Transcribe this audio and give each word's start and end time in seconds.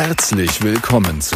Herzlich 0.00 0.62
willkommen 0.62 1.20
zu 1.20 1.34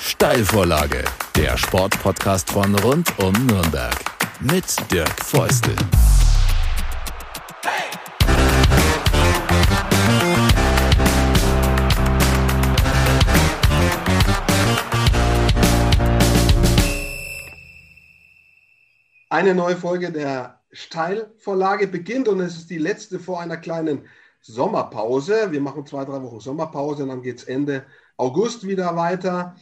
Steilvorlage, 0.00 1.04
der 1.36 1.58
Sportpodcast 1.58 2.50
von 2.50 2.74
rund 2.76 3.12
um 3.18 3.34
Nürnberg 3.44 3.94
mit 4.40 4.64
Dirk 4.90 5.22
Feustel. 5.22 5.76
Eine 19.28 19.54
neue 19.54 19.76
Folge 19.76 20.10
der 20.10 20.58
Steilvorlage 20.72 21.86
beginnt 21.86 22.28
und 22.28 22.40
es 22.40 22.56
ist 22.56 22.70
die 22.70 22.78
letzte 22.78 23.18
vor 23.20 23.42
einer 23.42 23.58
kleinen 23.58 24.08
Sommerpause. 24.40 25.52
Wir 25.52 25.60
machen 25.60 25.86
zwei, 25.86 26.04
drei 26.04 26.22
Wochen 26.22 26.40
Sommerpause 26.40 27.02
und 27.02 27.10
dann 27.10 27.22
geht 27.22 27.38
es 27.38 27.44
Ende 27.44 27.84
August 28.16 28.66
wieder 28.66 28.96
weiter. 28.96 29.56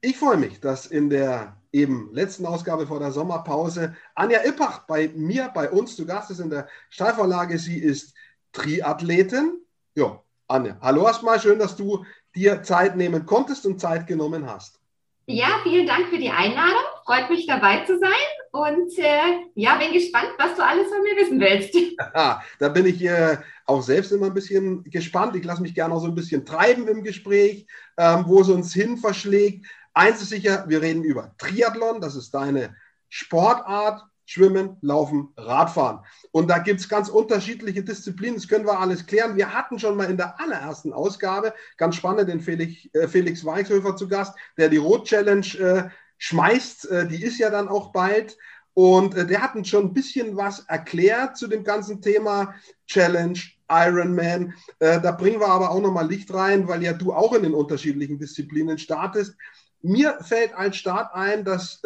Ich 0.00 0.16
freue 0.16 0.36
mich, 0.36 0.60
dass 0.60 0.86
in 0.86 1.10
der 1.10 1.56
eben 1.72 2.10
letzten 2.12 2.46
Ausgabe 2.46 2.86
vor 2.86 3.00
der 3.00 3.12
Sommerpause 3.12 3.96
Anja 4.14 4.44
Ippach 4.44 4.86
bei 4.86 5.08
mir, 5.14 5.50
bei 5.54 5.70
uns 5.70 5.96
zu 5.96 6.06
Gast 6.06 6.30
ist 6.30 6.40
in 6.40 6.50
der 6.50 6.68
Steilvorlage. 6.90 7.58
Sie 7.58 7.78
ist 7.78 8.14
Triathletin. 8.52 9.60
Ja, 9.94 10.22
Anja, 10.48 10.78
hallo 10.80 11.06
erstmal. 11.06 11.40
Schön, 11.40 11.58
dass 11.58 11.76
du 11.76 12.04
dir 12.34 12.62
Zeit 12.62 12.96
nehmen 12.96 13.26
konntest 13.26 13.66
und 13.66 13.80
Zeit 13.80 14.06
genommen 14.06 14.46
hast. 14.46 14.80
Ja, 15.26 15.48
vielen 15.64 15.86
Dank 15.86 16.08
für 16.08 16.18
die 16.18 16.30
Einladung. 16.30 16.84
Freut 17.04 17.28
mich 17.30 17.46
dabei 17.46 17.84
zu 17.84 17.98
sein 17.98 18.12
und 18.56 18.98
äh, 18.98 19.44
ja, 19.54 19.76
bin 19.76 19.92
gespannt, 19.92 20.30
was 20.38 20.56
du 20.56 20.64
alles 20.64 20.88
von 20.88 21.02
mir 21.02 21.16
wissen 21.16 21.40
willst. 21.40 21.74
da 22.58 22.68
bin 22.68 22.86
ich 22.86 23.04
äh, 23.04 23.36
auch 23.66 23.82
selbst 23.82 24.12
immer 24.12 24.26
ein 24.26 24.34
bisschen 24.34 24.84
gespannt. 24.84 25.36
Ich 25.36 25.44
lasse 25.44 25.62
mich 25.62 25.74
gerne 25.74 25.94
auch 25.94 26.00
so 26.00 26.06
ein 26.06 26.14
bisschen 26.14 26.44
treiben 26.46 26.88
im 26.88 27.02
Gespräch, 27.04 27.66
ähm, 27.96 28.24
wo 28.26 28.40
es 28.40 28.48
uns 28.48 28.72
hin 28.72 28.96
verschlägt. 28.96 29.66
Eins 29.92 30.22
ist 30.22 30.30
sicher, 30.30 30.64
wir 30.68 30.82
reden 30.82 31.04
über 31.04 31.34
Triathlon, 31.38 32.00
das 32.00 32.16
ist 32.16 32.32
deine 32.34 32.74
Sportart. 33.08 34.02
Schwimmen, 34.28 34.76
Laufen, 34.80 35.28
Radfahren. 35.36 36.00
Und 36.32 36.50
da 36.50 36.58
gibt 36.58 36.80
es 36.80 36.88
ganz 36.88 37.08
unterschiedliche 37.08 37.84
Disziplinen, 37.84 38.34
das 38.34 38.48
können 38.48 38.66
wir 38.66 38.78
alles 38.78 39.06
klären. 39.06 39.36
Wir 39.36 39.54
hatten 39.54 39.78
schon 39.78 39.96
mal 39.96 40.10
in 40.10 40.16
der 40.16 40.40
allerersten 40.40 40.92
Ausgabe, 40.92 41.54
ganz 41.76 41.94
spannend, 41.94 42.28
den 42.28 42.40
Felix, 42.40 42.92
äh, 42.92 43.06
Felix 43.06 43.44
Weichshöfer 43.44 43.94
zu 43.94 44.08
Gast, 44.08 44.36
der 44.58 44.68
die 44.68 44.78
Rot-Challenge 44.78 45.46
äh, 45.58 45.88
schmeißt. 46.18 46.90
Äh, 46.90 47.08
die 47.08 47.22
ist 47.22 47.38
ja 47.38 47.50
dann 47.50 47.68
auch 47.68 47.92
bald. 47.92 48.36
Und 48.74 49.14
äh, 49.14 49.26
der 49.26 49.42
hat 49.42 49.54
uns 49.54 49.68
schon 49.68 49.86
ein 49.86 49.94
bisschen 49.94 50.36
was 50.36 50.60
erklärt 50.68 51.36
zu 51.36 51.46
dem 51.46 51.64
ganzen 51.64 52.02
Thema 52.02 52.54
Challenge, 52.86 53.38
Ironman. 53.70 54.54
Äh, 54.78 55.00
da 55.00 55.12
bringen 55.12 55.40
wir 55.40 55.48
aber 55.48 55.70
auch 55.70 55.80
nochmal 55.80 56.08
Licht 56.08 56.32
rein, 56.32 56.68
weil 56.68 56.82
ja 56.82 56.92
du 56.92 57.12
auch 57.12 57.32
in 57.32 57.42
den 57.42 57.54
unterschiedlichen 57.54 58.18
Disziplinen 58.18 58.78
startest. 58.78 59.34
Mir 59.82 60.18
fällt 60.22 60.54
als 60.54 60.76
Start 60.76 61.14
ein, 61.14 61.44
dass 61.44 61.80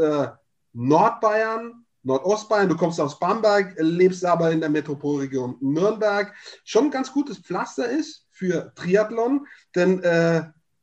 Nordbayern 0.72 1.84
Nordostbayern, 2.02 2.70
du 2.70 2.76
kommst 2.76 2.98
aus 2.98 3.18
Bamberg, 3.18 3.74
lebst 3.76 4.24
aber 4.24 4.50
in 4.52 4.60
der 4.60 4.70
Metropolregion 4.70 5.56
Nürnberg, 5.60 6.34
schon 6.64 6.86
ein 6.86 6.90
ganz 6.90 7.12
gutes 7.12 7.38
Pflaster 7.38 7.90
ist 7.90 8.26
für 8.30 8.72
Triathlon, 8.74 9.46
denn 9.74 10.00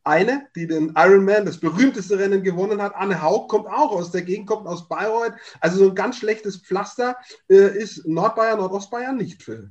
eine, 0.08 0.46
die 0.56 0.66
den 0.66 0.94
Ironman, 0.96 1.46
das 1.46 1.60
berühmteste 1.60 2.18
Rennen 2.18 2.42
gewonnen 2.42 2.82
hat, 2.82 2.94
Anne 2.96 3.22
Haug, 3.22 3.48
kommt 3.48 3.66
auch 3.66 3.92
aus 3.92 4.10
der 4.10 4.22
Gegend, 4.22 4.46
kommt 4.46 4.66
aus 4.66 4.88
Bayreuth. 4.88 5.34
Also 5.60 5.78
so 5.78 5.90
ein 5.90 5.94
ganz 5.94 6.16
schlechtes 6.16 6.56
Pflaster 6.56 7.16
äh, 7.48 7.78
ist 7.78 8.06
Nordbayern, 8.06 8.58
Nordostbayern 8.58 9.16
nicht 9.16 9.42
für 9.42 9.70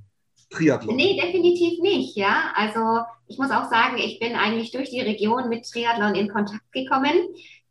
Triathlon. 0.50 0.96
Nee, 0.96 1.20
definitiv 1.20 1.82
nicht, 1.82 2.16
ja. 2.16 2.52
Also 2.56 3.06
ich 3.28 3.38
muss 3.38 3.52
auch 3.52 3.70
sagen, 3.70 3.98
ich 3.98 4.20
bin 4.20 4.36
eigentlich 4.36 4.72
durch 4.72 4.90
die 4.90 5.02
Region 5.02 5.50
mit 5.50 5.70
Triathlon 5.70 6.16
in 6.16 6.30
Kontakt 6.30 6.72
gekommen. 6.72 7.14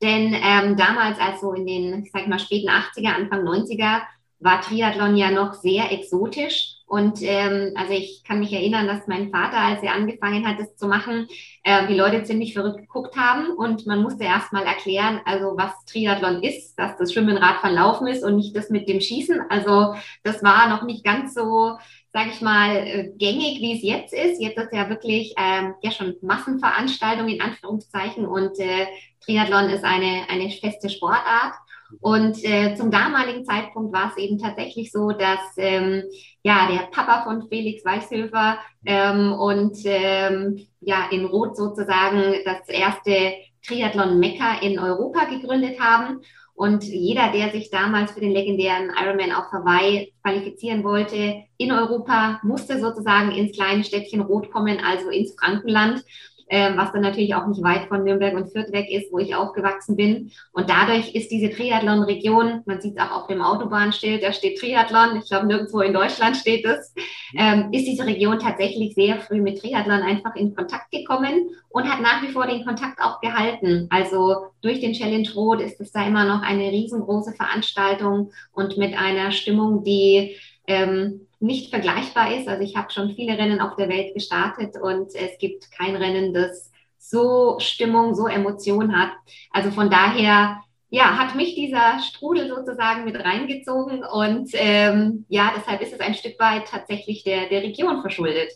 Denn 0.02 0.34
ähm, 0.34 0.76
damals, 0.76 1.18
also 1.18 1.54
in 1.54 1.66
den, 1.66 2.04
ich 2.04 2.12
sag 2.12 2.28
mal, 2.28 2.38
späten 2.38 2.68
80er, 2.68 3.14
Anfang 3.14 3.46
90er, 3.46 4.02
war 4.40 4.60
Triathlon 4.60 5.16
ja 5.16 5.30
noch 5.30 5.54
sehr 5.54 5.90
exotisch. 5.90 6.75
Und 6.86 7.20
ähm, 7.20 7.72
also 7.74 7.92
ich 7.92 8.22
kann 8.24 8.38
mich 8.38 8.52
erinnern, 8.52 8.86
dass 8.86 9.08
mein 9.08 9.30
Vater, 9.30 9.58
als 9.58 9.82
er 9.82 9.94
angefangen 9.94 10.46
hat, 10.46 10.60
das 10.60 10.76
zu 10.76 10.86
machen, 10.86 11.26
äh, 11.64 11.86
die 11.88 11.94
Leute 11.94 12.22
ziemlich 12.22 12.54
verrückt 12.54 12.78
geguckt 12.78 13.16
haben. 13.16 13.50
Und 13.50 13.86
man 13.86 14.02
musste 14.02 14.24
erst 14.24 14.52
mal 14.52 14.62
erklären, 14.62 15.20
also 15.24 15.56
was 15.56 15.72
Triathlon 15.86 16.42
ist, 16.42 16.76
dass 16.76 16.96
das 16.96 17.12
Schwimmen, 17.12 17.36
Radfahren, 17.36 17.74
Laufen 17.74 18.06
ist 18.06 18.22
und 18.22 18.36
nicht 18.36 18.54
das 18.54 18.70
mit 18.70 18.88
dem 18.88 19.00
Schießen. 19.00 19.40
Also 19.50 19.94
das 20.22 20.44
war 20.44 20.68
noch 20.68 20.84
nicht 20.84 21.04
ganz 21.04 21.34
so 21.34 21.76
sage 22.16 22.30
ich 22.32 22.40
mal, 22.40 22.74
äh, 22.74 23.12
gängig, 23.18 23.60
wie 23.60 23.76
es 23.76 23.82
jetzt 23.82 24.14
ist. 24.14 24.40
Jetzt 24.40 24.56
ist 24.56 24.72
ja 24.72 24.88
wirklich 24.88 25.34
ähm, 25.36 25.74
ja 25.82 25.90
schon 25.90 26.16
Massenveranstaltung 26.22 27.28
in 27.28 27.42
Anführungszeichen 27.42 28.24
und 28.24 28.58
äh, 28.58 28.86
Triathlon 29.20 29.68
ist 29.68 29.84
eine, 29.84 30.22
eine 30.30 30.48
feste 30.48 30.88
Sportart. 30.88 31.52
Und 32.00 32.42
äh, 32.44 32.74
zum 32.74 32.90
damaligen 32.90 33.44
Zeitpunkt 33.44 33.92
war 33.92 34.10
es 34.10 34.16
eben 34.16 34.38
tatsächlich 34.38 34.90
so, 34.90 35.10
dass 35.10 35.40
ähm, 35.56 36.02
ja 36.42 36.68
der 36.70 36.86
Papa 36.90 37.24
von 37.24 37.48
Felix 37.48 37.84
Weichshöfer 37.84 38.58
ähm, 38.84 39.32
und 39.32 39.78
ähm, 39.84 40.66
ja 40.80 41.08
in 41.10 41.26
Rot 41.26 41.56
sozusagen 41.56 42.34
das 42.44 42.68
erste 42.68 43.34
Triathlon 43.66 44.18
Mekka 44.18 44.60
in 44.60 44.78
Europa 44.78 45.24
gegründet 45.24 45.80
haben. 45.80 46.20
Und 46.54 46.84
jeder, 46.84 47.30
der 47.32 47.50
sich 47.50 47.70
damals 47.70 48.12
für 48.12 48.20
den 48.20 48.32
legendären 48.32 48.90
Ironman 48.98 49.32
auf 49.32 49.52
Hawaii 49.52 50.14
qualifizieren 50.22 50.84
wollte 50.84 51.42
in 51.58 51.70
Europa, 51.70 52.40
musste 52.42 52.80
sozusagen 52.80 53.30
ins 53.32 53.54
kleine 53.54 53.84
Städtchen 53.84 54.22
Rot 54.22 54.50
kommen, 54.50 54.78
also 54.82 55.10
ins 55.10 55.34
Frankenland 55.38 56.02
ähm, 56.48 56.76
was 56.76 56.92
dann 56.92 57.02
natürlich 57.02 57.34
auch 57.34 57.46
nicht 57.46 57.62
weit 57.62 57.88
von 57.88 58.04
Nürnberg 58.04 58.34
und 58.34 58.50
Fürth 58.52 58.72
weg 58.72 58.90
ist, 58.90 59.12
wo 59.12 59.18
ich 59.18 59.34
aufgewachsen 59.34 59.96
bin. 59.96 60.30
Und 60.52 60.70
dadurch 60.70 61.14
ist 61.14 61.30
diese 61.30 61.50
Triathlon-Region, 61.50 62.62
man 62.66 62.80
sieht 62.80 62.96
es 62.96 63.02
auch 63.02 63.22
auf 63.22 63.26
dem 63.26 63.42
Autobahnschild, 63.42 64.22
da 64.22 64.32
steht 64.32 64.58
Triathlon, 64.58 65.16
ich 65.18 65.28
glaube 65.28 65.46
nirgendwo 65.46 65.80
in 65.80 65.92
Deutschland 65.92 66.36
steht 66.36 66.64
es, 66.64 66.94
ähm, 67.36 67.68
ist 67.72 67.86
diese 67.86 68.06
Region 68.06 68.38
tatsächlich 68.38 68.94
sehr 68.94 69.18
früh 69.18 69.40
mit 69.40 69.60
Triathlon 69.60 70.02
einfach 70.02 70.36
in 70.36 70.54
Kontakt 70.54 70.90
gekommen 70.90 71.50
und 71.68 71.90
hat 71.90 72.00
nach 72.00 72.22
wie 72.22 72.32
vor 72.32 72.46
den 72.46 72.64
Kontakt 72.64 73.00
auch 73.00 73.20
gehalten. 73.20 73.88
Also 73.90 74.46
durch 74.62 74.80
den 74.80 74.92
Challenge 74.92 75.28
Rot 75.34 75.60
ist 75.60 75.80
es 75.80 75.92
da 75.92 76.06
immer 76.06 76.24
noch 76.24 76.42
eine 76.42 76.70
riesengroße 76.70 77.32
Veranstaltung 77.32 78.30
und 78.52 78.78
mit 78.78 78.96
einer 78.96 79.32
Stimmung, 79.32 79.82
die 79.84 80.36
ähm, 80.66 81.25
nicht 81.40 81.70
vergleichbar 81.70 82.34
ist. 82.34 82.48
Also 82.48 82.62
ich 82.62 82.76
habe 82.76 82.90
schon 82.90 83.14
viele 83.14 83.36
Rennen 83.36 83.60
auf 83.60 83.76
der 83.76 83.88
Welt 83.88 84.14
gestartet 84.14 84.76
und 84.80 85.14
es 85.14 85.38
gibt 85.38 85.70
kein 85.70 85.96
Rennen, 85.96 86.32
das 86.32 86.70
so 86.98 87.58
Stimmung, 87.60 88.14
so 88.14 88.26
Emotion 88.26 88.96
hat. 88.96 89.12
Also 89.50 89.70
von 89.70 89.90
daher, 89.90 90.60
ja, 90.88 91.16
hat 91.18 91.34
mich 91.34 91.54
dieser 91.54 91.98
Strudel 92.00 92.48
sozusagen 92.48 93.04
mit 93.04 93.16
reingezogen 93.16 94.02
und 94.04 94.50
ähm, 94.54 95.24
ja, 95.28 95.52
deshalb 95.56 95.80
ist 95.82 95.92
es 95.92 96.00
ein 96.00 96.14
Stück 96.14 96.38
weit 96.40 96.68
tatsächlich 96.68 97.22
der, 97.24 97.48
der 97.48 97.62
Region 97.62 98.00
verschuldet. 98.00 98.52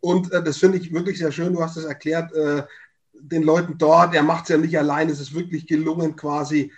Und 0.00 0.32
äh, 0.32 0.42
das 0.42 0.58
finde 0.58 0.78
ich 0.78 0.92
wirklich 0.92 1.18
sehr 1.18 1.32
schön. 1.32 1.52
Du 1.52 1.62
hast 1.62 1.76
es 1.76 1.84
erklärt, 1.84 2.32
äh, 2.32 2.62
den 3.12 3.42
Leuten 3.42 3.78
dort, 3.78 4.14
er 4.14 4.22
macht 4.22 4.44
es 4.44 4.48
ja 4.50 4.56
nicht 4.56 4.78
allein, 4.78 5.08
es 5.08 5.20
ist 5.20 5.34
wirklich 5.34 5.66
gelungen, 5.66 6.16
quasi 6.16 6.72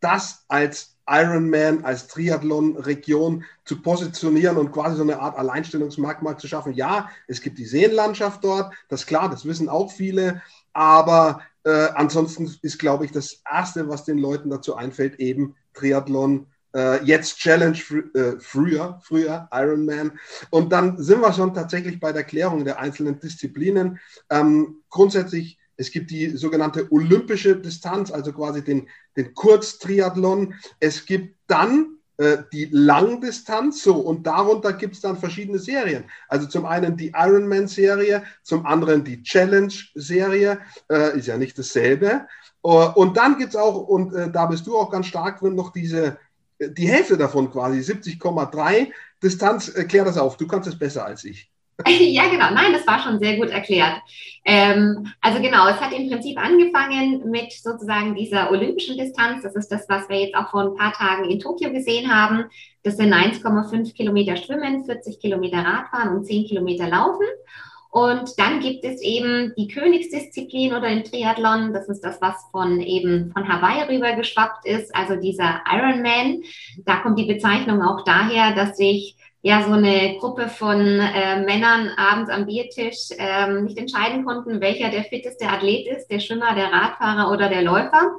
das 0.00 0.44
als 0.48 0.89
Ironman, 1.10 1.84
als 1.84 2.06
Triathlon-Region 2.06 3.44
zu 3.64 3.82
positionieren 3.82 4.56
und 4.56 4.72
quasi 4.72 4.96
so 4.96 5.02
eine 5.02 5.18
Art 5.18 5.36
Alleinstellungsmerkmal 5.36 6.38
zu 6.38 6.46
schaffen. 6.46 6.72
Ja, 6.74 7.10
es 7.26 7.40
gibt 7.40 7.58
die 7.58 7.66
Seenlandschaft 7.66 8.44
dort, 8.44 8.72
das 8.88 9.00
ist 9.00 9.06
klar, 9.06 9.28
das 9.28 9.44
wissen 9.44 9.68
auch 9.68 9.90
viele, 9.90 10.42
aber 10.72 11.40
äh, 11.64 11.88
ansonsten 11.94 12.50
ist, 12.62 12.78
glaube 12.78 13.04
ich, 13.04 13.12
das 13.12 13.42
Erste, 13.50 13.88
was 13.88 14.04
den 14.04 14.18
Leuten 14.18 14.50
dazu 14.50 14.76
einfällt, 14.76 15.18
eben 15.20 15.56
Triathlon, 15.74 16.46
äh, 16.74 17.02
jetzt 17.04 17.38
Challenge 17.38 17.78
äh, 18.14 18.38
früher, 18.38 19.00
früher 19.02 19.48
Ironman. 19.52 20.18
Und 20.50 20.72
dann 20.72 20.96
sind 21.02 21.20
wir 21.20 21.32
schon 21.32 21.52
tatsächlich 21.54 22.00
bei 22.00 22.12
der 22.12 22.24
Klärung 22.24 22.64
der 22.64 22.78
einzelnen 22.78 23.18
Disziplinen. 23.18 23.98
Ähm, 24.30 24.82
grundsätzlich 24.88 25.58
es 25.80 25.90
gibt 25.90 26.10
die 26.10 26.36
sogenannte 26.36 26.92
olympische 26.92 27.56
Distanz, 27.56 28.10
also 28.10 28.32
quasi 28.32 28.62
den, 28.62 28.86
den 29.16 29.32
Kurztriathlon. 29.32 30.54
Es 30.78 31.06
gibt 31.06 31.36
dann 31.46 31.96
äh, 32.18 32.42
die 32.52 32.68
Langdistanz, 32.70 33.82
so 33.82 33.96
und 33.96 34.26
darunter 34.26 34.74
gibt 34.74 34.96
es 34.96 35.00
dann 35.00 35.16
verschiedene 35.16 35.58
Serien. 35.58 36.04
Also 36.28 36.46
zum 36.48 36.66
einen 36.66 36.98
die 36.98 37.12
Ironman-Serie, 37.16 38.24
zum 38.42 38.66
anderen 38.66 39.04
die 39.04 39.22
Challenge-Serie, 39.22 40.60
äh, 40.90 41.18
ist 41.18 41.28
ja 41.28 41.38
nicht 41.38 41.58
dasselbe. 41.58 42.26
Uh, 42.62 42.92
und 42.94 43.16
dann 43.16 43.38
gibt 43.38 43.54
es 43.54 43.56
auch, 43.56 43.88
und 43.88 44.12
äh, 44.12 44.30
da 44.30 44.44
bist 44.44 44.66
du 44.66 44.76
auch 44.76 44.90
ganz 44.90 45.06
stark 45.06 45.40
drin, 45.40 45.54
noch 45.54 45.72
diese, 45.72 46.18
äh, 46.58 46.68
die 46.70 46.88
Hälfte 46.88 47.16
davon 47.16 47.50
quasi, 47.50 47.78
70,3 47.78 48.92
Distanz. 49.22 49.74
Äh, 49.74 49.84
klär 49.84 50.04
das 50.04 50.18
auf, 50.18 50.36
du 50.36 50.46
kannst 50.46 50.68
es 50.68 50.78
besser 50.78 51.06
als 51.06 51.24
ich. 51.24 51.50
ja, 51.88 52.28
genau. 52.28 52.50
Nein, 52.52 52.72
das 52.72 52.86
war 52.86 53.00
schon 53.00 53.18
sehr 53.18 53.36
gut 53.36 53.50
erklärt. 53.50 54.00
Ähm, 54.44 55.12
also 55.20 55.40
genau, 55.40 55.68
es 55.68 55.80
hat 55.80 55.92
im 55.92 56.08
Prinzip 56.08 56.38
angefangen 56.38 57.30
mit 57.30 57.52
sozusagen 57.52 58.14
dieser 58.14 58.50
olympischen 58.50 58.96
Distanz. 58.96 59.42
Das 59.42 59.54
ist 59.54 59.68
das, 59.68 59.88
was 59.88 60.08
wir 60.08 60.20
jetzt 60.20 60.34
auch 60.34 60.50
vor 60.50 60.62
ein 60.62 60.74
paar 60.76 60.92
Tagen 60.92 61.30
in 61.30 61.38
Tokio 61.38 61.70
gesehen 61.70 62.14
haben. 62.14 62.44
Das 62.82 62.96
sind 62.96 63.12
1,5 63.12 63.94
Kilometer 63.94 64.36
Schwimmen, 64.36 64.84
40 64.84 65.20
Kilometer 65.20 65.58
Radfahren 65.58 66.16
und 66.16 66.24
10 66.24 66.46
Kilometer 66.46 66.88
Laufen. 66.88 67.26
Und 67.90 68.38
dann 68.38 68.60
gibt 68.60 68.84
es 68.84 69.02
eben 69.02 69.52
die 69.58 69.66
Königsdisziplin 69.66 70.72
oder 70.72 70.88
den 70.88 71.02
Triathlon. 71.04 71.72
Das 71.72 71.88
ist 71.88 72.02
das, 72.02 72.20
was 72.20 72.36
von 72.52 72.80
eben 72.80 73.32
von 73.32 73.48
Hawaii 73.48 73.82
rüber 73.92 74.14
geschwappt 74.14 74.64
ist, 74.64 74.94
also 74.94 75.16
dieser 75.16 75.62
Ironman. 75.68 76.42
Da 76.84 76.98
kommt 76.98 77.18
die 77.18 77.26
Bezeichnung 77.26 77.82
auch 77.82 78.04
daher, 78.04 78.54
dass 78.54 78.76
sich 78.76 79.16
ja 79.42 79.62
so 79.62 79.72
eine 79.72 80.16
Gruppe 80.18 80.48
von 80.48 80.80
äh, 80.80 81.40
Männern 81.44 81.90
abends 81.96 82.30
am 82.30 82.46
Biertisch 82.46 83.08
ähm, 83.18 83.64
nicht 83.64 83.78
entscheiden 83.78 84.24
konnten, 84.24 84.60
welcher 84.60 84.90
der 84.90 85.04
fitteste 85.04 85.48
Athlet 85.48 85.86
ist, 85.88 86.08
der 86.08 86.20
Schwimmer, 86.20 86.54
der 86.54 86.72
Radfahrer 86.72 87.30
oder 87.32 87.48
der 87.48 87.62
Läufer. 87.62 88.12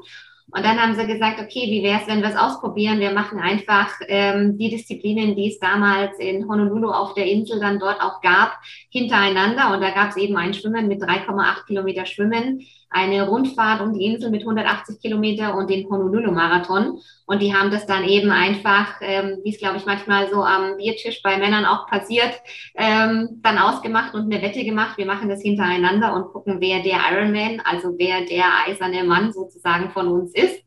Und 0.54 0.66
dann 0.66 0.82
haben 0.82 0.96
sie 0.96 1.08
gesagt, 1.08 1.40
okay, 1.40 1.68
wie 1.68 1.82
wäre 1.82 2.02
es, 2.02 2.08
wenn 2.08 2.22
wir 2.22 2.28
es 2.28 2.36
ausprobieren? 2.36 3.00
Wir 3.00 3.12
machen 3.12 3.40
einfach 3.40 3.90
ähm, 4.08 4.58
die 4.58 4.70
Disziplinen, 4.70 5.36
die 5.36 5.48
es 5.48 5.60
damals 5.60 6.20
in 6.20 6.48
Honolulu 6.50 6.90
auf 6.92 7.14
der 7.14 7.26
Insel 7.26 7.60
dann 7.62 7.80
dort 7.80 8.02
auch 8.02 8.20
gab, 8.22 8.58
hintereinander. 8.90 9.74
Und 9.74 9.82
da 9.82 9.92
gab 9.92 10.10
es 10.10 10.18
eben 10.18 10.36
ein 10.36 10.54
Schwimmen 10.54 10.90
mit 10.90 11.02
3,8 11.02 11.68
Kilometer 11.68 12.06
Schwimmen, 12.06 12.66
eine 12.92 13.28
Rundfahrt 13.28 13.82
um 13.82 13.94
die 13.94 14.06
Insel 14.06 14.30
mit 14.30 14.42
180 14.42 15.02
Kilometer 15.02 15.56
und 15.56 15.70
den 15.70 15.90
Honolulu-Marathon. 15.90 17.00
Und 17.26 17.42
die 17.42 17.56
haben 17.56 17.72
das 17.72 17.86
dann 17.86 18.04
eben 18.04 18.30
einfach, 18.32 18.96
ähm, 19.00 19.40
wie 19.44 19.52
es 19.52 19.60
glaube 19.60 19.78
ich 19.78 19.86
manchmal 19.86 20.30
so 20.30 20.44
am 20.44 20.76
Biertisch 20.76 21.22
bei 21.24 21.38
Männern 21.38 21.66
auch 21.66 21.88
passiert, 21.88 22.34
ähm, 22.76 23.40
dann 23.42 23.58
ausgemacht 23.58 24.14
und 24.14 24.32
eine 24.32 24.42
Wette 24.42 24.66
gemacht. 24.66 24.98
Wir 24.98 25.06
machen 25.06 25.30
das 25.30 25.42
hintereinander 25.42 26.14
und 26.14 26.34
gucken, 26.34 26.58
wer 26.60 26.84
der 26.84 27.00
Ironman, 27.12 27.62
also 27.64 27.96
wer 27.98 28.26
der 28.26 28.46
eiserne 28.68 29.06
Mann 29.06 29.32
sozusagen 29.32 29.92
von 29.92 30.10
uns 30.10 30.36
ist. 30.36 30.62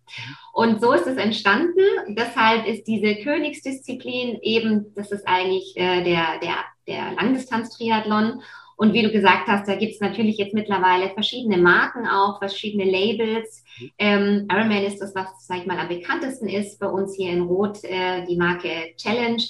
Und 0.54 0.80
so 0.80 0.92
ist 0.92 1.06
es 1.06 1.16
entstanden. 1.16 1.82
Deshalb 2.08 2.66
ist 2.66 2.84
diese 2.84 3.16
Königsdisziplin 3.16 4.38
eben, 4.40 4.94
das 4.94 5.10
ist 5.10 5.28
eigentlich 5.28 5.76
äh, 5.76 6.02
der, 6.02 6.38
der, 6.40 6.56
der 6.86 7.12
Langdistanz-Triathlon. 7.16 8.40
Und 8.76 8.92
wie 8.92 9.02
du 9.02 9.10
gesagt 9.10 9.46
hast, 9.46 9.68
da 9.68 9.76
gibt 9.76 9.94
es 9.94 10.00
natürlich 10.00 10.36
jetzt 10.38 10.54
mittlerweile 10.54 11.10
verschiedene 11.10 11.58
Marken 11.58 12.06
auch, 12.06 12.38
verschiedene 12.38 12.84
Labels. 12.84 13.64
Ähm, 13.98 14.48
Ironman 14.50 14.84
ist 14.84 15.00
das, 15.00 15.14
was, 15.14 15.28
sag 15.46 15.58
ich 15.58 15.66
mal, 15.66 15.78
am 15.78 15.88
bekanntesten 15.88 16.48
ist. 16.48 16.78
Bei 16.80 16.88
uns 16.88 17.14
hier 17.14 17.30
in 17.30 17.42
Rot 17.42 17.82
äh, 17.84 18.24
die 18.26 18.36
Marke 18.36 18.94
Challenge. 18.96 19.42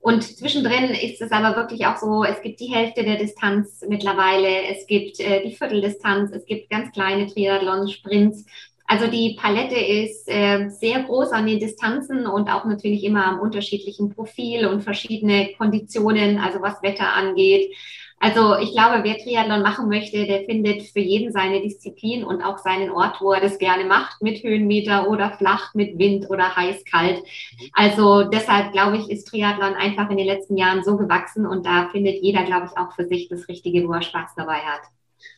Und 0.00 0.22
zwischendrin 0.22 0.90
ist 0.90 1.22
es 1.22 1.30
aber 1.32 1.56
wirklich 1.56 1.86
auch 1.86 1.96
so, 1.96 2.24
es 2.24 2.40
gibt 2.42 2.60
die 2.60 2.72
Hälfte 2.74 3.04
der 3.04 3.16
Distanz 3.16 3.84
mittlerweile, 3.88 4.68
es 4.70 4.86
gibt 4.86 5.20
äh, 5.20 5.42
die 5.44 5.54
Vierteldistanz, 5.54 6.32
es 6.32 6.44
gibt 6.44 6.70
ganz 6.70 6.92
kleine 6.92 7.26
Triathlon, 7.26 7.88
Sprints. 7.88 8.44
Also 8.86 9.06
die 9.06 9.36
Palette 9.40 9.76
ist 9.76 10.28
äh, 10.28 10.68
sehr 10.68 11.04
groß 11.04 11.32
an 11.32 11.46
den 11.46 11.58
Distanzen 11.58 12.26
und 12.26 12.50
auch 12.50 12.66
natürlich 12.66 13.02
immer 13.04 13.24
am 13.24 13.40
unterschiedlichen 13.40 14.10
Profil 14.10 14.66
und 14.66 14.82
verschiedene 14.82 15.54
Konditionen, 15.56 16.38
also 16.38 16.60
was 16.60 16.82
Wetter 16.82 17.14
angeht. 17.14 17.74
Also 18.20 18.56
ich 18.56 18.72
glaube, 18.72 19.02
wer 19.02 19.18
Triathlon 19.18 19.62
machen 19.62 19.88
möchte, 19.88 20.26
der 20.26 20.44
findet 20.44 20.82
für 20.82 21.00
jeden 21.00 21.32
seine 21.32 21.60
Disziplin 21.60 22.24
und 22.24 22.42
auch 22.42 22.58
seinen 22.58 22.90
Ort, 22.90 23.20
wo 23.20 23.32
er 23.32 23.40
das 23.40 23.58
gerne 23.58 23.84
macht, 23.84 24.22
mit 24.22 24.42
Höhenmeter 24.42 25.08
oder 25.08 25.32
flach, 25.32 25.74
mit 25.74 25.98
Wind 25.98 26.30
oder 26.30 26.56
heiß, 26.56 26.84
kalt. 26.90 27.22
Also 27.72 28.24
deshalb 28.24 28.72
glaube 28.72 28.96
ich, 28.96 29.10
ist 29.10 29.28
Triathlon 29.28 29.74
einfach 29.74 30.08
in 30.10 30.16
den 30.16 30.26
letzten 30.26 30.56
Jahren 30.56 30.82
so 30.84 30.96
gewachsen 30.96 31.46
und 31.46 31.66
da 31.66 31.88
findet 31.90 32.22
jeder, 32.22 32.44
glaube 32.44 32.68
ich, 32.70 32.78
auch 32.78 32.92
für 32.94 33.06
sich 33.06 33.28
das 33.28 33.48
Richtige, 33.48 33.86
wo 33.86 33.92
er 33.92 34.02
Spaß 34.02 34.30
dabei 34.36 34.56
hat 34.56 34.82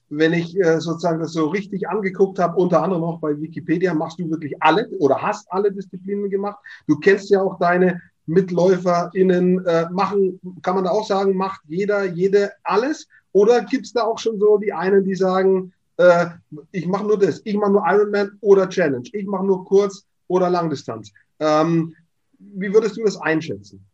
wenn 0.08 0.32
ich 0.32 0.56
äh, 0.58 0.80
sozusagen 0.80 1.20
das 1.20 1.32
so 1.32 1.46
richtig 1.46 1.88
angeguckt 1.88 2.38
habe, 2.38 2.56
unter 2.56 2.82
anderem 2.82 3.04
auch 3.04 3.18
bei 3.18 3.40
Wikipedia, 3.40 3.92
machst 3.94 4.18
du 4.18 4.30
wirklich 4.30 4.54
alle 4.60 4.88
oder 5.00 5.20
hast 5.20 5.50
alle 5.50 5.72
Disziplinen 5.72 6.30
gemacht. 6.30 6.58
Du 6.86 6.98
kennst 6.98 7.30
ja 7.30 7.42
auch 7.42 7.58
deine 7.58 8.00
MitläuferInnen 8.26 9.64
äh, 9.64 9.86
machen, 9.90 10.40
kann 10.62 10.74
man 10.74 10.84
da 10.84 10.90
auch 10.90 11.06
sagen, 11.06 11.36
macht 11.36 11.60
jeder, 11.68 12.04
jede 12.04 12.52
alles? 12.64 13.08
Oder 13.32 13.62
gibt 13.62 13.86
es 13.86 13.92
da 13.92 14.02
auch 14.02 14.18
schon 14.18 14.38
so 14.38 14.58
die 14.58 14.72
einen, 14.72 15.04
die 15.04 15.14
sagen, 15.14 15.72
äh, 15.96 16.26
ich 16.72 16.86
mache 16.86 17.06
nur 17.06 17.18
das, 17.18 17.40
ich 17.44 17.54
mache 17.54 17.72
nur 17.72 17.84
Ironman 17.86 18.36
oder 18.40 18.68
Challenge, 18.68 19.08
ich 19.12 19.26
mache 19.26 19.46
nur 19.46 19.64
Kurz- 19.64 20.04
oder 20.28 20.50
Langdistanz? 20.50 21.12
Ähm, 21.38 21.94
wie 22.38 22.72
würdest 22.72 22.96
du 22.96 23.04
das 23.04 23.16
einschätzen? 23.20 23.84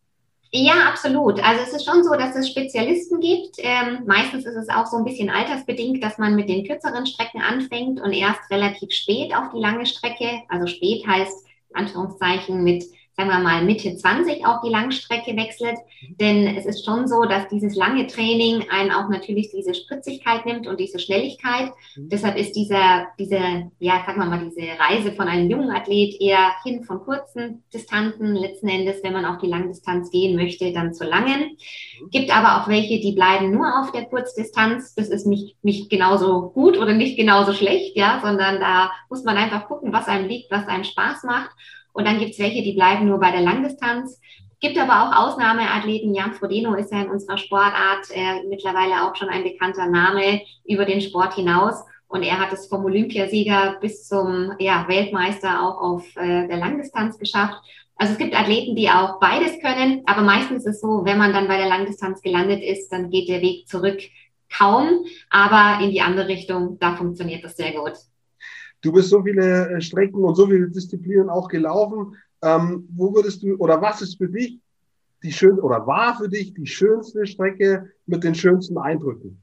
Ja, 0.54 0.88
absolut. 0.90 1.42
Also 1.42 1.62
es 1.62 1.72
ist 1.72 1.86
schon 1.86 2.04
so, 2.04 2.10
dass 2.10 2.36
es 2.36 2.50
Spezialisten 2.50 3.20
gibt. 3.20 3.56
Ähm, 3.58 4.00
meistens 4.06 4.44
ist 4.44 4.56
es 4.56 4.68
auch 4.68 4.86
so 4.86 4.98
ein 4.98 5.04
bisschen 5.04 5.30
altersbedingt, 5.30 6.04
dass 6.04 6.18
man 6.18 6.34
mit 6.34 6.48
den 6.50 6.66
kürzeren 6.66 7.06
Strecken 7.06 7.40
anfängt 7.40 8.00
und 8.02 8.12
erst 8.12 8.50
relativ 8.50 8.92
spät 8.92 9.34
auf 9.34 9.50
die 9.54 9.60
lange 9.60 9.86
Strecke, 9.86 10.42
also 10.48 10.66
spät 10.66 11.06
heißt 11.06 11.46
Anführungszeichen 11.72 12.62
mit 12.62 12.84
sagen 13.16 13.28
wir 13.28 13.38
mal, 13.40 13.64
Mitte 13.64 13.94
20 13.94 14.46
auf 14.46 14.62
die 14.64 14.70
Langstrecke 14.70 15.36
wechselt. 15.36 15.76
Denn 16.18 16.56
es 16.56 16.64
ist 16.64 16.84
schon 16.84 17.06
so, 17.06 17.22
dass 17.24 17.48
dieses 17.48 17.76
lange 17.76 18.06
Training 18.06 18.64
einen 18.70 18.90
auch 18.90 19.08
natürlich 19.08 19.50
diese 19.50 19.74
Spritzigkeit 19.74 20.46
nimmt 20.46 20.66
und 20.66 20.80
diese 20.80 20.98
Schnelligkeit. 20.98 21.72
Mhm. 21.96 22.08
Deshalb 22.08 22.36
ist 22.36 22.52
dieser, 22.52 23.08
diese, 23.18 23.70
ja, 23.78 24.02
sagen 24.06 24.18
wir 24.18 24.26
mal, 24.26 24.50
diese 24.50 24.66
Reise 24.78 25.12
von 25.12 25.28
einem 25.28 25.50
jungen 25.50 25.70
Athlet 25.70 26.20
eher 26.20 26.52
hin 26.64 26.84
von 26.84 27.00
kurzen 27.00 27.62
Distanzen, 27.72 28.34
letzten 28.34 28.68
Endes, 28.68 29.02
wenn 29.02 29.12
man 29.12 29.26
auf 29.26 29.38
die 29.38 29.48
Langdistanz 29.48 30.10
gehen 30.10 30.34
möchte, 30.34 30.72
dann 30.72 30.94
zu 30.94 31.04
langen. 31.04 31.56
Mhm. 32.00 32.10
Gibt 32.10 32.34
aber 32.34 32.62
auch 32.62 32.68
welche, 32.68 32.98
die 33.00 33.12
bleiben 33.12 33.50
nur 33.50 33.80
auf 33.80 33.92
der 33.92 34.06
Kurzdistanz. 34.06 34.94
Das 34.94 35.08
ist 35.08 35.26
nicht, 35.26 35.62
nicht 35.62 35.90
genauso 35.90 36.50
gut 36.50 36.78
oder 36.78 36.94
nicht 36.94 37.16
genauso 37.16 37.52
schlecht, 37.52 37.94
ja, 37.96 38.20
sondern 38.24 38.58
da 38.58 38.90
muss 39.10 39.22
man 39.22 39.36
einfach 39.36 39.68
gucken, 39.68 39.92
was 39.92 40.08
einem 40.08 40.28
liegt, 40.28 40.50
was 40.50 40.66
einem 40.66 40.84
Spaß 40.84 41.24
macht. 41.24 41.50
Und 41.92 42.06
dann 42.06 42.18
gibt 42.18 42.32
es 42.32 42.38
welche, 42.38 42.62
die 42.62 42.72
bleiben 42.72 43.06
nur 43.06 43.20
bei 43.20 43.30
der 43.30 43.40
Langdistanz. 43.40 44.20
Gibt 44.60 44.78
aber 44.78 45.02
auch 45.02 45.26
Ausnahmeathleten. 45.26 46.14
Jan 46.14 46.34
Frodeno 46.34 46.74
ist 46.74 46.92
ja 46.92 47.02
in 47.02 47.10
unserer 47.10 47.36
Sportart 47.36 48.08
äh, 48.12 48.42
mittlerweile 48.48 49.02
auch 49.04 49.16
schon 49.16 49.28
ein 49.28 49.42
bekannter 49.42 49.86
Name 49.86 50.40
über 50.64 50.84
den 50.84 51.00
Sport 51.00 51.34
hinaus. 51.34 51.84
Und 52.06 52.22
er 52.22 52.38
hat 52.38 52.52
es 52.52 52.66
vom 52.68 52.84
Olympiasieger 52.84 53.78
bis 53.80 54.06
zum 54.06 54.52
ja, 54.58 54.86
Weltmeister 54.86 55.62
auch 55.62 55.80
auf 55.80 56.16
äh, 56.16 56.46
der 56.46 56.58
Langdistanz 56.58 57.18
geschafft. 57.18 57.56
Also 57.96 58.12
es 58.12 58.18
gibt 58.18 58.38
Athleten, 58.38 58.76
die 58.76 58.90
auch 58.90 59.18
beides 59.20 59.60
können, 59.60 60.02
aber 60.06 60.22
meistens 60.22 60.66
ist 60.66 60.74
es 60.74 60.80
so, 60.80 61.04
wenn 61.04 61.18
man 61.18 61.32
dann 61.32 61.48
bei 61.48 61.56
der 61.56 61.68
Langdistanz 61.68 62.20
gelandet 62.20 62.62
ist, 62.62 62.90
dann 62.90 63.10
geht 63.10 63.28
der 63.28 63.42
Weg 63.42 63.68
zurück 63.68 64.00
kaum, 64.50 65.04
aber 65.30 65.82
in 65.84 65.90
die 65.90 66.00
andere 66.00 66.28
Richtung, 66.28 66.78
da 66.78 66.96
funktioniert 66.96 67.44
das 67.44 67.56
sehr 67.56 67.72
gut. 67.72 67.92
Du 68.82 68.92
bist 68.92 69.08
so 69.08 69.22
viele 69.22 69.70
äh, 69.70 69.80
Strecken 69.80 70.22
und 70.22 70.34
so 70.34 70.46
viele 70.46 70.68
Disziplinen 70.68 71.30
auch 71.30 71.48
gelaufen. 71.48 72.16
Ähm, 72.42 72.88
wo 72.94 73.14
würdest 73.14 73.42
du 73.42 73.56
oder 73.56 73.80
was 73.80 74.02
ist 74.02 74.18
für 74.18 74.28
dich 74.28 74.58
die 75.22 75.32
schön 75.32 75.58
oder 75.60 75.86
war 75.86 76.16
für 76.16 76.28
dich 76.28 76.52
die 76.52 76.66
schönste 76.66 77.26
Strecke 77.26 77.90
mit 78.06 78.24
den 78.24 78.34
schönsten 78.34 78.76
Eindrücken? 78.76 79.42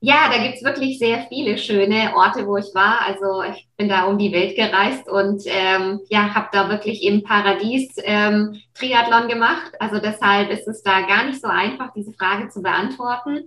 Ja, 0.00 0.30
da 0.30 0.40
gibt's 0.40 0.62
wirklich 0.62 1.00
sehr 1.00 1.26
viele 1.28 1.58
schöne 1.58 2.12
Orte, 2.14 2.46
wo 2.46 2.56
ich 2.56 2.72
war. 2.72 3.00
Also 3.04 3.42
ich 3.42 3.68
bin 3.76 3.88
da 3.88 4.04
um 4.04 4.16
die 4.16 4.30
Welt 4.30 4.54
gereist 4.54 5.08
und 5.08 5.42
ähm, 5.46 6.00
ja, 6.08 6.34
habe 6.34 6.48
da 6.52 6.68
wirklich 6.68 7.02
im 7.02 7.24
Paradies 7.24 7.96
ähm, 8.04 8.60
Triathlon 8.74 9.28
gemacht. 9.28 9.72
Also 9.80 9.98
deshalb 9.98 10.50
ist 10.50 10.68
es 10.68 10.82
da 10.84 11.00
gar 11.00 11.26
nicht 11.26 11.40
so 11.40 11.48
einfach, 11.48 11.92
diese 11.94 12.12
Frage 12.12 12.48
zu 12.48 12.62
beantworten. 12.62 13.46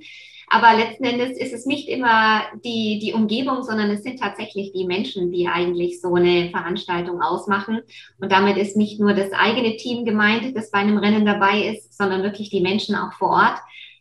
Aber 0.54 0.78
letzten 0.78 1.06
Endes 1.06 1.38
ist 1.38 1.54
es 1.54 1.66
nicht 1.66 1.88
immer 1.88 2.42
die, 2.66 3.00
die 3.02 3.14
Umgebung, 3.14 3.64
sondern 3.64 3.90
es 3.90 4.04
sind 4.04 4.20
tatsächlich 4.20 4.74
die 4.74 4.86
Menschen, 4.86 5.32
die 5.32 5.48
eigentlich 5.48 6.02
so 6.02 6.14
eine 6.16 6.50
Veranstaltung 6.50 7.22
ausmachen. 7.22 7.80
Und 8.20 8.34
damit 8.34 8.58
ist 8.58 8.76
nicht 8.76 9.00
nur 9.00 9.14
das 9.14 9.32
eigene 9.32 9.78
Team 9.78 10.04
gemeint, 10.04 10.54
das 10.54 10.70
bei 10.70 10.80
einem 10.80 10.98
Rennen 10.98 11.26
dabei 11.26 11.70
ist, 11.70 11.98
sondern 11.98 12.22
wirklich 12.24 12.50
die 12.50 12.60
Menschen 12.60 12.96
auch 12.96 13.14
vor 13.14 13.30
Ort. 13.30 13.60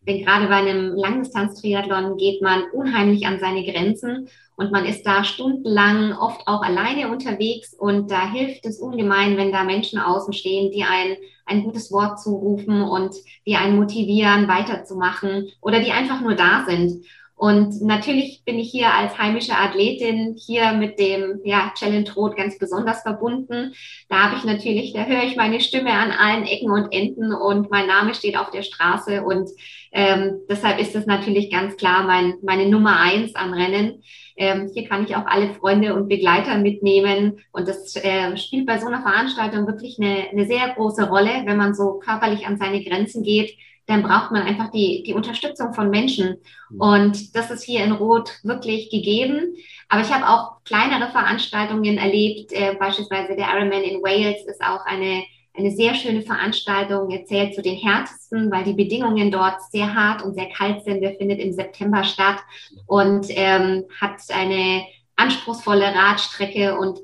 Denn 0.09 0.25
gerade 0.25 0.49
bei 0.49 0.57
einem 0.57 0.97
Langdistanz-Triathlon 0.97 2.17
geht 2.17 2.43
man 2.43 2.65
unheimlich 2.73 3.27
an 3.27 3.39
seine 3.39 3.65
Grenzen 3.65 4.29
und 4.57 4.73
man 4.73 4.87
ist 4.87 5.07
da 5.07 5.23
stundenlang 5.23 6.15
oft 6.19 6.49
auch 6.49 6.63
alleine 6.63 7.13
unterwegs 7.13 7.75
und 7.75 8.11
da 8.11 8.29
hilft 8.33 8.67
es 8.67 8.81
ungemein, 8.81 9.37
wenn 9.37 9.53
da 9.53 9.63
Menschen 9.63 10.01
außen 10.01 10.33
stehen, 10.33 10.73
die 10.73 10.83
ein, 10.83 11.17
ein 11.51 11.65
gutes 11.65 11.91
Wort 11.93 12.21
zurufen 12.21 12.83
und 12.83 13.15
die 13.47 13.57
einen 13.57 13.77
motivieren, 13.77 14.49
weiterzumachen 14.49 15.49
oder 15.61 15.81
die 15.81 15.93
einfach 15.93 16.21
nur 16.21 16.35
da 16.35 16.65
sind. 16.67 17.05
Und 17.41 17.81
natürlich 17.81 18.43
bin 18.45 18.59
ich 18.59 18.71
hier 18.71 18.93
als 18.93 19.17
heimische 19.17 19.57
Athletin 19.57 20.37
hier 20.39 20.75
mit 20.75 20.99
dem 20.99 21.41
ja, 21.43 21.73
Challenge 21.75 22.13
Rot 22.15 22.37
ganz 22.37 22.59
besonders 22.59 23.01
verbunden. 23.01 23.73
Da 24.11 24.25
habe 24.25 24.37
ich 24.37 24.45
natürlich, 24.45 24.93
da 24.93 25.07
höre 25.07 25.23
ich 25.23 25.37
meine 25.37 25.59
Stimme 25.61 25.91
an 25.91 26.11
allen 26.11 26.45
Ecken 26.45 26.71
und 26.71 26.93
Enden 26.93 27.33
und 27.33 27.71
mein 27.71 27.87
Name 27.87 28.15
steht 28.15 28.37
auf 28.37 28.51
der 28.51 28.63
Straße 28.63 29.23
und 29.23 29.49
ähm, 29.91 30.41
deshalb 30.51 30.79
ist 30.81 30.95
es 30.95 31.07
natürlich 31.07 31.51
ganz 31.51 31.79
klar 31.79 32.03
mein, 32.03 32.35
meine 32.43 32.69
Nummer 32.69 33.01
eins 33.01 33.35
an 33.35 33.55
Rennen. 33.55 34.03
Ähm, 34.37 34.71
hier 34.75 34.87
kann 34.87 35.05
ich 35.05 35.17
auch 35.17 35.25
alle 35.25 35.55
Freunde 35.55 35.95
und 35.95 36.09
Begleiter 36.09 36.59
mitnehmen 36.59 37.41
und 37.53 37.67
das 37.67 37.97
äh, 37.97 38.37
spielt 38.37 38.67
bei 38.67 38.79
so 38.79 38.87
einer 38.87 39.01
Veranstaltung 39.01 39.67
wirklich 39.67 39.99
eine, 39.99 40.29
eine 40.31 40.45
sehr 40.45 40.75
große 40.75 41.09
Rolle, 41.09 41.45
wenn 41.47 41.57
man 41.57 41.73
so 41.73 42.01
körperlich 42.01 42.47
an 42.47 42.59
seine 42.59 42.85
Grenzen 42.85 43.23
geht 43.23 43.57
dann 43.91 44.05
braucht 44.05 44.31
man 44.31 44.43
einfach 44.43 44.71
die, 44.71 45.03
die 45.05 45.15
Unterstützung 45.15 45.75
von 45.75 45.91
Menschen. 45.91 46.37
Mhm. 46.71 46.81
Und 46.81 47.35
das 47.35 47.51
ist 47.51 47.65
hier 47.65 47.83
in 47.83 47.91
Rot 47.91 48.39
wirklich 48.45 48.89
gegeben. 48.89 49.57
Aber 49.89 50.01
ich 50.03 50.13
habe 50.13 50.29
auch 50.29 50.63
kleinere 50.65 51.11
Veranstaltungen 51.11 51.99
erlebt. 51.99 52.53
Äh, 52.53 52.77
beispielsweise 52.79 53.35
der 53.35 53.49
Ironman 53.49 53.83
in 53.83 54.01
Wales 54.01 54.47
ist 54.47 54.63
auch 54.63 54.87
eine, 54.87 55.25
eine 55.55 55.73
sehr 55.73 55.97
schöne 55.97 56.23
Veranstaltung. 56.23 57.11
Er 57.11 57.25
zählt 57.25 57.55
zu 57.55 57.63
den 57.63 57.77
härtesten, 57.77 58.53
weil 58.53 58.63
die 58.63 58.75
Bedingungen 58.75 59.33
dort 59.33 59.61
sehr 59.73 59.93
hart 59.93 60.23
und 60.23 60.35
sehr 60.35 60.49
kalt 60.51 60.85
sind. 60.85 61.01
Der 61.01 61.17
findet 61.17 61.41
im 61.41 61.53
September 61.53 62.05
statt 62.05 62.39
und 62.87 63.27
ähm, 63.31 63.87
hat 64.01 64.21
eine 64.33 64.85
anspruchsvolle 65.17 65.93
Radstrecke 65.93 66.79
und 66.79 67.01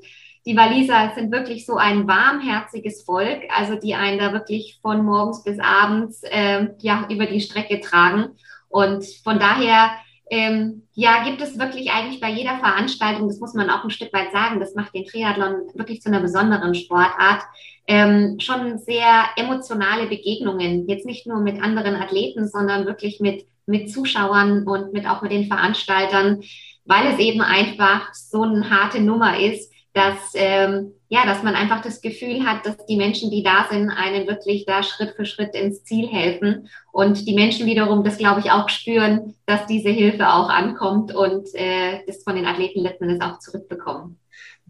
die 0.47 0.55
Waliser 0.55 1.11
sind 1.13 1.31
wirklich 1.31 1.65
so 1.65 1.75
ein 1.75 2.07
warmherziges 2.07 3.03
Volk, 3.03 3.43
also 3.53 3.75
die 3.75 3.95
einen 3.95 4.17
da 4.17 4.31
wirklich 4.31 4.79
von 4.81 5.03
morgens 5.03 5.43
bis 5.43 5.59
abends 5.59 6.23
äh, 6.23 6.69
ja, 6.79 7.05
über 7.11 7.25
die 7.25 7.41
Strecke 7.41 7.81
tragen. 7.81 8.29
Und 8.69 9.05
von 9.25 9.39
daher 9.39 9.91
ähm, 10.31 10.83
ja, 10.93 11.25
gibt 11.25 11.41
es 11.41 11.59
wirklich 11.59 11.91
eigentlich 11.91 12.21
bei 12.21 12.29
jeder 12.29 12.59
Veranstaltung, 12.59 13.27
das 13.27 13.41
muss 13.41 13.55
man 13.55 13.69
auch 13.69 13.83
ein 13.83 13.89
Stück 13.89 14.13
weit 14.13 14.31
sagen, 14.31 14.61
das 14.61 14.73
macht 14.73 14.95
den 14.95 15.05
Triathlon 15.05 15.67
wirklich 15.73 16.01
zu 16.01 16.07
einer 16.07 16.21
besonderen 16.21 16.75
Sportart, 16.75 17.43
ähm, 17.85 18.37
schon 18.39 18.77
sehr 18.79 19.25
emotionale 19.35 20.07
Begegnungen. 20.07 20.87
Jetzt 20.87 21.05
nicht 21.05 21.27
nur 21.27 21.41
mit 21.41 21.61
anderen 21.61 21.95
Athleten, 21.95 22.47
sondern 22.47 22.85
wirklich 22.85 23.19
mit, 23.19 23.45
mit 23.65 23.91
Zuschauern 23.91 24.65
und 24.65 24.93
mit 24.93 25.07
auch 25.07 25.21
mit 25.21 25.33
den 25.33 25.47
Veranstaltern, 25.47 26.41
weil 26.85 27.07
es 27.07 27.19
eben 27.19 27.41
einfach 27.41 28.13
so 28.13 28.43
eine 28.43 28.69
harte 28.69 29.01
Nummer 29.01 29.37
ist, 29.37 29.66
dass, 29.97 30.31
ähm, 30.35 30.93
ja, 31.09 31.25
dass 31.25 31.41
man 31.41 31.55
einfach 31.55 31.81
das 31.81 32.01
Gefühl 32.01 32.45
hat, 32.45 32.65
dass 32.67 32.85
die 32.85 32.97
Menschen, 32.97 33.31
die 33.31 33.41
da 33.41 33.67
sind, 33.69 33.89
einem 33.89 34.27
wirklich 34.27 34.65
da 34.65 34.83
Schritt 34.83 35.15
für 35.15 35.25
Schritt 35.25 35.55
ins 35.55 35.83
Ziel 35.83 36.07
helfen. 36.07 36.69
Und 36.91 37.27
die 37.27 37.33
Menschen 37.33 37.65
wiederum 37.65 38.03
das, 38.03 38.19
glaube 38.19 38.41
ich, 38.41 38.51
auch 38.51 38.69
spüren, 38.69 39.33
dass 39.47 39.65
diese 39.65 39.89
Hilfe 39.89 40.29
auch 40.29 40.49
ankommt 40.49 41.15
und 41.15 41.47
äh, 41.55 42.05
das 42.05 42.23
von 42.23 42.35
den 42.35 42.45
Athleten 42.45 42.81
letzten 42.81 43.05
Endes 43.05 43.21
auch 43.21 43.39
zurückbekommen. 43.39 44.19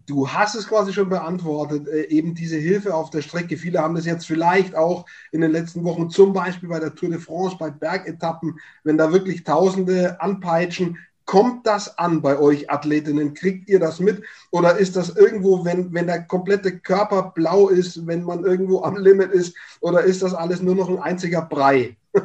Du 0.06 0.26
hast 0.26 0.54
es 0.54 0.66
quasi 0.66 0.94
schon 0.94 1.10
beantwortet, 1.10 1.86
äh, 1.86 2.04
eben 2.04 2.34
diese 2.34 2.56
Hilfe 2.56 2.94
auf 2.94 3.10
der 3.10 3.20
Strecke. 3.20 3.58
Viele 3.58 3.80
haben 3.80 3.94
das 3.94 4.06
jetzt 4.06 4.26
vielleicht 4.26 4.74
auch 4.74 5.04
in 5.32 5.42
den 5.42 5.52
letzten 5.52 5.84
Wochen, 5.84 6.08
zum 6.08 6.32
Beispiel 6.32 6.70
bei 6.70 6.80
der 6.80 6.94
Tour 6.94 7.10
de 7.10 7.18
France, 7.18 7.56
bei 7.60 7.68
Bergetappen, 7.68 8.58
wenn 8.84 8.96
da 8.96 9.12
wirklich 9.12 9.44
Tausende 9.44 10.18
anpeitschen, 10.22 10.96
Kommt 11.28 11.66
das 11.66 11.98
an 11.98 12.22
bei 12.22 12.38
euch 12.38 12.70
Athletinnen? 12.70 13.34
Kriegt 13.34 13.68
ihr 13.68 13.78
das 13.78 14.00
mit? 14.00 14.22
Oder 14.50 14.78
ist 14.78 14.96
das 14.96 15.14
irgendwo, 15.14 15.62
wenn, 15.62 15.92
wenn 15.92 16.06
der 16.06 16.22
komplette 16.22 16.78
Körper 16.78 17.32
blau 17.34 17.68
ist, 17.68 18.06
wenn 18.06 18.22
man 18.22 18.46
irgendwo 18.46 18.80
am 18.82 18.96
Limit 18.96 19.32
ist? 19.32 19.54
Oder 19.82 20.04
ist 20.04 20.22
das 20.22 20.32
alles 20.32 20.62
nur 20.62 20.74
noch 20.74 20.88
ein 20.88 20.98
einziger 20.98 21.42
Brei? 21.42 21.98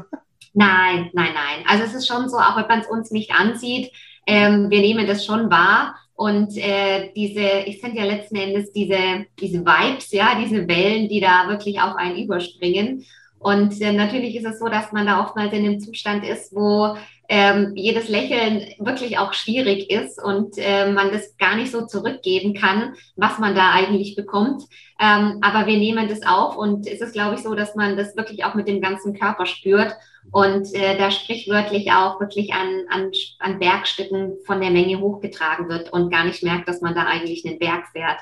Nein, 0.56 1.10
nein, 1.14 1.34
nein. 1.34 1.66
Also 1.68 1.84
es 1.84 1.96
ist 1.96 2.08
schon 2.08 2.30
so, 2.30 2.38
auch 2.38 2.56
wenn 2.56 2.68
man 2.68 2.82
es 2.82 2.88
uns 2.88 3.10
nicht 3.10 3.32
ansieht, 3.32 3.92
ähm, 4.28 4.70
wir 4.70 4.80
nehmen 4.82 5.08
das 5.08 5.26
schon 5.26 5.50
wahr. 5.50 5.96
Und 6.14 6.56
äh, 6.58 7.12
diese, 7.14 7.42
ich 7.66 7.82
finde 7.82 7.98
ja 7.98 8.06
letzten 8.06 8.36
Endes 8.36 8.72
diese, 8.72 9.26
diese 9.40 9.66
Vibes, 9.66 10.12
ja, 10.12 10.40
diese 10.40 10.68
Wellen, 10.68 11.10
die 11.10 11.20
da 11.20 11.50
wirklich 11.50 11.82
auf 11.82 11.96
einen 11.96 12.24
überspringen. 12.24 13.04
Und 13.40 13.82
äh, 13.82 13.92
natürlich 13.92 14.38
ist 14.38 14.46
es 14.46 14.60
so, 14.60 14.70
dass 14.70 14.94
man 14.94 15.08
da 15.08 15.22
oftmals 15.22 15.52
in 15.52 15.66
einem 15.66 15.80
Zustand 15.82 16.24
ist, 16.24 16.56
wo 16.56 16.96
ähm, 17.30 17.74
jedes 17.76 18.10
Lächeln 18.10 18.68
wirklich 18.80 19.18
auch 19.18 19.34
schwierig 19.34 19.90
ist 19.90 20.22
und 20.22 20.58
äh, 20.58 20.92
man 20.92 21.12
das 21.12 21.38
gar 21.38 21.56
nicht 21.56 21.72
so 21.72 21.86
zurückgeben 21.86 22.54
kann, 22.54 22.96
was 23.16 23.40
man 23.40 23.56
da 23.56 23.72
eigentlich 23.72 24.16
bekommt. 24.16 24.64
Ähm, 25.00 25.40
aber 25.42 25.66
wir 25.66 25.78
nehmen 25.78 26.08
das 26.08 26.26
auf 26.26 26.58
und 26.58 26.86
es 26.86 27.02
ist, 27.02 27.14
glaube 27.14 27.36
ich, 27.36 27.42
so, 27.42 27.56
dass 27.56 27.76
man 27.76 27.98
das 27.98 28.16
wirklich 28.16 28.44
auch 28.46 28.56
mit 28.56 28.68
dem 28.68 28.82
ganzen 28.82 29.18
Körper 29.18 29.46
spürt 29.46 29.96
und 30.32 30.74
äh, 30.74 30.98
da 30.98 31.12
sprichwörtlich 31.12 31.92
auch 31.92 32.20
wirklich 32.20 32.54
an, 32.54 32.86
an, 32.90 33.12
an 33.40 33.60
Bergstücken 33.60 34.38
von 34.46 34.62
der 34.62 34.72
Menge 34.72 35.00
hochgetragen 35.00 35.70
wird 35.70 35.92
und 35.92 36.12
gar 36.12 36.26
nicht 36.26 36.44
merkt, 36.44 36.68
dass 36.68 36.82
man 36.82 36.96
da 36.96 37.04
eigentlich 37.04 37.46
einen 37.46 37.60
Berg 37.60 37.88
fährt. 37.92 38.20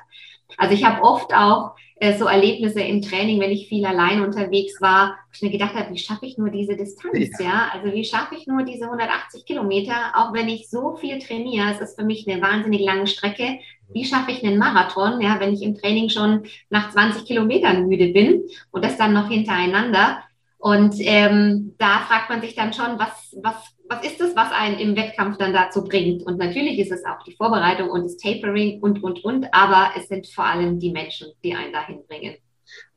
Also 0.57 0.73
ich 0.73 0.83
habe 0.83 1.03
oft 1.03 1.33
auch 1.33 1.75
äh, 2.01 2.17
so 2.17 2.25
Erlebnisse 2.25 2.81
im 2.81 3.01
Training, 3.01 3.39
wenn 3.39 3.51
ich 3.51 3.67
viel 3.67 3.85
allein 3.85 4.21
unterwegs 4.21 4.81
war, 4.81 5.17
wo 5.27 5.31
ich 5.33 5.41
mir 5.43 5.51
gedacht 5.51 5.75
habe, 5.75 5.93
wie 5.93 5.99
schaffe 5.99 6.25
ich 6.25 6.37
nur 6.37 6.49
diese 6.49 6.75
Distanz, 6.75 7.39
ja. 7.39 7.45
ja? 7.45 7.71
Also 7.73 7.93
wie 7.93 8.03
schaffe 8.03 8.35
ich 8.35 8.47
nur 8.47 8.63
diese 8.63 8.85
180 8.85 9.45
Kilometer, 9.45 9.93
auch 10.15 10.33
wenn 10.33 10.49
ich 10.49 10.69
so 10.69 10.95
viel 10.95 11.19
trainiere, 11.19 11.71
es 11.71 11.79
ist 11.79 11.99
für 11.99 12.05
mich 12.05 12.27
eine 12.27 12.41
wahnsinnig 12.41 12.81
lange 12.81 13.07
Strecke. 13.07 13.59
Wie 13.93 14.05
schaffe 14.05 14.31
ich 14.31 14.43
einen 14.43 14.57
Marathon, 14.57 15.21
ja, 15.21 15.39
wenn 15.39 15.53
ich 15.53 15.61
im 15.61 15.75
Training 15.75 16.09
schon 16.09 16.43
nach 16.69 16.91
20 16.91 17.25
Kilometern 17.25 17.87
müde 17.87 18.07
bin 18.07 18.43
und 18.71 18.83
das 18.83 18.97
dann 18.97 19.13
noch 19.13 19.29
hintereinander? 19.29 20.23
Und 20.57 20.95
ähm, 20.99 21.73
da 21.77 21.99
fragt 22.07 22.29
man 22.29 22.41
sich 22.41 22.55
dann 22.55 22.71
schon, 22.71 22.97
was, 22.97 23.35
was 23.41 23.55
was 23.91 24.05
ist 24.05 24.21
es, 24.21 24.33
was 24.37 24.51
einen 24.53 24.79
im 24.79 24.95
Wettkampf 24.95 25.37
dann 25.37 25.51
dazu 25.51 25.83
bringt? 25.83 26.23
Und 26.23 26.37
natürlich 26.37 26.79
ist 26.79 26.93
es 26.93 27.03
auch 27.03 27.21
die 27.23 27.35
Vorbereitung 27.35 27.89
und 27.89 28.03
das 28.05 28.15
Tapering 28.15 28.79
und, 28.79 29.03
und, 29.03 29.21
und, 29.25 29.47
aber 29.51 29.91
es 29.97 30.07
sind 30.07 30.27
vor 30.27 30.45
allem 30.45 30.79
die 30.79 30.91
Menschen, 30.91 31.27
die 31.43 31.53
einen 31.53 31.73
dahin 31.73 31.99
bringen. 32.07 32.35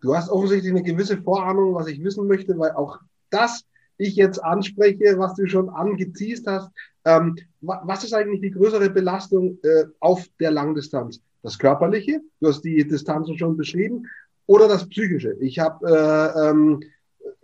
Du 0.01 0.15
hast 0.15 0.31
offensichtlich 0.31 0.71
eine 0.71 0.85
gewisse 0.85 1.21
Vorahnung, 1.21 1.75
was 1.75 1.89
ich 1.89 2.03
wissen 2.05 2.29
möchte, 2.29 2.57
weil 2.61 2.71
auch 2.73 3.01
das 3.31 3.65
ich 3.99 4.15
jetzt 4.15 4.39
anspreche, 4.39 5.19
was 5.19 5.35
du 5.35 5.49
schon 5.49 5.69
angeteased 5.69 6.47
hast. 6.47 6.71
Ähm, 7.05 7.37
was 7.61 8.05
ist 8.05 8.15
eigentlich 8.15 8.41
die 8.41 8.53
größere 8.53 8.89
Belastung 8.89 9.59
äh, 9.65 9.87
auf 9.99 10.25
der 10.39 10.53
Langdistanz? 10.53 11.21
Das 11.43 11.59
Körperliche, 11.59 12.21
du 12.41 12.49
hast 12.49 12.63
die 12.63 12.87
Distanzen 12.87 13.37
schon 13.37 13.57
beschrieben, 13.57 14.07
oder 14.47 14.69
das 14.69 14.89
Psychische? 14.89 15.37
Ich 15.41 15.59
habe 15.59 15.87
äh, 15.89 16.51
ähm, 16.51 16.81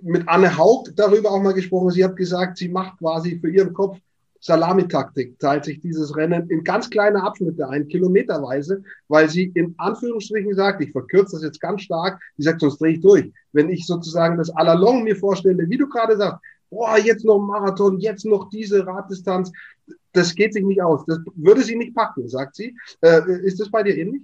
mit 0.02 0.28
Anne 0.28 0.56
Haug 0.56 0.90
darüber 0.96 1.30
auch 1.30 1.42
mal 1.42 1.54
gesprochen. 1.54 1.90
Sie 1.90 2.04
hat 2.04 2.16
gesagt, 2.16 2.58
sie 2.58 2.68
macht 2.68 2.98
quasi 2.98 3.38
für 3.38 3.50
ihren 3.50 3.72
Kopf 3.72 3.98
Salamitaktik, 4.40 5.38
teilt 5.38 5.66
sich 5.66 5.80
dieses 5.80 6.16
Rennen 6.16 6.48
in 6.48 6.64
ganz 6.64 6.88
kleine 6.88 7.22
Abschnitte 7.22 7.68
ein, 7.68 7.88
kilometerweise, 7.88 8.82
weil 9.08 9.28
sie 9.28 9.52
in 9.54 9.74
Anführungsstrichen 9.76 10.54
sagt, 10.54 10.80
ich 10.82 10.92
verkürze 10.92 11.36
das 11.36 11.42
jetzt 11.42 11.60
ganz 11.60 11.82
stark, 11.82 12.20
die 12.38 12.42
sagt, 12.42 12.60
sonst 12.60 12.78
drehe 12.80 12.94
ich 12.94 13.00
durch. 13.00 13.30
Wenn 13.52 13.68
ich 13.68 13.86
sozusagen 13.86 14.38
das 14.38 14.50
à 14.54 14.64
la 14.64 14.72
long 14.72 15.04
mir 15.04 15.16
vorstelle, 15.16 15.68
wie 15.68 15.76
du 15.76 15.88
gerade 15.88 16.16
sagst, 16.16 16.40
boah, 16.70 16.96
jetzt 16.98 17.24
noch 17.24 17.38
Marathon, 17.38 17.98
jetzt 18.00 18.24
noch 18.24 18.48
diese 18.48 18.86
Raddistanz, 18.86 19.52
das 20.12 20.34
geht 20.34 20.54
sich 20.54 20.64
nicht 20.64 20.80
aus. 20.80 21.04
Das 21.06 21.18
würde 21.34 21.62
sie 21.62 21.76
nicht 21.76 21.94
packen, 21.94 22.28
sagt 22.28 22.56
sie. 22.56 22.74
Äh, 23.02 23.42
ist 23.42 23.60
das 23.60 23.70
bei 23.70 23.82
dir 23.82 23.96
ähnlich? 23.96 24.22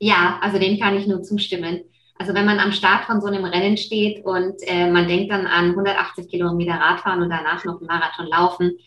Ja, 0.00 0.38
also 0.40 0.58
dem 0.58 0.78
kann 0.78 0.96
ich 0.96 1.06
nur 1.06 1.22
zustimmen. 1.22 1.80
Also 2.16 2.32
wenn 2.34 2.46
man 2.46 2.60
am 2.60 2.72
Start 2.72 3.04
von 3.04 3.20
so 3.20 3.26
einem 3.26 3.44
Rennen 3.44 3.76
steht 3.76 4.24
und 4.24 4.54
äh, 4.62 4.90
man 4.90 5.08
denkt 5.08 5.32
dann 5.32 5.46
an 5.46 5.70
180 5.70 6.28
Kilometer 6.28 6.74
Radfahren 6.74 7.22
und 7.22 7.30
danach 7.30 7.64
noch 7.64 7.78
einen 7.78 7.86
Marathon 7.86 8.26
laufen, 8.26 8.78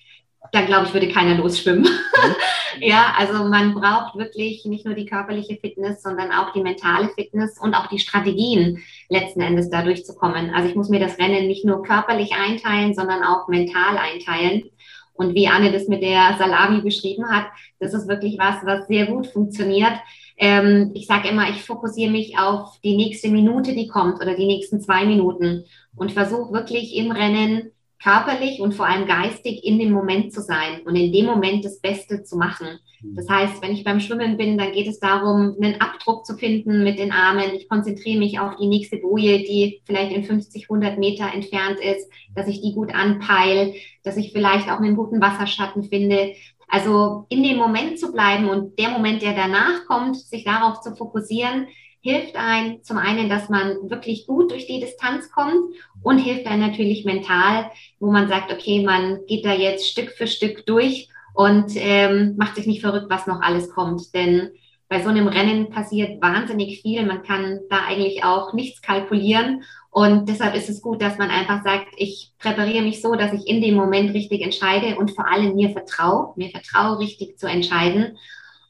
dann 0.52 0.66
glaube 0.66 0.86
ich, 0.86 0.94
würde 0.94 1.10
keiner 1.10 1.36
losschwimmen. 1.36 1.84
Mhm. 1.84 2.36
ja, 2.82 3.14
also 3.18 3.44
man 3.46 3.74
braucht 3.74 4.16
wirklich 4.16 4.64
nicht 4.66 4.86
nur 4.86 4.94
die 4.94 5.06
körperliche 5.06 5.58
Fitness, 5.58 6.02
sondern 6.02 6.32
auch 6.32 6.54
die 6.54 6.62
mentale 6.62 7.10
Fitness 7.10 7.60
und 7.60 7.74
auch 7.74 7.88
die 7.88 8.00
Strategien 8.00 8.84
letzten 9.10 9.42
Endes 9.42 9.70
da 9.70 9.82
durchzukommen. 9.82 10.54
Also 10.54 10.70
ich 10.70 10.76
muss 10.76 10.90
mir 10.90 11.00
das 11.00 11.18
Rennen 11.18 11.48
nicht 11.48 11.66
nur 11.66 11.84
körperlich 11.84 12.34
einteilen, 12.34 12.94
sondern 12.94 13.24
auch 13.24 13.48
mental 13.48 13.98
einteilen. 13.98 14.70
Und 15.14 15.34
wie 15.34 15.48
Anne 15.48 15.72
das 15.72 15.88
mit 15.88 16.04
der 16.04 16.36
Salami 16.38 16.82
beschrieben 16.82 17.28
hat, 17.30 17.48
das 17.80 17.94
ist 17.94 18.08
wirklich 18.08 18.38
was, 18.38 18.64
was 18.64 18.88
sehr 18.88 19.08
gut 19.08 19.28
funktioniert. 19.28 19.94
Ähm, 20.38 20.92
ich 20.94 21.08
sage 21.08 21.30
immer, 21.30 21.50
ich 21.50 21.64
fokussiere 21.64 22.12
mich 22.12 22.38
auf 22.38 22.80
die 22.84 22.96
nächste 22.96 23.30
Minute, 23.30 23.74
die 23.74 23.88
kommt 23.88 24.22
oder 24.22 24.36
die 24.36 24.46
nächsten 24.46 24.80
zwei 24.80 25.06
Minuten 25.06 25.66
und 25.96 26.12
versuche 26.12 26.54
wirklich 26.54 26.96
im 26.96 27.12
Rennen 27.12 27.72
körperlich 28.02 28.62
und 28.62 28.76
vor 28.76 28.88
allem 28.88 29.08
geistig 29.08 29.64
in 29.64 29.80
dem 29.80 29.92
Moment 29.92 30.32
zu 30.32 30.42
sein 30.42 30.82
und 30.86 30.96
in 30.96 31.12
dem 31.12 31.26
Moment 31.26 31.66
das 31.66 31.80
Beste 31.80 32.24
zu 32.24 32.38
machen. 32.38 32.80
Das 33.02 33.30
heißt, 33.30 33.62
wenn 33.62 33.74
ich 33.74 33.84
beim 33.84 34.00
Schwimmen 34.00 34.38
bin, 34.38 34.58
dann 34.58 34.72
geht 34.72 34.88
es 34.88 35.00
darum, 35.00 35.56
einen 35.62 35.80
Abdruck 35.82 36.26
zu 36.26 36.36
finden 36.36 36.84
mit 36.84 36.98
den 36.98 37.12
Armen. 37.12 37.54
Ich 37.56 37.70
konzentriere 37.70 38.20
mich 38.20 38.40
auf 38.40 38.56
die 38.58 38.68
nächste 38.68 38.98
Boje, 38.98 39.40
die 39.40 39.82
vielleicht 39.86 40.12
in 40.12 40.24
50, 40.24 40.64
100 40.64 40.98
Meter 40.98 41.32
entfernt 41.32 41.80
ist, 41.80 42.10
dass 42.36 42.48
ich 42.48 42.62
die 42.62 42.74
gut 42.74 42.94
anpeile, 42.94 43.74
dass 44.04 44.18
ich 44.18 44.32
vielleicht 44.32 44.70
auch 44.70 44.80
einen 44.80 44.96
guten 44.96 45.22
Wasserschatten 45.22 45.84
finde. 45.84 46.34
Also 46.68 47.26
in 47.30 47.44
dem 47.44 47.58
Moment 47.58 48.00
zu 48.00 48.12
bleiben 48.12 48.50
und 48.50 48.78
der 48.78 48.90
Moment, 48.90 49.22
der 49.22 49.34
danach 49.34 49.86
kommt, 49.88 50.18
sich 50.18 50.44
darauf 50.44 50.82
zu 50.82 50.96
fokussieren, 50.96 51.68
hilft 52.02 52.36
ein 52.36 52.84
zum 52.84 52.98
einen, 52.98 53.30
dass 53.30 53.50
man 53.50 53.90
wirklich 53.90 54.28
gut 54.28 54.52
durch 54.52 54.68
die 54.68 54.80
Distanz 54.80 55.32
kommt 55.32 55.74
und 56.04 56.18
hilft 56.18 56.46
einem 56.46 56.62
natürlich 56.62 57.06
mental, 57.06 57.72
wo 58.00 58.12
man 58.12 58.28
sagt, 58.28 58.52
okay, 58.52 58.84
man 58.84 59.26
geht 59.28 59.46
da 59.46 59.54
jetzt 59.54 59.88
Stück 59.88 60.12
für 60.12 60.28
Stück 60.28 60.66
durch 60.66 61.10
und 61.34 61.72
ähm, 61.76 62.36
macht 62.38 62.56
sich 62.56 62.66
nicht 62.66 62.82
verrückt, 62.82 63.10
was 63.10 63.28
noch 63.28 63.42
alles 63.42 63.70
kommt. 63.70 64.14
Denn 64.14 64.52
bei 64.90 65.04
so 65.04 65.10
einem 65.10 65.28
Rennen 65.28 65.70
passiert 65.70 66.22
wahnsinnig 66.22 66.82
viel. 66.82 67.06
Man 67.06 67.24
kann 67.24 67.60
da 67.70 67.86
eigentlich 67.88 68.24
auch 68.24 68.54
nichts 68.54 68.82
kalkulieren. 68.82 69.64
Und 69.90 70.30
deshalb 70.30 70.56
ist 70.56 70.70
es 70.70 70.82
gut, 70.82 71.02
dass 71.02 71.18
man 71.18 71.30
einfach 71.30 71.64
sagt, 71.64 71.88
ich 71.98 72.34
präpariere 72.40 72.84
mich 72.84 73.02
so, 73.02 73.16
dass 73.16 73.34
ich 73.34 73.48
in 73.48 73.62
dem 73.62 73.76
Moment 73.76 74.14
richtig 74.14 74.42
entscheide 74.42 74.98
und 74.98 75.12
vor 75.12 75.28
allem 75.28 75.56
mir 75.56 75.72
vertraue, 75.72 76.34
mir 76.38 76.50
vertraue, 76.52 77.00
richtig 77.00 77.38
zu 77.38 77.48
entscheiden. 77.48 78.18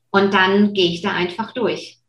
Und 0.09 0.33
dann 0.33 0.73
gehe 0.73 0.89
ich 0.89 1.01
da 1.01 1.11
einfach 1.11 1.53
durch. 1.53 1.99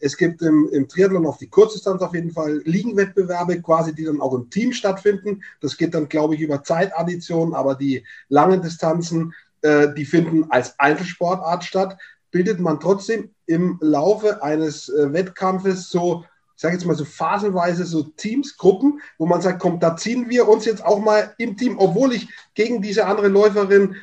Es 0.00 0.16
gibt 0.16 0.40
im, 0.42 0.68
im 0.72 0.88
Triathlon 0.88 1.26
auf 1.26 1.38
die 1.38 1.48
Kurzdistanz 1.48 2.00
auf 2.02 2.14
jeden 2.14 2.30
Fall 2.30 2.62
Liegenwettbewerbe, 2.64 3.60
quasi, 3.60 3.94
die 3.94 4.04
dann 4.04 4.20
auch 4.20 4.32
im 4.32 4.48
Team 4.48 4.72
stattfinden. 4.72 5.42
Das 5.60 5.76
geht 5.76 5.92
dann, 5.92 6.08
glaube 6.08 6.36
ich, 6.36 6.40
über 6.40 6.62
Zeitaddition, 6.62 7.52
aber 7.52 7.74
die 7.74 8.04
langen 8.28 8.62
Distanzen, 8.62 9.34
äh, 9.62 9.88
die 9.94 10.04
finden 10.04 10.50
als 10.50 10.78
Einzelsportart 10.78 11.64
statt 11.64 11.98
bildet 12.30 12.60
man 12.60 12.80
trotzdem 12.80 13.30
im 13.46 13.78
Laufe 13.80 14.42
eines 14.42 14.88
äh, 14.88 15.12
Wettkampfes 15.12 15.90
so 15.90 16.24
ich 16.58 16.62
sage 16.62 16.74
jetzt 16.74 16.86
mal 16.86 16.96
so 16.96 17.04
phasenweise 17.04 17.84
so 17.84 18.02
Teams, 18.02 18.56
Gruppen, 18.56 19.00
wo 19.16 19.26
man 19.26 19.40
sagt, 19.40 19.60
komm, 19.60 19.78
da 19.78 19.96
ziehen 19.96 20.28
wir 20.28 20.48
uns 20.48 20.64
jetzt 20.64 20.84
auch 20.84 20.98
mal 20.98 21.32
im 21.38 21.56
Team, 21.56 21.78
obwohl 21.78 22.12
ich 22.12 22.28
gegen 22.54 22.82
diese 22.82 23.06
andere 23.06 23.28
Läuferin 23.28 23.94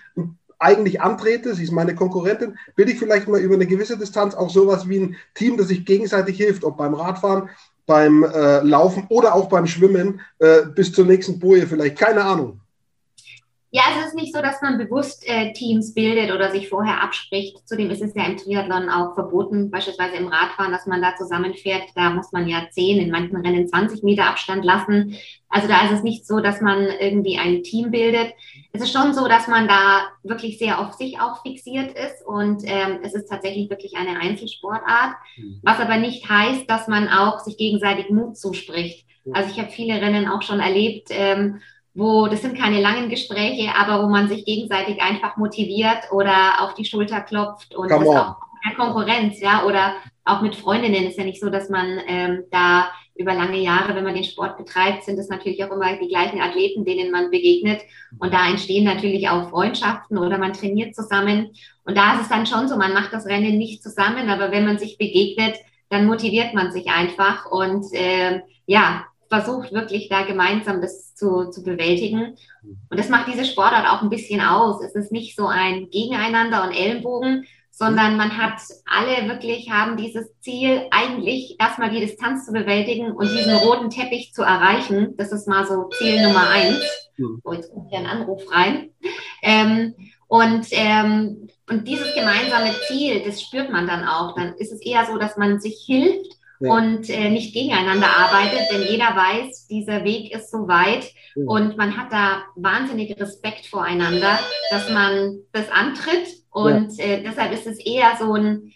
eigentlich 0.58 1.02
antrete, 1.02 1.54
sie 1.54 1.64
ist 1.64 1.74
meine 1.74 1.96
Konkurrentin, 1.96 2.58
will 2.78 2.88
ich 2.88 2.98
vielleicht 2.98 3.28
mal 3.28 3.42
über 3.42 3.56
eine 3.56 3.68
gewisse 3.68 3.98
Distanz 3.98 4.36
auch 4.36 4.50
sowas 4.50 4.88
wie 4.88 5.00
ein 5.00 5.16
Team, 5.34 5.58
das 5.58 5.68
sich 5.68 5.86
gegenseitig 5.86 6.38
hilft, 6.38 6.64
ob 6.64 6.78
beim 6.78 6.94
Radfahren, 6.94 7.50
beim 7.86 8.24
äh, 8.24 8.62
Laufen 8.62 9.06
oder 9.10 9.36
auch 9.36 9.50
beim 9.50 9.68
Schwimmen 9.68 10.22
äh, 10.40 10.62
bis 10.74 10.94
zur 10.94 11.06
nächsten 11.06 11.40
Boje 11.40 11.68
vielleicht, 11.68 11.98
keine 11.98 12.24
Ahnung. 12.24 12.62
Ja, 13.76 13.84
es 14.00 14.06
ist 14.08 14.16
nicht 14.16 14.34
so, 14.34 14.42
dass 14.42 14.62
man 14.62 14.78
bewusst 14.78 15.28
äh, 15.28 15.52
Teams 15.52 15.94
bildet 15.94 16.34
oder 16.34 16.50
sich 16.50 16.70
vorher 16.70 17.04
abspricht. 17.04 17.68
Zudem 17.68 17.90
ist 17.90 18.02
es 18.02 18.16
ja 18.16 18.24
im 18.24 18.38
Triathlon 18.38 18.88
auch 18.88 19.16
verboten, 19.16 19.70
beispielsweise 19.70 20.16
im 20.16 20.30
Radfahren, 20.30 20.72
dass 20.72 20.86
man 20.86 21.02
da 21.02 21.14
zusammenfährt. 21.18 21.90
Da 21.94 22.10
muss 22.12 22.32
man 22.32 22.48
ja 22.48 22.68
10, 22.72 23.00
in 23.00 23.12
manchen 23.12 23.36
Rennen 23.36 23.68
20 23.68 24.02
Meter 24.02 24.30
Abstand 24.30 24.64
lassen. 24.64 25.18
Also 25.50 25.68
da 25.68 25.84
ist 25.84 25.92
es 25.92 26.04
nicht 26.04 26.26
so, 26.26 26.40
dass 26.40 26.62
man 26.62 26.88
irgendwie 27.02 27.38
ein 27.38 27.64
Team 27.64 27.92
bildet. 27.92 28.32
Es 28.72 28.82
ist 28.82 28.94
schon 28.94 29.14
so, 29.14 29.28
dass 29.28 29.50
man 29.50 29.68
da 29.68 30.04
wirklich 30.24 30.58
sehr 30.58 30.80
auf 30.80 30.94
sich 30.94 31.20
auch 31.20 31.42
fixiert 31.42 31.98
ist 31.98 32.26
und 32.26 32.62
ähm, 32.64 33.00
es 33.04 33.14
ist 33.14 33.28
tatsächlich 33.28 33.70
wirklich 33.70 33.98
eine 33.98 34.22
Einzelsportart, 34.22 35.18
mhm. 35.36 35.60
was 35.64 35.82
aber 35.82 35.98
nicht 35.98 36.30
heißt, 36.30 36.70
dass 36.70 36.88
man 36.88 37.10
auch 37.10 37.40
sich 37.40 37.58
gegenseitig 37.58 38.10
Mut 38.10 38.38
zuspricht. 38.38 39.06
Also 39.34 39.50
ich 39.50 39.60
habe 39.60 39.72
viele 39.72 39.96
Rennen 39.96 40.28
auch 40.28 40.44
schon 40.44 40.60
erlebt, 40.60 41.08
ähm, 41.10 41.62
wo 41.96 42.28
das 42.28 42.42
sind 42.42 42.58
keine 42.58 42.82
langen 42.82 43.10
Gespräche, 43.10 43.74
aber 43.76 44.04
wo 44.04 44.10
man 44.10 44.28
sich 44.28 44.46
gegenseitig 44.46 45.02
einfach 45.02 45.38
motiviert 45.38 46.12
oder 46.12 46.62
auf 46.62 46.74
die 46.76 46.86
Schulter 46.86 47.22
klopft 47.22 47.74
und 47.74 47.90
Come 47.90 48.06
das 48.06 48.14
on. 48.14 48.18
auch 48.18 48.36
keine 48.64 48.76
Konkurrenz, 48.76 49.40
ja, 49.40 49.64
oder 49.64 49.94
auch 50.26 50.42
mit 50.42 50.56
Freundinnen 50.56 51.08
ist 51.08 51.18
ja 51.18 51.24
nicht 51.24 51.40
so, 51.40 51.50
dass 51.50 51.70
man 51.70 52.00
ähm, 52.08 52.44
da 52.52 52.90
über 53.16 53.34
lange 53.34 53.60
Jahre, 53.60 53.96
wenn 53.96 54.04
man 54.04 54.16
den 54.16 54.26
Sport 54.26 54.58
betreibt, 54.58 55.06
sind 55.06 55.18
es 55.18 55.30
natürlich 55.30 55.64
auch 55.64 55.72
immer 55.72 55.96
die 55.96 56.10
gleichen 56.10 56.42
Athleten, 56.42 56.84
denen 56.84 57.12
man 57.12 57.32
begegnet. 57.32 57.82
Und 58.20 58.34
da 58.34 58.50
entstehen 58.50 58.84
natürlich 58.84 59.30
auch 59.30 59.50
Freundschaften 59.50 60.18
oder 60.18 60.38
man 60.38 60.52
trainiert 60.52 60.96
zusammen. 60.96 61.52
Und 61.86 61.96
da 61.96 62.16
ist 62.16 62.24
es 62.24 62.30
dann 62.30 62.46
schon 62.46 62.68
so, 62.68 62.76
man 62.76 62.94
macht 62.94 63.14
das 63.14 63.26
Rennen 63.26 63.58
nicht 63.58 63.82
zusammen, 63.82 64.30
aber 64.30 64.52
wenn 64.52 64.66
man 64.66 64.80
sich 64.80 64.98
begegnet, 64.98 65.56
dann 65.90 66.08
motiviert 66.08 66.54
man 66.54 66.74
sich 66.74 66.90
einfach. 66.90 67.46
Und 67.50 67.86
äh, 67.94 68.42
ja, 68.66 69.06
versucht 69.30 69.74
wirklich 69.74 70.10
da 70.10 70.24
gemeinsam 70.24 70.82
das 70.82 71.16
zu, 71.16 71.50
zu 71.50 71.64
bewältigen. 71.64 72.38
Und 72.90 73.00
das 73.00 73.10
macht 73.10 73.28
diese 73.32 73.46
Sportart 73.46 73.88
auch 73.88 74.02
ein 74.02 74.10
bisschen 74.10 74.42
aus. 74.42 74.84
Es 74.84 74.96
ist 74.96 75.12
nicht 75.12 75.36
so 75.36 75.48
ein 75.48 75.90
Gegeneinander 75.90 76.64
und 76.64 76.72
Ellenbogen, 76.72 77.46
sondern 77.72 78.16
man 78.16 78.38
hat 78.38 78.62
alle 78.86 79.28
wirklich 79.28 79.70
haben 79.70 79.98
dieses 79.98 80.28
Ziel, 80.40 80.88
eigentlich 80.92 81.58
erstmal 81.60 81.90
die 81.90 82.00
Distanz 82.00 82.46
zu 82.46 82.54
bewältigen 82.54 83.12
und 83.12 83.30
diesen 83.30 83.54
roten 83.54 83.90
Teppich 83.90 84.34
zu 84.34 84.44
erreichen. 84.44 85.16
Das 85.18 85.32
ist 85.34 85.48
mal 85.48 85.68
so 85.68 85.90
Ziel 85.90 86.22
Nummer 86.26 86.50
eins. 86.50 86.80
So, 87.18 87.54
jetzt 87.54 87.72
kommt 87.74 87.90
hier 87.90 88.00
ein 88.00 88.06
Anruf 88.06 88.44
rein. 88.52 88.92
Ähm, 89.42 89.94
und, 90.28 90.68
ähm, 90.72 91.50
und 91.70 91.88
dieses 91.88 92.14
gemeinsame 92.14 92.72
Ziel, 92.88 93.24
das 93.26 93.42
spürt 93.42 93.70
man 93.72 93.88
dann 93.88 94.08
auch. 94.08 94.36
Dann 94.36 94.54
ist 94.56 94.72
es 94.72 94.82
eher 94.82 95.06
so, 95.06 95.18
dass 95.18 95.36
man 95.38 95.60
sich 95.60 95.84
hilft 95.86 96.32
ja. 96.60 96.74
und 96.74 97.10
äh, 97.10 97.30
nicht 97.30 97.54
gegeneinander 97.54 98.08
arbeitet, 98.08 98.72
denn 98.72 98.82
jeder 98.84 99.16
weiß, 99.16 99.68
dieser 99.68 100.04
Weg 100.04 100.34
ist 100.34 100.52
so 100.52 100.68
weit 100.68 101.12
ja. 101.36 101.44
und 101.46 101.78
man 101.78 101.98
hat 101.98 102.12
da 102.12 102.44
wahnsinnig 102.56 103.20
Respekt 103.20 103.66
voreinander, 103.66 104.40
dass 104.70 104.90
man 104.90 105.40
das 105.52 105.70
antritt 105.72 106.28
und 106.52 107.00
äh, 107.00 107.22
deshalb 107.22 107.52
ist 107.52 107.68
es 107.68 107.80
eher 107.86 108.14
so 108.18 108.34
ein, 108.34 108.72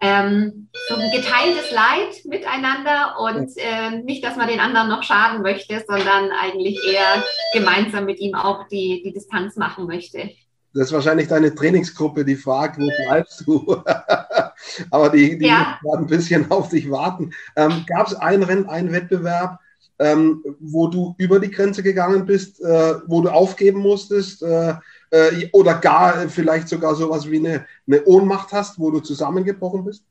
ähm, 0.00 0.68
so 0.88 0.96
ein 0.96 1.10
geteiltes 1.10 1.70
Leid 1.70 2.24
miteinander 2.24 3.16
und 3.20 3.50
äh, 3.56 4.02
nicht, 4.02 4.24
dass 4.24 4.36
man 4.36 4.48
den 4.48 4.60
anderen 4.60 4.88
noch 4.88 5.02
schaden 5.02 5.42
möchte, 5.42 5.82
sondern 5.86 6.30
eigentlich 6.30 6.78
eher 6.86 7.22
gemeinsam 7.54 8.04
mit 8.04 8.18
ihm 8.20 8.34
auch 8.34 8.68
die, 8.68 9.02
die 9.04 9.12
Distanz 9.12 9.56
machen 9.56 9.86
möchte. 9.86 10.30
Das 10.74 10.86
ist 10.86 10.92
wahrscheinlich 10.92 11.28
deine 11.28 11.54
Trainingsgruppe, 11.54 12.24
die 12.24 12.36
fragt, 12.36 12.78
wo 12.78 12.90
bleibst 13.06 13.44
du? 13.46 13.82
Aber 14.90 15.10
die, 15.10 15.38
die 15.38 15.46
ja. 15.46 15.78
ein 15.96 16.06
bisschen 16.06 16.50
auf 16.50 16.68
dich 16.68 16.90
warten. 16.90 17.32
Ähm, 17.56 17.84
Gab 17.86 18.06
es 18.06 18.14
ein 18.14 18.42
Rennen, 18.42 18.68
einen 18.68 18.92
Wettbewerb, 18.92 19.58
ähm, 19.98 20.42
wo 20.58 20.88
du 20.88 21.14
über 21.18 21.38
die 21.38 21.50
Grenze 21.50 21.82
gegangen 21.82 22.26
bist, 22.26 22.60
äh, 22.60 22.94
wo 23.06 23.22
du 23.22 23.30
aufgeben 23.30 23.80
musstest 23.80 24.42
äh, 24.42 24.74
äh, 25.10 25.48
oder 25.52 25.74
gar 25.74 26.28
vielleicht 26.28 26.68
sogar 26.68 26.94
sowas 26.94 27.30
wie 27.30 27.38
eine, 27.38 27.66
eine 27.86 28.04
Ohnmacht 28.04 28.52
hast, 28.52 28.78
wo 28.78 28.90
du 28.90 29.00
zusammengebrochen 29.00 29.84
bist? 29.84 30.04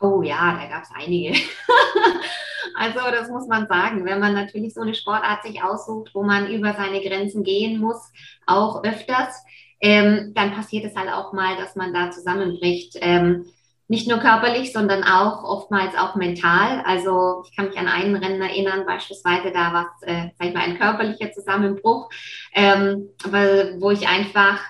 Oh 0.00 0.22
ja, 0.22 0.58
da 0.60 0.68
gab 0.68 0.82
es 0.82 0.90
einige. 0.94 1.32
also 2.74 2.98
das 3.10 3.28
muss 3.30 3.46
man 3.46 3.66
sagen, 3.66 4.04
wenn 4.04 4.20
man 4.20 4.34
natürlich 4.34 4.74
so 4.74 4.82
eine 4.82 4.94
Sportart 4.94 5.42
sich 5.44 5.62
aussucht, 5.62 6.10
wo 6.12 6.22
man 6.22 6.50
über 6.50 6.74
seine 6.74 7.00
Grenzen 7.00 7.42
gehen 7.42 7.80
muss, 7.80 8.12
auch 8.46 8.84
öfters, 8.84 9.42
ähm, 9.80 10.32
dann 10.34 10.52
passiert 10.52 10.84
es 10.84 10.96
halt 10.96 11.10
auch 11.10 11.32
mal, 11.32 11.56
dass 11.56 11.76
man 11.76 11.94
da 11.94 12.10
zusammenbricht. 12.10 12.96
Ähm, 13.00 13.46
nicht 13.88 14.08
nur 14.08 14.18
körperlich, 14.18 14.72
sondern 14.72 15.04
auch 15.04 15.44
oftmals 15.44 15.96
auch 15.96 16.16
mental. 16.16 16.82
Also 16.84 17.44
ich 17.46 17.56
kann 17.56 17.68
mich 17.68 17.78
an 17.78 17.88
einen 17.88 18.16
Rennen 18.16 18.42
erinnern, 18.42 18.84
beispielsweise 18.84 19.52
da 19.52 19.72
war 19.72 19.86
es, 19.96 20.08
äh, 20.08 20.30
sag 20.38 20.48
ich 20.48 20.54
mal, 20.54 20.64
ein 20.64 20.78
körperlicher 20.78 21.32
Zusammenbruch, 21.32 22.10
ähm, 22.52 23.08
weil, 23.24 23.76
wo 23.80 23.90
ich 23.90 24.08
einfach, 24.08 24.60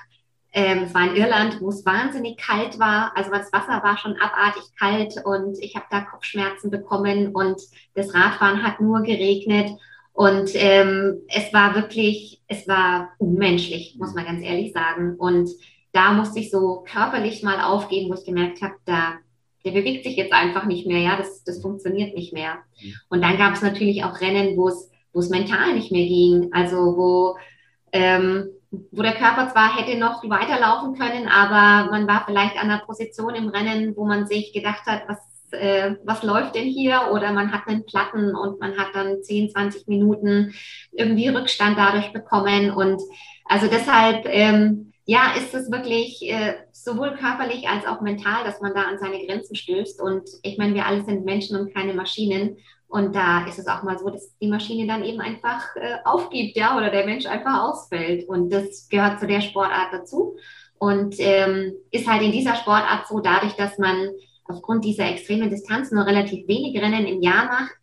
ähm, 0.52 0.84
es 0.84 0.94
war 0.94 1.04
in 1.04 1.16
Irland, 1.16 1.60
wo 1.60 1.70
es 1.70 1.86
wahnsinnig 1.86 2.36
kalt 2.36 2.78
war. 2.78 3.12
Also 3.16 3.30
das 3.30 3.52
Wasser 3.52 3.82
war 3.82 3.96
schon 3.96 4.16
abartig 4.16 4.64
kalt 4.78 5.14
und 5.24 5.58
ich 5.60 5.76
habe 5.76 5.86
da 5.90 6.02
Kopfschmerzen 6.02 6.70
bekommen 6.70 7.34
und 7.34 7.60
das 7.94 8.14
Radfahren 8.14 8.62
hat 8.62 8.80
nur 8.80 9.02
geregnet. 9.02 9.70
Und 10.12 10.50
ähm, 10.54 11.22
es 11.28 11.52
war 11.52 11.74
wirklich, 11.74 12.42
es 12.48 12.66
war 12.66 13.10
unmenschlich, 13.18 13.96
muss 13.98 14.14
man 14.14 14.24
ganz 14.24 14.42
ehrlich 14.42 14.72
sagen. 14.72 15.16
Und 15.18 15.50
da 15.96 16.12
musste 16.12 16.40
ich 16.40 16.50
so 16.50 16.84
körperlich 16.86 17.42
mal 17.42 17.60
aufgeben, 17.60 18.10
wo 18.10 18.14
ich 18.14 18.24
gemerkt 18.24 18.62
habe, 18.62 18.74
da, 18.84 19.14
der 19.64 19.70
bewegt 19.72 20.04
sich 20.04 20.16
jetzt 20.16 20.32
einfach 20.32 20.66
nicht 20.66 20.86
mehr, 20.86 21.00
ja, 21.00 21.16
das, 21.16 21.42
das 21.44 21.62
funktioniert 21.62 22.14
nicht 22.14 22.32
mehr. 22.32 22.58
Und 23.08 23.22
dann 23.22 23.38
gab 23.38 23.54
es 23.54 23.62
natürlich 23.62 24.04
auch 24.04 24.20
Rennen, 24.20 24.56
wo 24.56 24.68
es, 24.68 24.90
wo 25.12 25.20
es 25.20 25.30
mental 25.30 25.74
nicht 25.74 25.90
mehr 25.90 26.06
ging, 26.06 26.50
also 26.52 26.76
wo, 26.96 27.38
ähm, 27.92 28.48
wo 28.70 29.02
der 29.02 29.14
Körper 29.14 29.48
zwar 29.48 29.74
hätte 29.76 29.98
noch 29.98 30.22
weiterlaufen 30.28 30.94
können, 30.98 31.28
aber 31.28 31.90
man 31.90 32.06
war 32.06 32.24
vielleicht 32.26 32.56
an 32.56 32.70
einer 32.70 32.84
Position 32.84 33.34
im 33.34 33.48
Rennen, 33.48 33.96
wo 33.96 34.04
man 34.04 34.26
sich 34.26 34.52
gedacht 34.52 34.84
hat, 34.86 35.04
was 35.08 35.18
äh, 35.52 35.94
was 36.04 36.22
läuft 36.22 36.56
denn 36.56 36.66
hier? 36.66 37.10
Oder 37.12 37.32
man 37.32 37.52
hat 37.52 37.68
einen 37.68 37.86
Platten 37.86 38.34
und 38.34 38.60
man 38.60 38.76
hat 38.76 38.88
dann 38.94 39.22
10, 39.22 39.50
20 39.50 39.86
Minuten 39.86 40.54
irgendwie 40.92 41.28
Rückstand 41.28 41.78
dadurch 41.78 42.12
bekommen. 42.12 42.72
Und 42.72 43.00
also 43.44 43.68
deshalb, 43.68 44.26
ähm, 44.26 44.92
ja, 45.06 45.34
ist 45.36 45.54
es 45.54 45.70
wirklich 45.70 46.20
äh, 46.28 46.56
sowohl 46.72 47.14
körperlich 47.14 47.68
als 47.68 47.86
auch 47.86 48.00
mental, 48.00 48.42
dass 48.44 48.60
man 48.60 48.74
da 48.74 48.82
an 48.82 48.98
seine 48.98 49.24
Grenzen 49.24 49.54
stößt. 49.54 50.02
Und 50.02 50.28
ich 50.42 50.58
meine, 50.58 50.74
wir 50.74 50.84
alle 50.84 51.04
sind 51.04 51.24
Menschen 51.24 51.56
und 51.56 51.72
keine 51.72 51.94
Maschinen. 51.94 52.56
Und 52.88 53.14
da 53.14 53.46
ist 53.46 53.58
es 53.58 53.68
auch 53.68 53.84
mal 53.84 53.98
so, 53.98 54.10
dass 54.10 54.36
die 54.38 54.48
Maschine 54.48 54.86
dann 54.88 55.04
eben 55.04 55.20
einfach 55.20 55.64
äh, 55.76 55.98
aufgibt, 56.04 56.56
ja, 56.56 56.76
oder 56.76 56.90
der 56.90 57.06
Mensch 57.06 57.24
einfach 57.26 57.62
ausfällt. 57.62 58.28
Und 58.28 58.50
das 58.50 58.88
gehört 58.88 59.20
zu 59.20 59.28
der 59.28 59.42
Sportart 59.42 59.92
dazu. 59.92 60.36
Und 60.78 61.14
ähm, 61.20 61.74
ist 61.92 62.08
halt 62.08 62.22
in 62.22 62.32
dieser 62.32 62.56
Sportart 62.56 63.06
so, 63.06 63.20
dadurch, 63.20 63.54
dass 63.54 63.78
man 63.78 64.10
aufgrund 64.44 64.84
dieser 64.84 65.08
extremen 65.08 65.50
Distanz 65.50 65.92
nur 65.92 66.04
relativ 66.04 66.48
wenig 66.48 66.76
Rennen 66.82 67.06
im 67.06 67.22
Jahr 67.22 67.46
macht, 67.46 67.74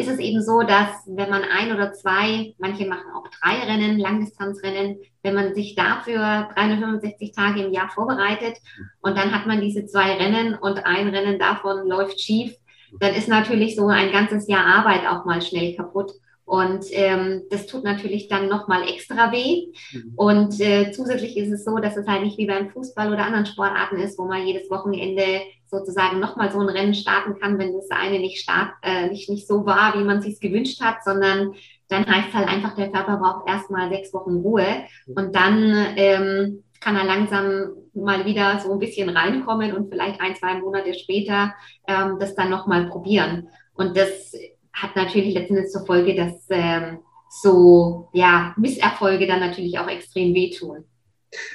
ist 0.00 0.08
es 0.08 0.18
eben 0.18 0.42
so, 0.42 0.62
dass 0.62 0.88
wenn 1.06 1.28
man 1.28 1.42
ein 1.42 1.72
oder 1.72 1.92
zwei, 1.92 2.54
manche 2.58 2.86
machen 2.86 3.12
auch 3.14 3.28
drei 3.28 3.60
Rennen, 3.70 3.98
Langdistanzrennen, 3.98 4.98
wenn 5.22 5.34
man 5.34 5.54
sich 5.54 5.74
dafür 5.74 6.48
365 6.54 7.32
Tage 7.32 7.64
im 7.64 7.72
Jahr 7.72 7.90
vorbereitet 7.90 8.56
und 9.02 9.18
dann 9.18 9.32
hat 9.32 9.46
man 9.46 9.60
diese 9.60 9.84
zwei 9.84 10.14
Rennen 10.14 10.54
und 10.54 10.86
ein 10.86 11.08
Rennen 11.08 11.38
davon 11.38 11.86
läuft 11.86 12.18
schief, 12.18 12.54
dann 12.98 13.14
ist 13.14 13.28
natürlich 13.28 13.76
so 13.76 13.88
ein 13.88 14.10
ganzes 14.10 14.48
Jahr 14.48 14.64
Arbeit 14.64 15.06
auch 15.06 15.26
mal 15.26 15.42
schnell 15.42 15.76
kaputt. 15.76 16.12
Und 16.50 16.86
ähm, 16.90 17.44
das 17.48 17.68
tut 17.68 17.84
natürlich 17.84 18.26
dann 18.26 18.48
nochmal 18.48 18.82
extra 18.88 19.30
weh. 19.30 19.68
Mhm. 19.92 20.12
Und 20.16 20.60
äh, 20.60 20.90
zusätzlich 20.90 21.36
ist 21.36 21.52
es 21.52 21.64
so, 21.64 21.76
dass 21.76 21.96
es 21.96 22.08
halt 22.08 22.24
nicht 22.24 22.38
wie 22.38 22.48
beim 22.48 22.70
Fußball 22.70 23.12
oder 23.12 23.24
anderen 23.24 23.46
Sportarten 23.46 24.00
ist, 24.00 24.18
wo 24.18 24.24
man 24.24 24.44
jedes 24.44 24.68
Wochenende 24.68 25.42
sozusagen 25.66 26.18
nochmal 26.18 26.50
so 26.50 26.58
ein 26.58 26.68
Rennen 26.68 26.94
starten 26.94 27.38
kann, 27.38 27.56
wenn 27.60 27.72
das 27.72 27.88
eine 27.92 28.18
nicht, 28.18 28.40
start, 28.40 28.72
äh, 28.82 29.06
nicht, 29.06 29.30
nicht 29.30 29.46
so 29.46 29.64
war, 29.64 29.94
wie 29.96 30.02
man 30.02 30.18
es 30.18 30.24
sich 30.24 30.40
gewünscht 30.40 30.80
hat, 30.80 31.04
sondern 31.04 31.54
dann 31.86 32.04
heißt 32.04 32.34
halt 32.34 32.48
einfach, 32.48 32.74
der 32.74 32.90
Körper 32.90 33.18
braucht 33.18 33.48
erstmal 33.48 33.88
sechs 33.88 34.12
Wochen 34.12 34.40
Ruhe 34.40 34.66
und 35.06 35.36
dann 35.36 35.94
ähm, 35.94 36.64
kann 36.80 36.96
er 36.96 37.04
langsam 37.04 37.76
mal 37.94 38.24
wieder 38.24 38.58
so 38.58 38.72
ein 38.72 38.80
bisschen 38.80 39.08
reinkommen 39.08 39.72
und 39.72 39.88
vielleicht 39.88 40.20
ein, 40.20 40.34
zwei 40.34 40.54
Monate 40.54 40.94
später 40.94 41.54
ähm, 41.86 42.16
das 42.18 42.34
dann 42.34 42.50
nochmal 42.50 42.88
probieren. 42.88 43.46
Und 43.74 43.96
das 43.96 44.34
hat 44.82 44.96
natürlich 44.96 45.34
letztendlich 45.34 45.70
zur 45.70 45.86
Folge, 45.86 46.14
dass 46.14 46.34
ähm, 46.50 46.98
so 47.42 48.08
ja, 48.12 48.54
Misserfolge 48.56 49.26
dann 49.26 49.40
natürlich 49.40 49.78
auch 49.78 49.88
extrem 49.88 50.34
wehtun. 50.34 50.84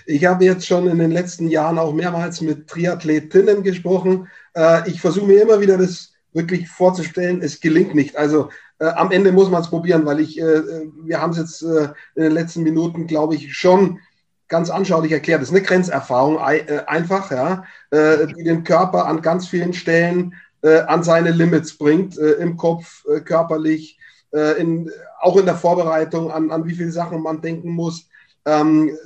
Ich 0.05 0.23
habe 0.25 0.45
jetzt 0.45 0.65
schon 0.65 0.87
in 0.87 0.99
den 0.99 1.11
letzten 1.11 1.49
Jahren 1.49 1.77
auch 1.77 1.93
mehrmals 1.93 2.39
mit 2.41 2.67
Triathletinnen 2.67 3.61
gesprochen. 3.61 4.27
Äh, 4.55 4.89
ich 4.89 5.01
versuche 5.01 5.27
mir 5.27 5.41
immer 5.41 5.59
wieder 5.59 5.77
das 5.77 6.13
wirklich 6.31 6.69
vorzustellen, 6.69 7.41
es 7.41 7.59
gelingt 7.59 7.93
nicht. 7.93 8.15
Also 8.15 8.49
äh, 8.79 8.85
am 8.85 9.11
Ende 9.11 9.31
muss 9.31 9.49
man 9.49 9.61
es 9.61 9.69
probieren, 9.69 10.05
weil 10.05 10.19
ich, 10.19 10.39
äh, 10.39 10.61
wir 11.03 11.21
haben 11.21 11.31
es 11.31 11.37
jetzt 11.37 11.61
äh, 11.63 11.89
in 12.15 12.23
den 12.23 12.31
letzten 12.31 12.63
Minuten, 12.63 13.07
glaube 13.07 13.35
ich, 13.35 13.55
schon 13.55 13.99
ganz 14.47 14.69
anschaulich 14.69 15.11
erklärt. 15.11 15.41
Das 15.41 15.49
ist 15.49 15.55
eine 15.55 15.65
Grenzerfahrung, 15.65 16.37
äh, 16.37 16.83
einfach, 16.87 17.31
ja, 17.31 17.63
äh, 17.91 18.27
die 18.27 18.43
den 18.43 18.63
Körper 18.63 19.07
an 19.07 19.21
ganz 19.21 19.47
vielen 19.47 19.73
Stellen 19.73 20.35
äh, 20.65 20.79
an 20.81 21.03
seine 21.03 21.31
Limits 21.31 21.77
bringt, 21.77 22.17
im 22.17 22.57
Kopf, 22.57 23.05
körperlich, 23.23 23.99
in, 24.31 24.91
auch 25.21 25.37
in 25.37 25.45
der 25.45 25.55
Vorbereitung, 25.55 26.29
an, 26.29 26.51
an 26.51 26.65
wie 26.65 26.73
viele 26.73 26.91
Sachen 26.91 27.21
man 27.21 27.41
denken 27.41 27.69
muss. 27.69 28.09
Ähm, 28.43 28.97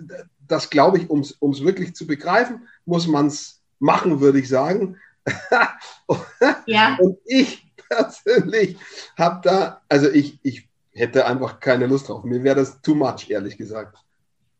das 0.48 0.70
glaube 0.70 0.98
ich, 0.98 1.10
um 1.10 1.22
es 1.22 1.64
wirklich 1.64 1.94
zu 1.96 2.08
begreifen, 2.08 2.68
muss 2.86 3.08
man 3.08 3.28
es 3.28 3.62
machen, 3.80 4.20
würde 4.20 4.40
ich 4.40 4.50
sagen. 4.50 4.98
ja. 6.66 6.98
Und 7.00 7.18
ich 7.26 7.66
persönlich 7.90 8.78
habe 9.18 9.42
da, 9.44 9.82
also 9.88 10.10
ich, 10.10 10.40
ich 10.44 10.68
hätte 10.94 11.26
einfach 11.26 11.60
keine 11.60 11.88
Lust 11.88 12.10
drauf. 12.10 12.24
Mir 12.24 12.44
wäre 12.44 12.58
das 12.58 12.82
too 12.82 12.96
much, 12.96 13.30
ehrlich 13.30 13.58
gesagt. 13.58 13.98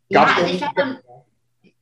ja, 0.08 0.24
also 0.24 0.46
ich 0.46 0.60
glaube, 0.60 1.00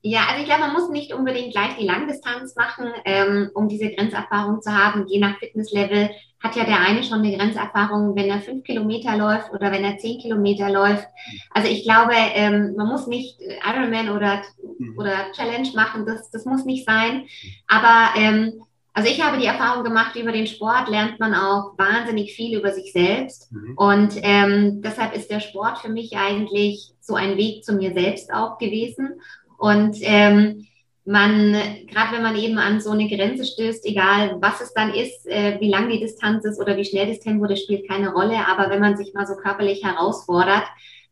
ja, 0.02 0.22
also 0.30 0.42
ich 0.42 0.46
glaube, 0.46 0.62
man 0.62 0.74
muss 0.74 0.90
nicht 0.90 1.14
unbedingt 1.14 1.52
gleich 1.52 1.76
die 1.78 1.86
Langdistanz 1.86 2.56
machen, 2.56 2.88
ähm, 3.04 3.50
um 3.54 3.68
diese 3.68 3.90
Grenzerfahrung 3.92 4.62
zu 4.62 4.72
haben. 4.72 5.08
Je 5.08 5.20
nach 5.20 5.38
Fitnesslevel 5.38 6.10
hat 6.40 6.56
ja 6.56 6.66
der 6.66 6.80
eine 6.80 7.04
schon 7.04 7.20
eine 7.20 7.36
Grenzerfahrung, 7.36 8.16
wenn 8.16 8.30
er 8.30 8.42
fünf 8.42 8.64
Kilometer 8.64 9.18
läuft 9.18 9.52
oder 9.52 9.72
wenn 9.72 9.84
er 9.84 9.98
zehn 9.98 10.20
Kilometer 10.20 10.70
läuft. 10.70 11.08
Also 11.52 11.68
ich 11.68 11.84
glaube, 11.84 12.14
ähm, 12.14 12.76
man 12.76 12.88
muss 12.88 13.08
nicht 13.08 13.40
Ironman 13.42 14.10
oder, 14.10 14.44
mhm. 14.78 14.98
oder 14.98 15.32
Challenge 15.36 15.70
machen, 15.76 16.06
das, 16.06 16.30
das 16.30 16.46
muss 16.46 16.64
nicht 16.64 16.86
sein. 16.86 17.26
Aber 17.68 18.20
ähm, 18.20 18.62
also 18.94 19.10
ich 19.10 19.22
habe 19.24 19.38
die 19.38 19.46
Erfahrung 19.46 19.84
gemacht, 19.84 20.16
über 20.16 20.32
den 20.32 20.48
Sport 20.48 20.90
lernt 20.90 21.20
man 21.20 21.36
auch 21.36 21.78
wahnsinnig 21.78 22.34
viel 22.34 22.58
über 22.58 22.72
sich 22.72 22.92
selbst. 22.92 23.52
Mhm. 23.52 23.74
Und 23.76 24.14
ähm, 24.22 24.82
deshalb 24.82 25.16
ist 25.16 25.30
der 25.30 25.40
Sport 25.40 25.80
für 25.80 25.90
mich 25.90 26.18
eigentlich 26.18 26.94
so 27.00 27.16
ein 27.16 27.38
Weg 27.38 27.64
zu 27.64 27.74
mir 27.74 27.94
selbst 27.94 28.34
auch 28.34 28.58
gewesen. 28.58 29.20
Und 29.58 29.98
ähm, 30.02 30.68
man, 31.08 31.54
gerade 31.88 32.14
wenn 32.14 32.22
man 32.22 32.36
eben 32.36 32.58
an 32.58 32.82
so 32.82 32.92
eine 32.92 33.08
Grenze 33.08 33.46
stößt, 33.46 33.86
egal 33.86 34.38
was 34.42 34.60
es 34.60 34.74
dann 34.74 34.94
ist, 34.94 35.26
äh, 35.26 35.58
wie 35.60 35.70
lang 35.70 35.90
die 35.90 36.00
Distanz 36.00 36.44
ist 36.44 36.60
oder 36.60 36.76
wie 36.76 36.84
schnell 36.84 37.08
das 37.08 37.22
Tempo, 37.22 37.48
das 37.48 37.62
spielt 37.62 37.88
keine 37.88 38.12
Rolle. 38.12 38.46
Aber 38.48 38.70
wenn 38.70 38.82
man 38.82 38.98
sich 38.98 39.14
mal 39.14 39.26
so 39.26 39.36
körperlich 39.36 39.84
herausfordert, 39.84 40.66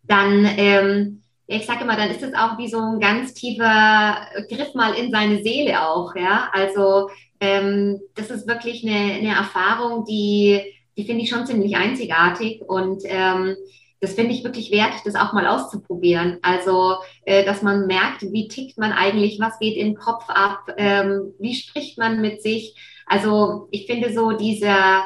dann, 0.04 0.46
ähm, 0.58 1.22
ich 1.48 1.66
sage 1.66 1.86
immer, 1.86 1.96
dann 1.96 2.12
ist 2.12 2.24
es 2.24 2.34
auch 2.34 2.58
wie 2.58 2.68
so 2.68 2.80
ein 2.80 3.00
ganz 3.00 3.34
tiefer 3.34 4.18
Griff 4.50 4.74
mal 4.74 4.94
in 4.94 5.12
seine 5.12 5.42
Seele 5.42 5.82
auch. 5.88 6.14
Ja, 6.16 6.50
also 6.52 7.10
ähm, 7.40 8.02
das 8.16 8.30
ist 8.30 8.48
wirklich 8.48 8.86
eine, 8.86 9.14
eine 9.14 9.36
Erfahrung, 9.36 10.04
die, 10.04 10.62
die 10.98 11.06
finde 11.06 11.24
ich 11.24 11.30
schon 11.30 11.46
ziemlich 11.46 11.78
einzigartig 11.78 12.62
und 12.68 13.04
ähm, 13.06 13.56
das 14.02 14.14
finde 14.14 14.34
ich 14.34 14.44
wirklich 14.44 14.72
wert, 14.72 14.94
das 15.06 15.16
auch 15.16 15.34
mal 15.34 15.48
auszuprobieren. 15.48 16.38
Also, 16.42 16.96
äh, 17.26 17.46
dass 17.46 17.62
man 17.62 17.88
merkt, 17.88 18.22
wie 18.22 18.48
tickt 18.48 18.78
man 18.78 18.92
eigentlich, 18.92 19.40
was 19.40 19.58
geht 19.60 19.78
im 19.78 19.96
Kopf 19.96 20.26
ab, 20.28 20.70
ähm, 20.78 21.34
wie 21.40 21.56
spricht 21.56 21.98
man 21.98 22.22
mit 22.22 22.42
sich. 22.42 22.76
Also, 23.08 23.68
ich 23.72 23.88
finde 23.88 24.14
so 24.14 24.32
dieser, 24.32 25.04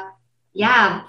ja, 0.52 1.06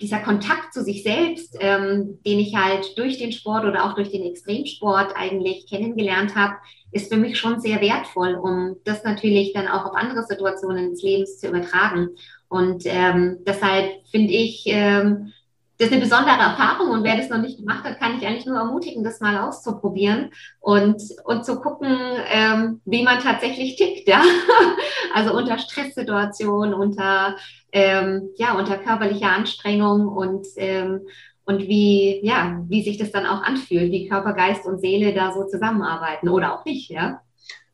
dieser 0.00 0.18
Kontakt 0.18 0.74
zu 0.74 0.82
sich 0.84 1.02
selbst, 1.02 1.56
ähm, 1.60 2.18
den 2.26 2.38
ich 2.38 2.54
halt 2.54 2.98
durch 2.98 3.18
den 3.18 3.32
Sport 3.32 3.64
oder 3.64 3.84
auch 3.84 3.94
durch 3.94 4.10
den 4.10 4.24
Extremsport 4.24 5.14
eigentlich 5.16 5.66
kennengelernt 5.68 6.36
habe, 6.36 6.56
ist 6.92 7.12
für 7.12 7.18
mich 7.18 7.38
schon 7.38 7.60
sehr 7.60 7.80
wertvoll, 7.80 8.34
um 8.34 8.76
das 8.84 9.04
natürlich 9.04 9.52
dann 9.52 9.68
auch 9.68 9.86
auf 9.86 9.94
andere 9.94 10.22
Situationen 10.24 10.90
des 10.90 11.02
Lebens 11.02 11.38
zu 11.38 11.48
übertragen. 11.48 12.10
Und 12.48 12.84
ähm, 12.84 13.38
deshalb 13.46 14.06
finde 14.10 14.32
ich, 14.34 14.64
ähm, 14.66 15.32
das 15.78 15.88
ist 15.88 15.92
eine 15.92 16.02
besondere 16.02 16.38
Erfahrung 16.38 16.90
und 16.90 17.04
wer 17.04 17.16
das 17.16 17.28
noch 17.28 17.40
nicht 17.40 17.58
gemacht 17.58 17.84
hat, 17.84 17.98
kann 17.98 18.16
ich 18.16 18.26
eigentlich 18.26 18.46
nur 18.46 18.56
ermutigen, 18.56 19.04
das 19.04 19.20
mal 19.20 19.36
auszuprobieren 19.36 20.30
und, 20.60 21.02
und 21.24 21.44
zu 21.44 21.60
gucken, 21.60 21.94
ähm, 22.30 22.80
wie 22.84 23.02
man 23.02 23.20
tatsächlich 23.20 23.76
tickt, 23.76 24.08
ja. 24.08 24.22
Also 25.14 25.34
unter 25.34 25.58
Stresssituationen, 25.58 26.74
unter, 26.74 27.36
ähm, 27.72 28.30
ja, 28.36 28.54
unter 28.54 28.76
körperlicher 28.76 29.30
Anstrengung 29.30 30.08
und, 30.08 30.46
ähm, 30.56 31.06
und 31.44 31.68
wie, 31.68 32.20
ja, 32.22 32.62
wie 32.68 32.82
sich 32.82 32.98
das 32.98 33.12
dann 33.12 33.24
auch 33.24 33.42
anfühlt, 33.42 33.92
wie 33.92 34.08
Körper, 34.08 34.34
Geist 34.34 34.66
und 34.66 34.80
Seele 34.80 35.14
da 35.14 35.32
so 35.32 35.46
zusammenarbeiten 35.46 36.28
oder 36.28 36.54
auch 36.54 36.64
nicht, 36.64 36.90
ja 36.90 37.20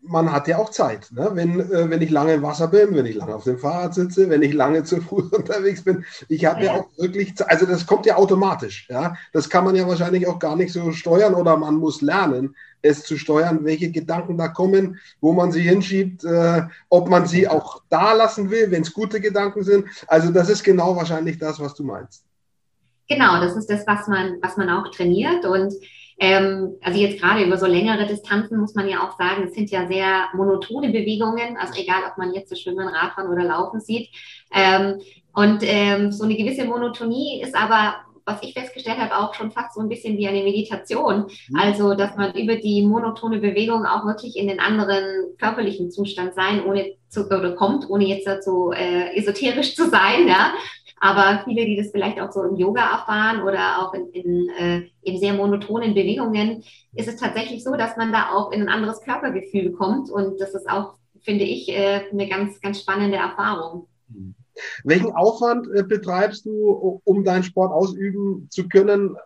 man 0.03 0.33
hat 0.33 0.49
ja 0.49 0.59
auch 0.59 0.71
Zeit. 0.71 1.11
Ne? 1.13 1.31
Wenn, 1.35 1.61
äh, 1.61 1.89
wenn 1.89 2.03
ich 2.03 2.11
lange 2.11 2.35
im 2.35 2.43
Wasser 2.43 2.69
bin, 2.69 2.95
wenn 2.95 3.07
ich 3.07 3.15
lange 3.15 3.35
auf 3.35 3.45
dem 3.45 3.59
Fahrrad 3.59 3.95
sitze, 3.95 4.29
wenn 4.29 4.43
ich 4.43 4.53
lange 4.53 4.83
zu 4.85 5.01
Fuß 5.01 5.33
unterwegs 5.33 5.83
bin. 5.83 6.05
Ich 6.29 6.45
habe 6.45 6.65
ja. 6.65 6.75
ja. 6.75 6.81
auch 6.81 6.87
wirklich, 6.97 7.37
Zeit. 7.37 7.51
also 7.51 7.67
das 7.67 7.87
kommt 7.87 8.07
ja 8.07 8.17
automatisch. 8.17 8.87
Ja? 8.91 9.17
Das 9.33 9.49
kann 9.49 9.65
man 9.65 9.77
ja 9.77 9.87
wahrscheinlich 9.87 10.27
auch 10.27 10.39
gar 10.39 10.57
nicht 10.57 10.73
so 10.73 10.93
steuern 10.93 11.35
oder 11.35 11.57
man 11.57 11.77
muss 11.77 12.03
lernen, 12.03 12.57
es 12.83 13.05
zu 13.05 13.17
steuern, 13.17 13.65
welche 13.65 13.91
Gedanken 13.91 14.37
da 14.37 14.49
kommen, 14.49 14.99
wo 15.21 15.33
man 15.33 15.53
sie 15.53 15.63
hinschiebt, 15.63 16.25
äh, 16.25 16.63
ob 16.89 17.09
man 17.09 17.27
sie 17.27 17.47
auch 17.47 17.83
da 17.89 18.13
lassen 18.13 18.51
will, 18.51 18.71
wenn 18.73 18.83
es 18.83 18.93
gute 18.93 19.21
Gedanken 19.21 19.63
sind. 19.63 19.87
Also 20.09 20.33
das 20.33 20.49
ist 20.49 20.65
genau 20.65 20.97
wahrscheinlich 20.97 21.39
das, 21.39 21.61
was 21.61 21.75
du 21.75 21.85
meinst. 21.85 22.25
Genau, 23.09 23.41
das 23.41 23.57
ist 23.57 23.71
das, 23.71 23.87
was 23.87 24.09
man, 24.09 24.39
was 24.43 24.57
man 24.57 24.69
auch 24.71 24.91
trainiert. 24.91 25.45
Und 25.45 25.75
ähm, 26.23 26.77
also 26.81 27.01
jetzt 27.01 27.21
gerade 27.21 27.43
über 27.43 27.59
so 27.59 27.67
längere 27.67 28.07
Distanzen 28.07 28.61
muss 28.61 28.77
man 28.77 28.89
ja 28.89 29.03
auch 29.03 29.19
sagen, 29.19 29.43
es 29.49 29.55
sind 29.55 29.73
ja 29.73 29.89
sehr 29.89 30.29
monotone 30.35 30.91
Bewegungen, 30.91 31.57
also 31.57 31.75
egal, 31.81 32.03
ob 32.09 32.17
man 32.17 32.33
jetzt 32.33 32.49
so 32.49 32.55
Schwimmen, 32.55 32.87
Radfahren 32.87 33.29
oder 33.29 33.43
Laufen 33.43 33.81
sieht. 33.81 34.09
Ähm, 34.55 35.01
und 35.35 35.63
ähm, 35.63 36.13
so 36.13 36.23
eine 36.23 36.37
gewisse 36.37 36.65
Monotonie 36.65 37.43
ist 37.43 37.57
aber 37.57 37.97
was 38.25 38.41
ich 38.43 38.53
festgestellt 38.55 38.99
habe, 38.99 39.17
auch 39.17 39.35
schon 39.35 39.51
fast 39.51 39.75
so 39.75 39.81
ein 39.81 39.89
bisschen 39.89 40.17
wie 40.17 40.29
eine 40.29 40.45
Meditation. 40.45 41.27
Mhm. 41.49 41.59
Also, 41.59 41.95
dass 41.95 42.17
man 42.17 42.33
über 42.35 42.55
die 42.55 42.87
monotone 42.87 43.39
Bewegung 43.39 43.85
auch 43.85 44.07
wirklich 44.07 44.37
in 44.37 44.47
den 44.47 44.61
anderen 44.61 45.37
körperlichen 45.39 45.91
Zustand 45.91 46.35
sein, 46.35 46.65
ohne 46.65 46.95
zu, 47.09 47.27
oder 47.27 47.57
kommt, 47.57 47.91
ohne 47.91 48.07
jetzt 48.07 48.29
dazu 48.29 48.71
äh, 48.71 49.17
esoterisch 49.17 49.75
zu 49.75 49.91
sein, 49.91 50.29
ja. 50.29 50.55
Aber 51.03 51.43
viele, 51.45 51.67
die 51.67 51.77
das 51.77 51.91
vielleicht 51.91 52.21
auch 52.21 52.31
so 52.31 52.45
im 52.45 52.55
Yoga 52.55 52.93
erfahren 52.93 53.43
oder 53.43 53.81
auch 53.81 53.93
in, 53.93 54.07
in, 54.11 54.49
äh, 54.51 54.83
in 55.03 55.19
sehr 55.19 55.35
monotonen 55.35 55.95
Bewegungen, 55.95 56.63
ist 56.95 57.09
es 57.09 57.17
tatsächlich 57.17 57.65
so, 57.65 57.75
dass 57.75 57.97
man 57.97 58.13
da 58.13 58.31
auch 58.31 58.53
in 58.53 58.63
ein 58.63 58.69
anderes 58.69 59.01
Körpergefühl 59.01 59.73
kommt. 59.73 60.11
Und 60.11 60.41
das 60.41 60.55
ist 60.55 60.71
auch, 60.71 60.95
finde 61.21 61.43
ich, 61.43 61.69
äh, 61.71 62.03
eine 62.13 62.29
ganz, 62.29 62.61
ganz 62.61 62.83
spannende 62.83 63.17
Erfahrung. 63.17 63.89
Mhm. 64.07 64.37
Welchen 64.85 65.11
Aufwand 65.11 65.67
äh, 65.75 65.83
betreibst 65.83 66.47
du, 66.47 67.01
um 67.03 67.25
deinen 67.25 67.43
Sport 67.43 67.73
ausüben 67.73 68.47
zu 68.49 68.69
können? 68.69 69.17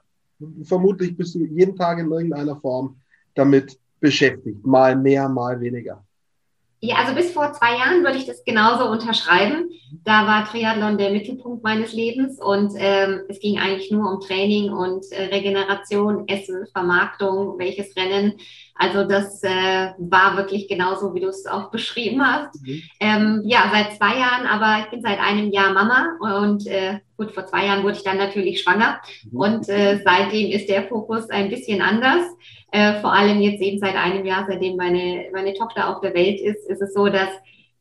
Vermutlich 0.62 1.14
bist 1.14 1.34
du 1.34 1.44
jeden 1.44 1.76
Tag 1.76 1.98
in 1.98 2.10
irgendeiner 2.10 2.56
Form 2.56 2.96
damit 3.34 3.78
beschäftigt, 4.00 4.64
mal 4.64 4.96
mehr, 4.96 5.28
mal 5.28 5.60
weniger. 5.60 6.05
Ja, 6.80 6.96
also 6.96 7.14
bis 7.14 7.32
vor 7.32 7.52
zwei 7.54 7.78
Jahren 7.78 8.04
würde 8.04 8.18
ich 8.18 8.26
das 8.26 8.44
genauso 8.44 8.88
unterschreiben. 8.90 9.70
Da 10.04 10.26
war 10.26 10.44
Triathlon 10.44 10.98
der 10.98 11.10
Mittelpunkt 11.10 11.64
meines 11.64 11.92
Lebens 11.92 12.38
und 12.38 12.72
ähm, 12.76 13.22
es 13.28 13.40
ging 13.40 13.58
eigentlich 13.58 13.90
nur 13.90 14.10
um 14.10 14.20
Training 14.20 14.72
und 14.72 15.10
äh, 15.10 15.24
Regeneration, 15.34 16.28
Essen, 16.28 16.66
Vermarktung, 16.72 17.58
welches 17.58 17.96
Rennen. 17.96 18.34
Also 18.74 19.04
das 19.04 19.42
äh, 19.42 19.92
war 19.98 20.36
wirklich 20.36 20.68
genauso, 20.68 21.14
wie 21.14 21.20
du 21.20 21.28
es 21.28 21.46
auch 21.46 21.70
beschrieben 21.70 22.24
hast. 22.24 22.54
Mhm. 22.62 22.82
Ähm, 23.00 23.42
ja, 23.46 23.70
seit 23.72 23.96
zwei 23.96 24.18
Jahren, 24.18 24.46
aber 24.46 24.84
ich 24.84 24.90
bin 24.90 25.00
seit 25.00 25.18
einem 25.18 25.50
Jahr 25.50 25.72
Mama 25.72 26.18
und 26.20 26.66
äh, 26.66 27.00
gut, 27.16 27.32
vor 27.32 27.46
zwei 27.46 27.66
Jahren 27.66 27.82
wurde 27.82 27.96
ich 27.96 28.04
dann 28.04 28.18
natürlich 28.18 28.62
schwanger 28.62 29.00
mhm. 29.30 29.38
und 29.38 29.68
äh, 29.68 30.00
seitdem 30.04 30.50
ist 30.50 30.68
der 30.68 30.84
Fokus 30.84 31.28
ein 31.30 31.50
bisschen 31.50 31.80
anders. 31.80 32.24
Äh, 32.72 33.00
vor 33.00 33.12
allem 33.12 33.40
jetzt 33.40 33.62
eben 33.62 33.78
seit 33.78 33.96
einem 33.96 34.26
Jahr, 34.26 34.46
seitdem 34.48 34.76
meine, 34.76 35.26
meine 35.32 35.54
Tochter 35.54 35.88
auf 35.88 36.00
der 36.00 36.14
Welt 36.14 36.40
ist, 36.40 36.68
ist 36.68 36.82
es 36.82 36.92
so, 36.92 37.08
dass 37.08 37.30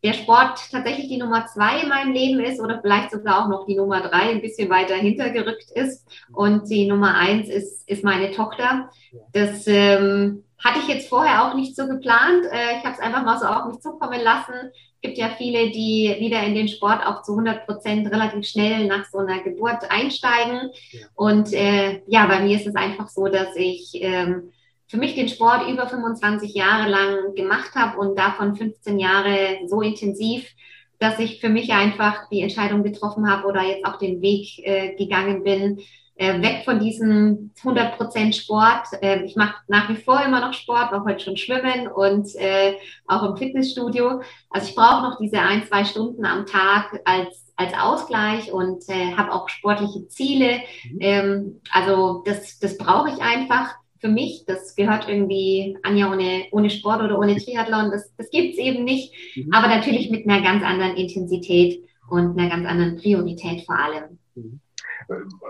der 0.05 0.13
Sport 0.13 0.59
tatsächlich 0.71 1.07
die 1.07 1.17
Nummer 1.17 1.47
zwei 1.47 1.81
in 1.81 1.89
meinem 1.89 2.13
Leben 2.13 2.39
ist 2.39 2.59
oder 2.59 2.79
vielleicht 2.79 3.09
sogar 3.09 3.43
auch 3.43 3.49
noch 3.49 3.65
die 3.65 3.75
Nummer 3.75 4.01
drei 4.01 4.29
ein 4.29 4.41
bisschen 4.41 4.69
weiter 4.69 4.93
hintergerückt 4.93 5.71
ist. 5.73 6.07
Und 6.31 6.69
die 6.69 6.87
Nummer 6.87 7.15
eins 7.15 7.49
ist, 7.49 7.89
ist 7.89 8.03
meine 8.03 8.29
Tochter. 8.29 8.91
Das 9.33 9.65
ähm, 9.65 10.43
hatte 10.63 10.79
ich 10.79 10.87
jetzt 10.87 11.09
vorher 11.09 11.45
auch 11.45 11.55
nicht 11.55 11.75
so 11.75 11.87
geplant. 11.87 12.45
Äh, 12.51 12.77
ich 12.77 12.85
habe 12.85 12.93
es 12.93 12.99
einfach 12.99 13.23
mal 13.23 13.39
so 13.39 13.45
auf 13.45 13.65
mich 13.65 13.81
zukommen 13.81 14.21
lassen. 14.21 14.71
Es 15.05 15.09
gibt 15.09 15.19
ja 15.19 15.35
viele, 15.37 15.69
die 15.69 16.15
wieder 16.17 16.41
in 16.41 16.55
den 16.55 16.67
Sport 16.67 17.05
auch 17.05 17.21
zu 17.21 17.33
100 17.33 17.67
Prozent 17.67 18.11
relativ 18.11 18.47
schnell 18.47 18.87
nach 18.87 19.05
so 19.05 19.19
einer 19.19 19.43
Geburt 19.43 19.83
einsteigen. 19.91 20.71
Ja. 20.89 20.99
Und 21.13 21.53
äh, 21.53 22.01
ja, 22.07 22.25
bei 22.25 22.39
mir 22.39 22.55
ist 22.55 22.65
es 22.65 22.75
einfach 22.75 23.07
so, 23.09 23.27
dass 23.27 23.55
ich 23.55 23.91
ähm, 24.01 24.51
für 24.87 24.97
mich 24.97 25.13
den 25.13 25.29
Sport 25.29 25.69
über 25.69 25.87
25 25.87 26.55
Jahre 26.55 26.89
lang 26.89 27.35
gemacht 27.35 27.75
habe 27.75 27.99
und 27.99 28.17
davon 28.17 28.55
15 28.55 28.97
Jahre 28.97 29.59
so 29.67 29.81
intensiv, 29.81 30.49
dass 30.97 31.19
ich 31.19 31.39
für 31.39 31.49
mich 31.49 31.71
einfach 31.71 32.27
die 32.29 32.41
Entscheidung 32.41 32.81
getroffen 32.81 33.29
habe 33.29 33.47
oder 33.47 33.61
jetzt 33.61 33.85
auch 33.85 33.99
den 33.99 34.23
Weg 34.23 34.57
äh, 34.63 34.95
gegangen 34.95 35.43
bin, 35.43 35.81
äh, 36.15 36.41
weg 36.41 36.63
von 36.63 36.79
diesem 36.79 37.51
100% 37.61 38.33
Sport. 38.33 38.87
Äh, 39.01 39.23
ich 39.23 39.35
mache 39.35 39.55
nach 39.67 39.89
wie 39.89 39.95
vor 39.95 40.21
immer 40.23 40.39
noch 40.39 40.53
Sport, 40.53 40.91
war 40.91 41.03
heute 41.03 41.23
schon 41.23 41.37
schwimmen 41.37 41.87
und 41.87 42.27
äh, 42.35 42.75
auch 43.07 43.23
im 43.23 43.37
Fitnessstudio. 43.37 44.21
Also 44.49 44.69
ich 44.69 44.75
brauche 44.75 45.03
noch 45.03 45.17
diese 45.19 45.39
ein, 45.39 45.65
zwei 45.65 45.83
Stunden 45.83 46.25
am 46.25 46.45
Tag 46.45 47.01
als, 47.03 47.53
als 47.57 47.73
Ausgleich 47.73 48.51
und 48.51 48.87
äh, 48.87 49.13
habe 49.15 49.33
auch 49.33 49.49
sportliche 49.49 50.07
Ziele. 50.07 50.59
Mhm. 50.89 50.97
Ähm, 51.01 51.61
also 51.71 52.23
das, 52.25 52.59
das 52.59 52.77
brauche 52.77 53.09
ich 53.09 53.21
einfach 53.21 53.75
für 53.99 54.07
mich. 54.07 54.45
Das 54.47 54.75
gehört 54.75 55.09
irgendwie, 55.09 55.77
Anja, 55.83 56.11
ohne, 56.11 56.45
ohne 56.51 56.69
Sport 56.69 57.01
oder 57.01 57.19
ohne 57.19 57.35
Triathlon, 57.35 57.91
das, 57.91 58.15
das 58.15 58.29
gibt's 58.29 58.57
eben 58.57 58.85
nicht. 58.85 59.13
Mhm. 59.35 59.51
Aber 59.53 59.67
natürlich 59.67 60.09
mit 60.09 60.27
einer 60.29 60.41
ganz 60.41 60.63
anderen 60.63 60.95
Intensität 60.95 61.83
und 62.09 62.39
einer 62.39 62.49
ganz 62.49 62.65
anderen 62.67 62.97
Priorität 62.97 63.65
vor 63.65 63.77
allem. 63.77 64.19
Mhm. 64.35 64.61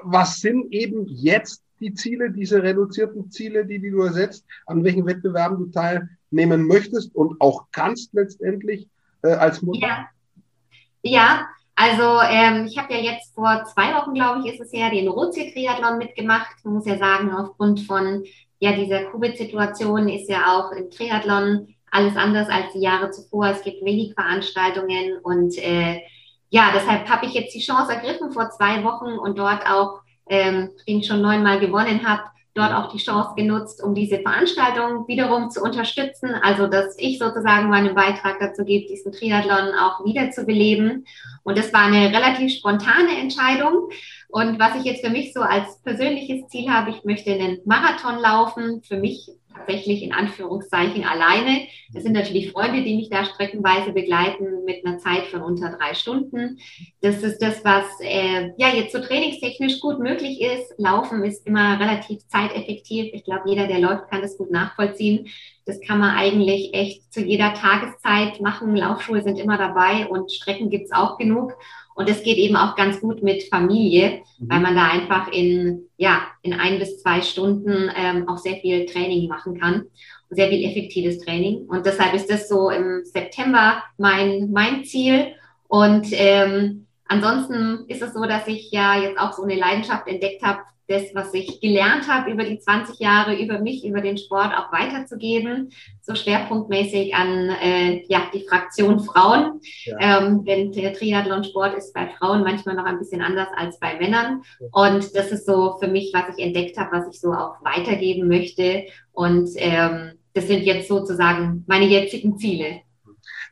Was 0.03 0.39
sind 0.39 0.71
eben 0.71 1.05
jetzt 1.07 1.63
die 1.79 1.93
Ziele, 1.93 2.31
diese 2.31 2.63
reduzierten 2.63 3.31
Ziele, 3.31 3.65
die, 3.65 3.79
die 3.79 3.91
du 3.91 4.01
ersetzt, 4.01 4.45
an 4.65 4.83
welchen 4.83 5.05
Wettbewerben 5.05 5.57
du 5.57 5.65
teilnehmen 5.67 6.67
möchtest 6.67 7.13
und 7.15 7.39
auch 7.41 7.65
kannst 7.71 8.13
letztendlich 8.13 8.87
äh, 9.23 9.33
als 9.33 9.61
Mutter? 9.61 9.87
Ja, 9.87 10.07
ja 11.01 11.47
also 11.75 12.21
ähm, 12.21 12.67
ich 12.67 12.77
habe 12.77 12.93
ja 12.93 12.99
jetzt 12.99 13.33
vor 13.35 13.65
zwei 13.65 13.93
Wochen, 13.95 14.13
glaube 14.13 14.39
ich, 14.39 14.53
ist 14.53 14.61
es 14.61 14.71
ja 14.71 14.89
den 14.89 15.09
Ruhrziel-Triathlon 15.09 15.97
mitgemacht. 15.97 16.55
Man 16.63 16.75
muss 16.75 16.85
ja 16.85 16.97
sagen, 16.97 17.31
aufgrund 17.31 17.81
von 17.81 18.23
ja 18.59 18.71
dieser 18.71 19.03
Covid-Situation 19.11 20.07
ist 20.07 20.29
ja 20.29 20.55
auch 20.55 20.71
im 20.71 20.89
Triathlon 20.89 21.75
alles 21.91 22.15
anders 22.15 22.47
als 22.49 22.71
die 22.73 22.79
Jahre 22.79 23.11
zuvor. 23.11 23.47
Es 23.47 23.61
gibt 23.61 23.83
wenig 23.83 24.13
Veranstaltungen 24.13 25.17
und 25.21 25.57
äh, 25.57 26.01
ja, 26.55 26.71
deshalb 26.73 27.09
habe 27.09 27.25
ich 27.25 27.33
jetzt 27.33 27.53
die 27.53 27.59
Chance 27.59 27.91
ergriffen 27.91 28.31
vor 28.31 28.49
zwei 28.49 28.81
Wochen 28.85 29.19
und 29.19 29.37
dort 29.37 29.69
auch, 29.69 29.99
ähm, 30.29 30.69
den 30.87 30.99
ich 30.99 31.07
schon 31.07 31.21
neunmal 31.21 31.59
gewonnen 31.59 32.07
habe, 32.07 32.23
dort 32.53 32.73
auch 32.73 32.93
die 32.93 32.97
Chance 32.97 33.31
genutzt, 33.35 33.83
um 33.83 33.93
diese 33.93 34.19
Veranstaltung 34.19 35.05
wiederum 35.09 35.49
zu 35.49 35.61
unterstützen. 35.61 36.33
Also, 36.33 36.67
dass 36.67 36.97
ich 36.97 37.19
sozusagen 37.19 37.67
meinen 37.67 37.93
Beitrag 37.93 38.39
dazu 38.39 38.63
gebe, 38.63 38.87
diesen 38.87 39.11
Triathlon 39.11 39.75
auch 39.77 40.05
wieder 40.05 40.31
zu 40.31 40.45
beleben. 40.45 41.03
Und 41.43 41.57
das 41.57 41.73
war 41.73 41.87
eine 41.87 42.07
relativ 42.15 42.53
spontane 42.53 43.19
Entscheidung. 43.19 43.89
Und 44.29 44.57
was 44.57 44.77
ich 44.77 44.85
jetzt 44.85 45.03
für 45.03 45.11
mich 45.11 45.33
so 45.33 45.41
als 45.41 45.81
persönliches 45.81 46.47
Ziel 46.47 46.69
habe, 46.71 46.91
ich 46.91 47.03
möchte 47.03 47.33
einen 47.33 47.59
Marathon 47.65 48.17
laufen. 48.17 48.81
Für 48.81 48.95
mich 48.95 49.29
tatsächlich 49.55 50.03
in 50.03 50.13
Anführungszeichen 50.13 51.03
alleine. 51.03 51.67
Es 51.93 52.03
sind 52.03 52.13
natürlich 52.13 52.51
Freunde, 52.51 52.83
die 52.83 52.95
mich 52.95 53.09
da 53.09 53.25
streckenweise 53.25 53.91
begleiten 53.93 54.63
mit 54.65 54.85
einer 54.85 54.97
Zeit 54.97 55.23
von 55.27 55.41
unter 55.41 55.77
drei 55.77 55.93
Stunden. 55.93 56.59
Das 57.01 57.23
ist 57.23 57.41
das, 57.41 57.63
was 57.63 57.85
äh, 58.01 58.51
ja 58.57 58.69
jetzt 58.69 58.91
so 58.91 58.99
trainingstechnisch 58.99 59.79
gut 59.79 59.99
möglich 59.99 60.41
ist. 60.41 60.73
Laufen 60.77 61.23
ist 61.23 61.45
immer 61.47 61.79
relativ 61.79 62.27
zeiteffektiv. 62.27 63.13
Ich 63.13 63.23
glaube, 63.23 63.49
jeder, 63.49 63.67
der 63.67 63.79
läuft, 63.79 64.09
kann 64.09 64.21
das 64.21 64.37
gut 64.37 64.51
nachvollziehen. 64.51 65.27
Das 65.65 65.81
kann 65.81 65.99
man 65.99 66.15
eigentlich 66.15 66.73
echt 66.73 67.11
zu 67.11 67.21
jeder 67.21 67.53
Tageszeit 67.55 68.39
machen. 68.39 68.75
Laufschuhe 68.75 69.23
sind 69.23 69.39
immer 69.39 69.57
dabei 69.57 70.07
und 70.07 70.31
Strecken 70.31 70.69
gibt's 70.69 70.91
auch 70.91 71.17
genug. 71.17 71.53
Und 71.95 72.09
es 72.09 72.23
geht 72.23 72.37
eben 72.37 72.55
auch 72.55 72.75
ganz 72.75 72.99
gut 72.99 73.23
mit 73.23 73.43
Familie, 73.43 74.21
mhm. 74.37 74.49
weil 74.49 74.59
man 74.59 74.75
da 74.75 74.89
einfach 74.89 75.31
in, 75.31 75.87
ja, 75.97 76.21
in 76.43 76.53
ein 76.53 76.77
bis 76.77 77.01
zwei 77.01 77.21
Stunden 77.21 77.89
ähm, 77.95 78.27
auch 78.27 78.37
sehr 78.37 78.57
viel 78.57 78.85
Training 78.85 79.27
machen 79.27 79.59
kann. 79.59 79.85
Sehr 80.29 80.49
viel 80.49 80.69
effektives 80.69 81.19
Training. 81.19 81.65
Und 81.67 81.85
deshalb 81.85 82.13
ist 82.13 82.29
das 82.29 82.47
so 82.47 82.69
im 82.69 83.03
September 83.05 83.83
mein, 83.97 84.51
mein 84.51 84.83
Ziel. 84.83 85.33
Und 85.67 86.07
ähm, 86.11 86.85
ansonsten 87.07 87.85
ist 87.87 88.01
es 88.01 88.13
so, 88.13 88.23
dass 88.25 88.47
ich 88.47 88.71
ja 88.71 88.99
jetzt 88.99 89.17
auch 89.17 89.33
so 89.33 89.43
eine 89.43 89.55
Leidenschaft 89.55 90.07
entdeckt 90.07 90.43
habe 90.43 90.59
das, 90.87 91.03
was 91.13 91.33
ich 91.33 91.59
gelernt 91.61 92.07
habe 92.07 92.31
über 92.31 92.43
die 92.43 92.59
20 92.59 92.99
Jahre, 92.99 93.35
über 93.41 93.59
mich, 93.59 93.85
über 93.85 94.01
den 94.01 94.17
Sport 94.17 94.53
auch 94.55 94.71
weiterzugeben, 94.71 95.71
so 96.01 96.13
schwerpunktmäßig 96.13 97.15
an 97.15 97.49
äh, 97.61 98.03
ja, 98.07 98.23
die 98.33 98.45
Fraktion 98.47 98.99
Frauen. 98.99 99.61
Ja. 99.85 100.19
Ähm, 100.19 100.45
denn 100.45 100.71
der 100.71 100.93
Triathlon-Sport 100.93 101.75
ist 101.75 101.93
bei 101.93 102.07
Frauen 102.07 102.43
manchmal 102.43 102.75
noch 102.75 102.85
ein 102.85 102.99
bisschen 102.99 103.21
anders 103.21 103.47
als 103.55 103.79
bei 103.79 103.97
Männern. 103.97 104.43
Und 104.71 105.15
das 105.15 105.31
ist 105.31 105.45
so 105.45 105.77
für 105.79 105.87
mich, 105.87 106.11
was 106.13 106.37
ich 106.37 106.43
entdeckt 106.43 106.77
habe, 106.77 106.97
was 106.97 107.07
ich 107.13 107.19
so 107.19 107.31
auch 107.33 107.55
weitergeben 107.63 108.27
möchte. 108.27 108.85
Und 109.11 109.49
ähm, 109.55 110.13
das 110.33 110.47
sind 110.47 110.63
jetzt 110.63 110.87
sozusagen 110.87 111.63
meine 111.67 111.85
jetzigen 111.85 112.37
Ziele. 112.37 112.81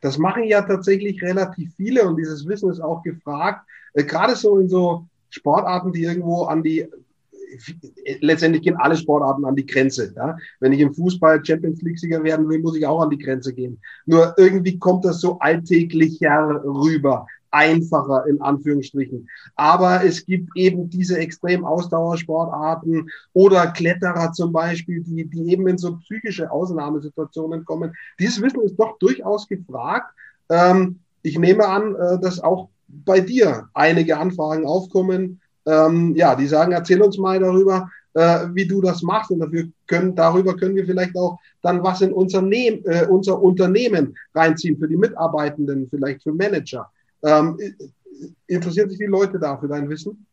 Das 0.02 0.18
machen 0.18 0.44
ja 0.44 0.62
tatsächlich 0.62 1.22
relativ 1.22 1.74
viele 1.76 2.06
und 2.06 2.16
dieses 2.16 2.46
Wissen 2.46 2.70
ist 2.70 2.80
auch 2.80 3.02
gefragt. 3.02 3.66
Äh, 3.94 4.04
gerade 4.04 4.36
so 4.36 4.58
in 4.58 4.68
so 4.68 5.06
Sportarten, 5.30 5.92
die 5.92 6.02
irgendwo 6.02 6.44
an 6.44 6.62
die 6.62 6.86
letztendlich 8.20 8.62
gehen 8.62 8.76
alle 8.76 8.96
Sportarten 8.96 9.44
an 9.44 9.56
die 9.56 9.66
Grenze. 9.66 10.12
Ja? 10.16 10.36
Wenn 10.60 10.72
ich 10.72 10.80
im 10.80 10.94
Fußball 10.94 11.44
Champions 11.44 11.82
League-Sieger 11.82 12.22
werden 12.22 12.48
will, 12.48 12.60
muss 12.60 12.76
ich 12.76 12.86
auch 12.86 13.00
an 13.00 13.10
die 13.10 13.18
Grenze 13.18 13.52
gehen. 13.52 13.80
Nur 14.06 14.34
irgendwie 14.36 14.78
kommt 14.78 15.04
das 15.04 15.20
so 15.20 15.38
alltäglicher 15.38 16.62
rüber 16.64 17.26
einfacher 17.54 18.26
in 18.26 18.40
Anführungsstrichen. 18.42 19.28
Aber 19.54 20.04
es 20.04 20.26
gibt 20.26 20.50
eben 20.56 20.90
diese 20.90 21.18
extrem 21.18 21.64
Ausdauersportarten 21.64 23.08
oder 23.32 23.68
Kletterer 23.68 24.32
zum 24.32 24.52
Beispiel, 24.52 25.02
die, 25.02 25.24
die 25.24 25.52
eben 25.52 25.68
in 25.68 25.78
so 25.78 25.96
psychische 25.98 26.50
Ausnahmesituationen 26.50 27.64
kommen. 27.64 27.92
Dieses 28.18 28.42
Wissen 28.42 28.62
ist 28.62 28.76
doch 28.76 28.98
durchaus 28.98 29.46
gefragt. 29.48 30.12
Ähm, 30.50 30.98
ich 31.22 31.38
nehme 31.38 31.66
an, 31.66 31.94
äh, 31.94 32.20
dass 32.20 32.40
auch 32.40 32.68
bei 32.88 33.20
dir 33.20 33.68
einige 33.72 34.18
Anfragen 34.18 34.66
aufkommen, 34.66 35.40
ähm, 35.66 36.14
ja, 36.14 36.34
die 36.34 36.46
sagen, 36.46 36.72
erzähl 36.72 37.00
uns 37.02 37.18
mal 37.18 37.38
darüber, 37.38 37.90
äh, 38.14 38.46
wie 38.52 38.66
du 38.66 38.80
das 38.80 39.02
machst 39.02 39.30
und 39.30 39.40
dafür 39.40 39.64
können, 39.86 40.14
darüber 40.14 40.56
können 40.56 40.76
wir 40.76 40.86
vielleicht 40.86 41.16
auch 41.16 41.38
dann 41.62 41.82
was 41.82 42.00
in 42.00 42.12
unser, 42.12 42.42
ne 42.42 42.80
äh, 42.84 43.06
unser 43.06 43.40
Unternehmen 43.40 44.16
reinziehen, 44.34 44.78
für 44.78 44.88
die 44.88 44.96
Mitarbeitenden, 44.96 45.88
vielleicht 45.90 46.22
für 46.22 46.32
Manager. 46.32 46.90
Ähm, 47.22 47.58
interessieren 48.46 48.88
sich 48.88 48.98
die 48.98 49.06
Leute 49.06 49.38
da 49.38 49.56
für 49.56 49.68
dein 49.68 49.88
Wissen? 49.88 50.26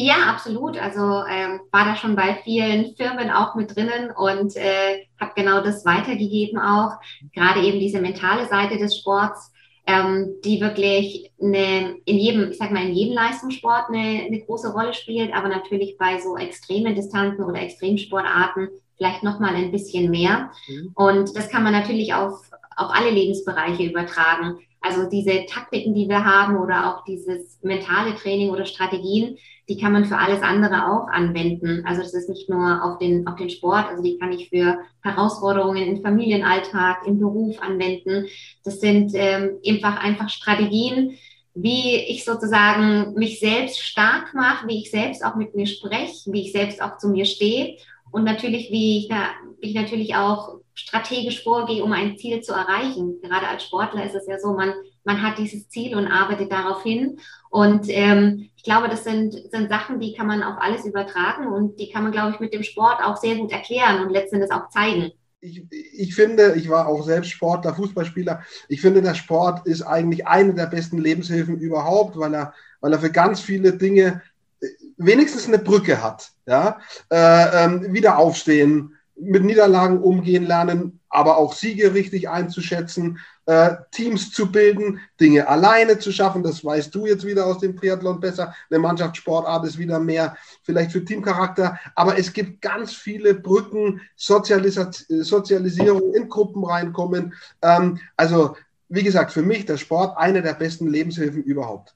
Ja, 0.00 0.30
absolut. 0.30 0.80
Also 0.80 1.24
ähm, 1.28 1.60
war 1.72 1.84
da 1.84 1.96
schon 1.96 2.14
bei 2.14 2.38
vielen 2.44 2.94
Firmen 2.94 3.30
auch 3.30 3.56
mit 3.56 3.74
drinnen 3.74 4.12
und 4.12 4.54
äh, 4.54 5.06
habe 5.20 5.32
genau 5.34 5.60
das 5.60 5.84
weitergegeben 5.84 6.56
auch. 6.56 6.92
Gerade 7.34 7.62
eben 7.62 7.80
diese 7.80 8.00
mentale 8.00 8.46
Seite 8.46 8.78
des 8.78 8.96
Sports 8.96 9.52
ähm, 9.88 10.34
die 10.44 10.60
wirklich 10.60 11.32
eine, 11.40 11.96
in 12.04 12.18
jedem, 12.18 12.50
ich 12.50 12.58
sag 12.58 12.70
mal, 12.70 12.84
in 12.84 12.92
jedem 12.92 13.14
Leistungssport 13.14 13.88
eine, 13.88 14.26
eine 14.26 14.40
große 14.40 14.70
Rolle 14.74 14.92
spielt, 14.92 15.32
aber 15.34 15.48
natürlich 15.48 15.96
bei 15.96 16.20
so 16.20 16.36
extremen 16.36 16.94
Distanzen 16.94 17.42
oder 17.42 17.62
Extremsportarten 17.62 18.68
vielleicht 18.98 19.22
nochmal 19.22 19.54
ein 19.54 19.72
bisschen 19.72 20.10
mehr. 20.10 20.50
Mhm. 20.68 20.92
Und 20.94 21.34
das 21.34 21.48
kann 21.48 21.62
man 21.62 21.72
natürlich 21.72 22.12
auf, 22.12 22.50
auf 22.76 22.90
alle 22.90 23.10
Lebensbereiche 23.10 23.84
übertragen. 23.84 24.58
Also 24.80 25.08
diese 25.08 25.44
Taktiken, 25.46 25.94
die 25.94 26.08
wir 26.08 26.24
haben 26.24 26.56
oder 26.56 26.94
auch 26.94 27.04
dieses 27.04 27.58
mentale 27.62 28.14
Training 28.14 28.50
oder 28.50 28.64
Strategien, 28.64 29.36
die 29.68 29.76
kann 29.76 29.92
man 29.92 30.04
für 30.04 30.16
alles 30.16 30.40
andere 30.40 30.86
auch 30.86 31.08
anwenden. 31.08 31.84
Also 31.84 32.02
das 32.02 32.14
ist 32.14 32.28
nicht 32.28 32.48
nur 32.48 32.82
auf 32.84 32.98
den, 32.98 33.26
auf 33.26 33.36
den 33.36 33.50
Sport, 33.50 33.86
also 33.88 34.02
die 34.02 34.18
kann 34.18 34.32
ich 34.32 34.48
für 34.48 34.78
Herausforderungen 35.02 35.82
im 35.82 36.02
Familienalltag, 36.02 37.06
im 37.06 37.18
Beruf 37.18 37.60
anwenden. 37.60 38.26
Das 38.64 38.80
sind 38.80 39.12
ähm, 39.14 39.58
einfach, 39.66 40.02
einfach 40.02 40.30
Strategien, 40.30 41.18
wie 41.54 41.96
ich 41.96 42.24
sozusagen 42.24 43.14
mich 43.14 43.40
selbst 43.40 43.80
stark 43.80 44.32
mache, 44.32 44.68
wie 44.68 44.78
ich 44.78 44.90
selbst 44.90 45.24
auch 45.24 45.34
mit 45.34 45.54
mir 45.54 45.66
spreche, 45.66 46.32
wie 46.32 46.42
ich 46.42 46.52
selbst 46.52 46.80
auch 46.80 46.98
zu 46.98 47.08
mir 47.08 47.24
stehe 47.24 47.76
und 48.10 48.24
natürlich, 48.24 48.70
wie 48.70 48.98
ich, 48.98 49.10
wie 49.10 49.68
ich 49.68 49.74
natürlich 49.74 50.14
auch 50.14 50.60
strategisch 50.78 51.42
vorgehe, 51.42 51.82
um 51.82 51.92
ein 51.92 52.16
Ziel 52.16 52.40
zu 52.40 52.52
erreichen. 52.52 53.20
Gerade 53.20 53.48
als 53.48 53.64
Sportler 53.64 54.06
ist 54.06 54.14
es 54.14 54.28
ja 54.28 54.38
so, 54.38 54.52
man, 54.52 54.72
man 55.02 55.22
hat 55.22 55.36
dieses 55.36 55.68
Ziel 55.68 55.96
und 55.96 56.06
arbeitet 56.06 56.52
darauf 56.52 56.84
hin. 56.84 57.18
Und 57.50 57.86
ähm, 57.88 58.48
ich 58.56 58.62
glaube, 58.62 58.88
das 58.88 59.02
sind, 59.02 59.34
sind 59.50 59.68
Sachen, 59.70 59.98
die 59.98 60.14
kann 60.14 60.28
man 60.28 60.42
auf 60.42 60.56
alles 60.60 60.84
übertragen 60.84 61.48
und 61.48 61.80
die 61.80 61.90
kann 61.90 62.04
man, 62.04 62.12
glaube 62.12 62.32
ich, 62.32 62.40
mit 62.40 62.54
dem 62.54 62.62
Sport 62.62 63.02
auch 63.02 63.16
sehr 63.16 63.34
gut 63.34 63.50
erklären 63.50 64.06
und 64.06 64.12
letztendlich 64.12 64.52
auch 64.52 64.68
zeigen. 64.68 65.10
Ich, 65.40 65.64
ich, 65.70 66.14
finde, 66.14 66.54
ich 66.54 66.68
war 66.68 66.86
auch 66.86 67.02
selbst 67.02 67.30
Sportler, 67.30 67.74
Fußballspieler. 67.74 68.42
Ich 68.68 68.80
finde, 68.80 69.02
der 69.02 69.14
Sport 69.14 69.66
ist 69.66 69.82
eigentlich 69.82 70.28
eine 70.28 70.54
der 70.54 70.66
besten 70.66 70.98
Lebenshilfen 70.98 71.58
überhaupt, 71.58 72.16
weil 72.16 72.34
er, 72.34 72.54
weil 72.80 72.92
er 72.92 73.00
für 73.00 73.10
ganz 73.10 73.40
viele 73.40 73.72
Dinge 73.72 74.22
äh, 74.60 74.66
wenigstens 74.96 75.48
eine 75.48 75.58
Brücke 75.58 76.02
hat. 76.02 76.30
Ja? 76.46 76.78
Äh, 77.10 77.64
ähm, 77.64 77.92
wieder 77.92 78.18
aufstehen, 78.18 78.94
mit 79.20 79.44
Niederlagen 79.44 80.00
umgehen 80.00 80.46
lernen, 80.46 81.00
aber 81.08 81.38
auch 81.38 81.52
Siege 81.52 81.94
richtig 81.94 82.28
einzuschätzen, 82.28 83.18
äh, 83.46 83.76
Teams 83.90 84.30
zu 84.30 84.52
bilden, 84.52 85.00
Dinge 85.20 85.48
alleine 85.48 85.98
zu 85.98 86.12
schaffen. 86.12 86.42
Das 86.42 86.64
weißt 86.64 86.94
du 86.94 87.06
jetzt 87.06 87.24
wieder 87.24 87.46
aus 87.46 87.58
dem 87.58 87.76
Triathlon 87.76 88.20
besser. 88.20 88.54
Eine 88.70 88.78
Mannschaftssportart 88.78 89.64
ist 89.66 89.78
wieder 89.78 89.98
mehr 89.98 90.36
vielleicht 90.62 90.92
für 90.92 91.04
Teamcharakter. 91.04 91.78
Aber 91.94 92.18
es 92.18 92.32
gibt 92.32 92.60
ganz 92.60 92.92
viele 92.92 93.34
Brücken, 93.34 94.00
Sozialisa 94.16 94.90
Sozialisierung 95.08 96.14
in 96.14 96.28
Gruppen 96.28 96.64
reinkommen. 96.64 97.34
Ähm, 97.62 97.98
also, 98.16 98.56
wie 98.88 99.02
gesagt, 99.02 99.32
für 99.32 99.42
mich 99.42 99.66
der 99.66 99.78
Sport 99.78 100.16
eine 100.18 100.42
der 100.42 100.54
besten 100.54 100.86
Lebenshilfen 100.86 101.42
überhaupt. 101.42 101.94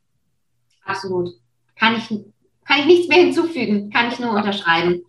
Absolut. 0.85 1.31
Kann 1.77 1.97
ich 1.97 2.11
kann 2.67 2.81
ich 2.81 2.87
nichts 2.87 3.09
mehr 3.09 3.19
hinzufügen, 3.19 3.91
kann 3.91 4.09
ich 4.09 4.19
nur 4.19 4.33
unterschreiben. 4.33 5.03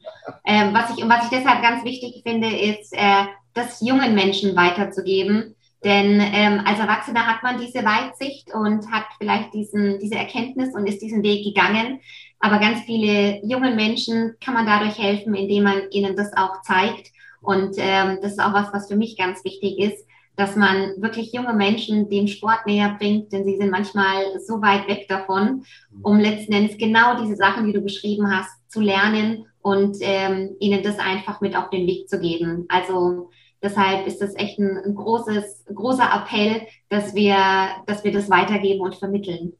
Ähm, 0.45 0.73
was 0.73 0.95
ich, 0.95 1.03
und 1.03 1.09
was 1.09 1.25
ich 1.25 1.29
deshalb 1.29 1.61
ganz 1.61 1.83
wichtig 1.83 2.21
finde, 2.25 2.47
ist, 2.47 2.93
äh, 2.93 3.25
das 3.53 3.81
jungen 3.81 4.15
Menschen 4.15 4.55
weiterzugeben. 4.55 5.55
Denn 5.83 6.21
ähm, 6.21 6.61
als 6.65 6.79
Erwachsener 6.79 7.27
hat 7.27 7.43
man 7.43 7.59
diese 7.59 7.83
Weitsicht 7.83 8.53
und 8.53 8.89
hat 8.89 9.05
vielleicht 9.17 9.53
diesen, 9.53 9.99
diese 9.99 10.15
Erkenntnis 10.15 10.73
und 10.73 10.87
ist 10.87 11.01
diesen 11.01 11.23
Weg 11.23 11.43
gegangen. 11.43 11.99
Aber 12.39 12.57
ganz 12.59 12.81
viele 12.81 13.45
jungen 13.45 13.75
Menschen 13.75 14.35
kann 14.43 14.53
man 14.53 14.65
dadurch 14.65 14.97
helfen, 14.97 15.35
indem 15.35 15.63
man 15.63 15.89
ihnen 15.91 16.15
das 16.15 16.35
auch 16.35 16.61
zeigt. 16.61 17.11
Und 17.41 17.75
ähm, 17.77 18.19
das 18.21 18.33
ist 18.33 18.39
auch 18.39 18.53
was, 18.53 18.71
was 18.71 18.87
für 18.87 18.95
mich 18.95 19.17
ganz 19.17 19.43
wichtig 19.43 19.77
ist, 19.77 20.07
dass 20.35 20.55
man 20.55 21.01
wirklich 21.01 21.31
junge 21.31 21.53
Menschen 21.53 22.09
den 22.09 22.27
Sport 22.27 22.65
näher 22.65 22.95
bringt, 22.97 23.31
denn 23.31 23.45
sie 23.45 23.57
sind 23.57 23.69
manchmal 23.69 24.39
so 24.39 24.61
weit 24.61 24.87
weg 24.87 25.07
davon, 25.07 25.63
um 26.01 26.19
letzten 26.19 26.53
Endes 26.53 26.77
genau 26.77 27.21
diese 27.21 27.35
Sachen, 27.35 27.67
die 27.67 27.73
du 27.73 27.81
beschrieben 27.81 28.35
hast, 28.35 28.51
zu 28.67 28.81
lernen 28.81 29.45
und 29.61 29.97
ähm, 30.01 30.55
ihnen 30.59 30.83
das 30.83 30.97
einfach 30.97 31.39
mit 31.41 31.55
auf 31.55 31.69
den 31.69 31.85
Weg 31.85 32.09
zu 32.09 32.19
geben. 32.19 32.65
Also 32.67 33.29
deshalb 33.61 34.07
ist 34.07 34.21
das 34.21 34.35
echt 34.35 34.57
ein, 34.59 34.77
ein 34.77 34.95
großes, 34.95 35.65
großer 35.73 36.09
Appell, 36.11 36.61
dass 36.89 37.13
wir, 37.13 37.37
dass 37.85 38.03
wir 38.03 38.11
das 38.11 38.29
weitergeben 38.29 38.81
und 38.81 38.95
vermitteln. 38.95 39.53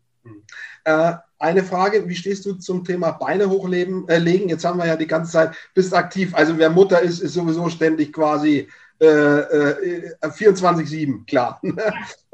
Äh, 0.83 1.13
eine 1.39 1.63
Frage, 1.63 2.07
wie 2.07 2.15
stehst 2.15 2.45
du 2.45 2.53
zum 2.53 2.83
Thema 2.83 3.11
Beine 3.11 3.49
hochlegen? 3.49 4.07
Äh? 4.07 4.19
Jetzt 4.47 4.65
haben 4.65 4.79
wir 4.79 4.87
ja 4.87 4.95
die 4.95 5.07
ganze 5.07 5.31
Zeit, 5.31 5.55
bist 5.73 5.93
aktiv. 5.93 6.33
Also 6.33 6.57
wer 6.57 6.69
Mutter 6.69 7.01
ist, 7.01 7.19
ist 7.19 7.33
sowieso 7.33 7.69
ständig 7.69 8.13
quasi 8.13 8.69
äh, 8.99 9.05
äh, 9.05 10.15
24-7, 10.21 11.25
klar. 11.25 11.61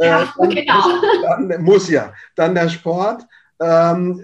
Ja, 0.01 0.23
äh, 0.23 0.27
dann, 0.37 0.49
genau. 0.49 0.83
Dann, 1.23 1.63
muss 1.63 1.89
ja. 1.89 2.13
Dann 2.35 2.55
der 2.55 2.69
Sport. 2.69 3.25
Ähm, 3.59 4.23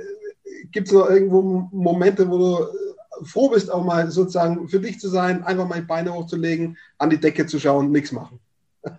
Gibt 0.72 0.88
es 0.88 0.94
noch 0.94 1.10
irgendwo 1.10 1.42
Momente, 1.72 2.30
wo 2.30 2.38
du 2.38 3.26
froh 3.26 3.50
bist, 3.50 3.72
auch 3.72 3.84
mal 3.84 4.10
sozusagen 4.10 4.68
für 4.70 4.80
dich 4.80 5.00
zu 5.00 5.10
sein, 5.10 5.44
einfach 5.44 5.68
mal 5.68 5.82
die 5.82 5.88
Beine 5.88 6.14
hochzulegen, 6.14 6.78
an 6.98 7.10
die 7.10 7.20
Decke 7.20 7.46
zu 7.46 7.60
schauen, 7.60 7.92
nichts 7.92 8.12
machen? 8.12 8.40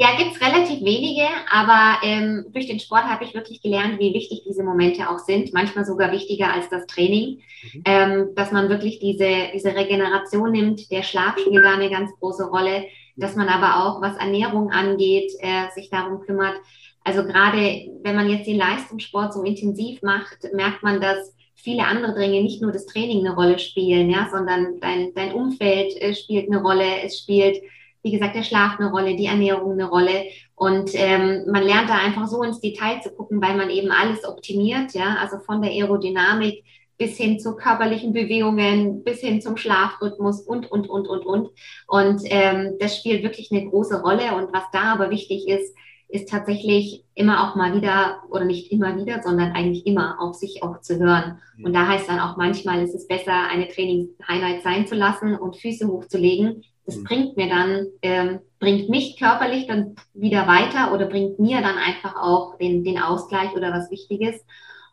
Ja, 0.00 0.16
gibt 0.16 0.36
es 0.36 0.40
relativ 0.40 0.80
wenige, 0.84 1.26
aber 1.50 1.98
ähm, 2.04 2.46
durch 2.52 2.68
den 2.68 2.78
Sport 2.78 3.02
habe 3.02 3.24
ich 3.24 3.34
wirklich 3.34 3.60
gelernt, 3.60 3.98
wie 3.98 4.14
wichtig 4.14 4.44
diese 4.46 4.62
Momente 4.62 5.10
auch 5.10 5.18
sind, 5.18 5.52
manchmal 5.52 5.84
sogar 5.84 6.12
wichtiger 6.12 6.52
als 6.52 6.68
das 6.68 6.86
Training, 6.86 7.40
mhm. 7.72 7.82
ähm, 7.84 8.28
dass 8.36 8.52
man 8.52 8.68
wirklich 8.68 9.00
diese, 9.00 9.48
diese 9.52 9.74
Regeneration 9.74 10.52
nimmt. 10.52 10.88
Der 10.92 11.02
Schlaf 11.02 11.36
spielt 11.40 11.64
da 11.64 11.74
eine 11.74 11.90
ganz 11.90 12.12
große 12.20 12.44
Rolle, 12.44 12.84
dass 13.16 13.34
man 13.34 13.48
aber 13.48 13.84
auch, 13.84 14.00
was 14.00 14.16
Ernährung 14.18 14.70
angeht, 14.70 15.32
äh, 15.40 15.68
sich 15.74 15.90
darum 15.90 16.20
kümmert. 16.20 16.54
Also 17.02 17.24
gerade 17.24 17.90
wenn 18.04 18.14
man 18.14 18.30
jetzt 18.30 18.46
den 18.46 18.58
Leistungssport 18.58 19.34
so 19.34 19.42
intensiv 19.42 20.00
macht, 20.02 20.46
merkt 20.52 20.84
man, 20.84 21.00
dass 21.00 21.34
viele 21.56 21.84
andere 21.84 22.14
Dinge, 22.14 22.40
nicht 22.40 22.62
nur 22.62 22.70
das 22.70 22.86
Training 22.86 23.26
eine 23.26 23.34
Rolle 23.34 23.58
spielen, 23.58 24.10
ja, 24.10 24.28
sondern 24.30 24.78
dein, 24.78 25.12
dein 25.14 25.32
Umfeld 25.32 26.00
äh, 26.00 26.14
spielt 26.14 26.46
eine 26.48 26.62
Rolle, 26.62 27.02
es 27.02 27.18
spielt 27.18 27.60
wie 28.08 28.12
gesagt, 28.12 28.34
der 28.34 28.42
Schlaf 28.42 28.80
eine 28.80 28.90
Rolle, 28.90 29.16
die 29.16 29.26
Ernährung 29.26 29.72
eine 29.72 29.88
Rolle. 29.88 30.24
Und 30.54 30.90
ähm, 30.94 31.44
man 31.46 31.62
lernt 31.62 31.90
da 31.90 31.98
einfach 31.98 32.26
so 32.26 32.42
ins 32.42 32.60
Detail 32.60 33.00
zu 33.02 33.10
gucken, 33.10 33.42
weil 33.42 33.54
man 33.54 33.68
eben 33.68 33.90
alles 33.90 34.24
optimiert, 34.24 34.94
ja, 34.94 35.16
also 35.20 35.38
von 35.38 35.60
der 35.60 35.70
Aerodynamik 35.70 36.64
bis 36.96 37.18
hin 37.18 37.38
zu 37.38 37.54
körperlichen 37.54 38.12
Bewegungen, 38.14 39.04
bis 39.04 39.20
hin 39.20 39.42
zum 39.42 39.56
Schlafrhythmus 39.58 40.40
und, 40.40 40.70
und, 40.70 40.88
und, 40.88 41.06
und, 41.06 41.26
und. 41.26 41.50
Und 41.86 42.22
ähm, 42.24 42.76
das 42.80 42.96
spielt 42.96 43.22
wirklich 43.22 43.52
eine 43.52 43.68
große 43.68 44.00
Rolle. 44.00 44.34
Und 44.34 44.52
was 44.52 44.64
da 44.72 44.94
aber 44.94 45.10
wichtig 45.10 45.46
ist, 45.46 45.76
ist 46.08 46.30
tatsächlich 46.30 47.04
immer 47.14 47.44
auch 47.44 47.54
mal 47.54 47.74
wieder, 47.74 48.22
oder 48.30 48.46
nicht 48.46 48.72
immer 48.72 48.96
wieder, 48.96 49.22
sondern 49.22 49.52
eigentlich 49.52 49.86
immer 49.86 50.16
auf 50.18 50.34
sich 50.34 50.62
auch 50.62 50.80
zu 50.80 50.98
hören. 50.98 51.38
Und 51.62 51.74
da 51.74 51.86
heißt 51.86 52.08
dann 52.08 52.18
auch 52.18 52.38
manchmal, 52.38 52.82
ist 52.82 52.94
es 52.94 53.06
besser, 53.06 53.48
eine 53.48 53.68
Trainingseinheit 53.68 54.62
sein 54.62 54.86
zu 54.86 54.94
lassen 54.94 55.36
und 55.36 55.58
Füße 55.58 55.86
hochzulegen, 55.86 56.64
das 56.88 57.04
bringt 57.04 57.36
mir 57.36 57.50
dann, 57.50 57.86
ähm, 58.00 58.38
bringt 58.58 58.88
mich 58.88 59.18
körperlich 59.18 59.66
dann 59.66 59.94
wieder 60.14 60.46
weiter 60.46 60.94
oder 60.94 61.04
bringt 61.04 61.38
mir 61.38 61.60
dann 61.60 61.76
einfach 61.76 62.16
auch 62.16 62.56
den, 62.56 62.82
den 62.82 62.98
Ausgleich 62.98 63.52
oder 63.52 63.72
was 63.74 63.90
Wichtiges. 63.90 64.42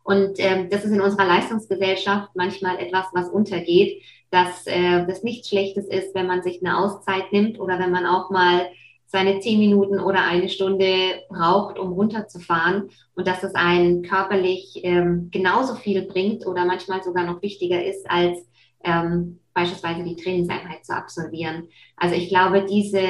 Und 0.04 0.34
ähm, 0.40 0.70
das 0.70 0.84
ist 0.84 0.92
in 0.92 1.00
unserer 1.00 1.26
Leistungsgesellschaft 1.26 2.32
manchmal 2.36 2.80
etwas, 2.80 3.06
was 3.14 3.30
untergeht, 3.30 4.04
dass 4.30 4.68
äh, 4.68 5.06
das 5.08 5.24
nichts 5.24 5.48
Schlechtes 5.48 5.88
ist, 5.88 6.14
wenn 6.14 6.28
man 6.28 6.44
sich 6.44 6.62
eine 6.62 6.78
Auszeit 6.78 7.32
nimmt 7.32 7.62
oder 7.62 7.80
wenn 7.80 7.92
man 7.92 8.06
auch 8.06 8.30
mal 8.30 8.68
seine 9.06 9.40
zehn 9.40 9.58
Minuten 9.58 9.98
oder 9.98 10.26
eine 10.26 10.50
Stunde 10.50 11.24
braucht, 11.30 11.80
um 11.80 11.94
runterzufahren 11.94 12.90
und 13.16 13.26
dass 13.26 13.42
es 13.42 13.56
einen 13.56 14.02
körperlich 14.04 14.82
ähm, 14.84 15.30
genauso 15.32 15.76
viel 15.76 16.02
bringt 16.02 16.46
oder 16.46 16.66
manchmal 16.66 17.02
sogar 17.04 17.24
noch 17.24 17.42
wichtiger 17.42 17.86
ist 17.86 18.06
als 18.12 18.46
ähm, 18.86 19.40
beispielsweise 19.54 20.04
die 20.04 20.16
Trainingseinheit 20.16 20.86
zu 20.86 20.94
absolvieren. 20.94 21.68
Also 21.98 22.16
ich 22.16 22.30
glaube, 22.30 22.66
diese, 22.66 23.04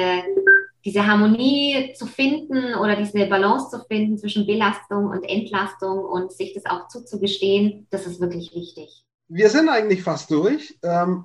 diese 0.84 1.06
Harmonie 1.06 1.92
zu 1.94 2.06
finden 2.06 2.74
oder 2.74 2.96
diese 2.96 3.26
Balance 3.26 3.70
zu 3.70 3.84
finden 3.84 4.16
zwischen 4.16 4.46
Belastung 4.46 5.06
und 5.06 5.24
Entlastung 5.24 5.98
und 6.04 6.32
sich 6.32 6.54
das 6.54 6.66
auch 6.66 6.88
zuzugestehen, 6.88 7.86
das 7.90 8.06
ist 8.06 8.20
wirklich 8.20 8.54
wichtig. 8.54 9.04
Wir 9.28 9.50
sind 9.50 9.68
eigentlich 9.68 10.02
fast 10.02 10.30
durch. 10.30 10.78
Ähm, 10.82 11.24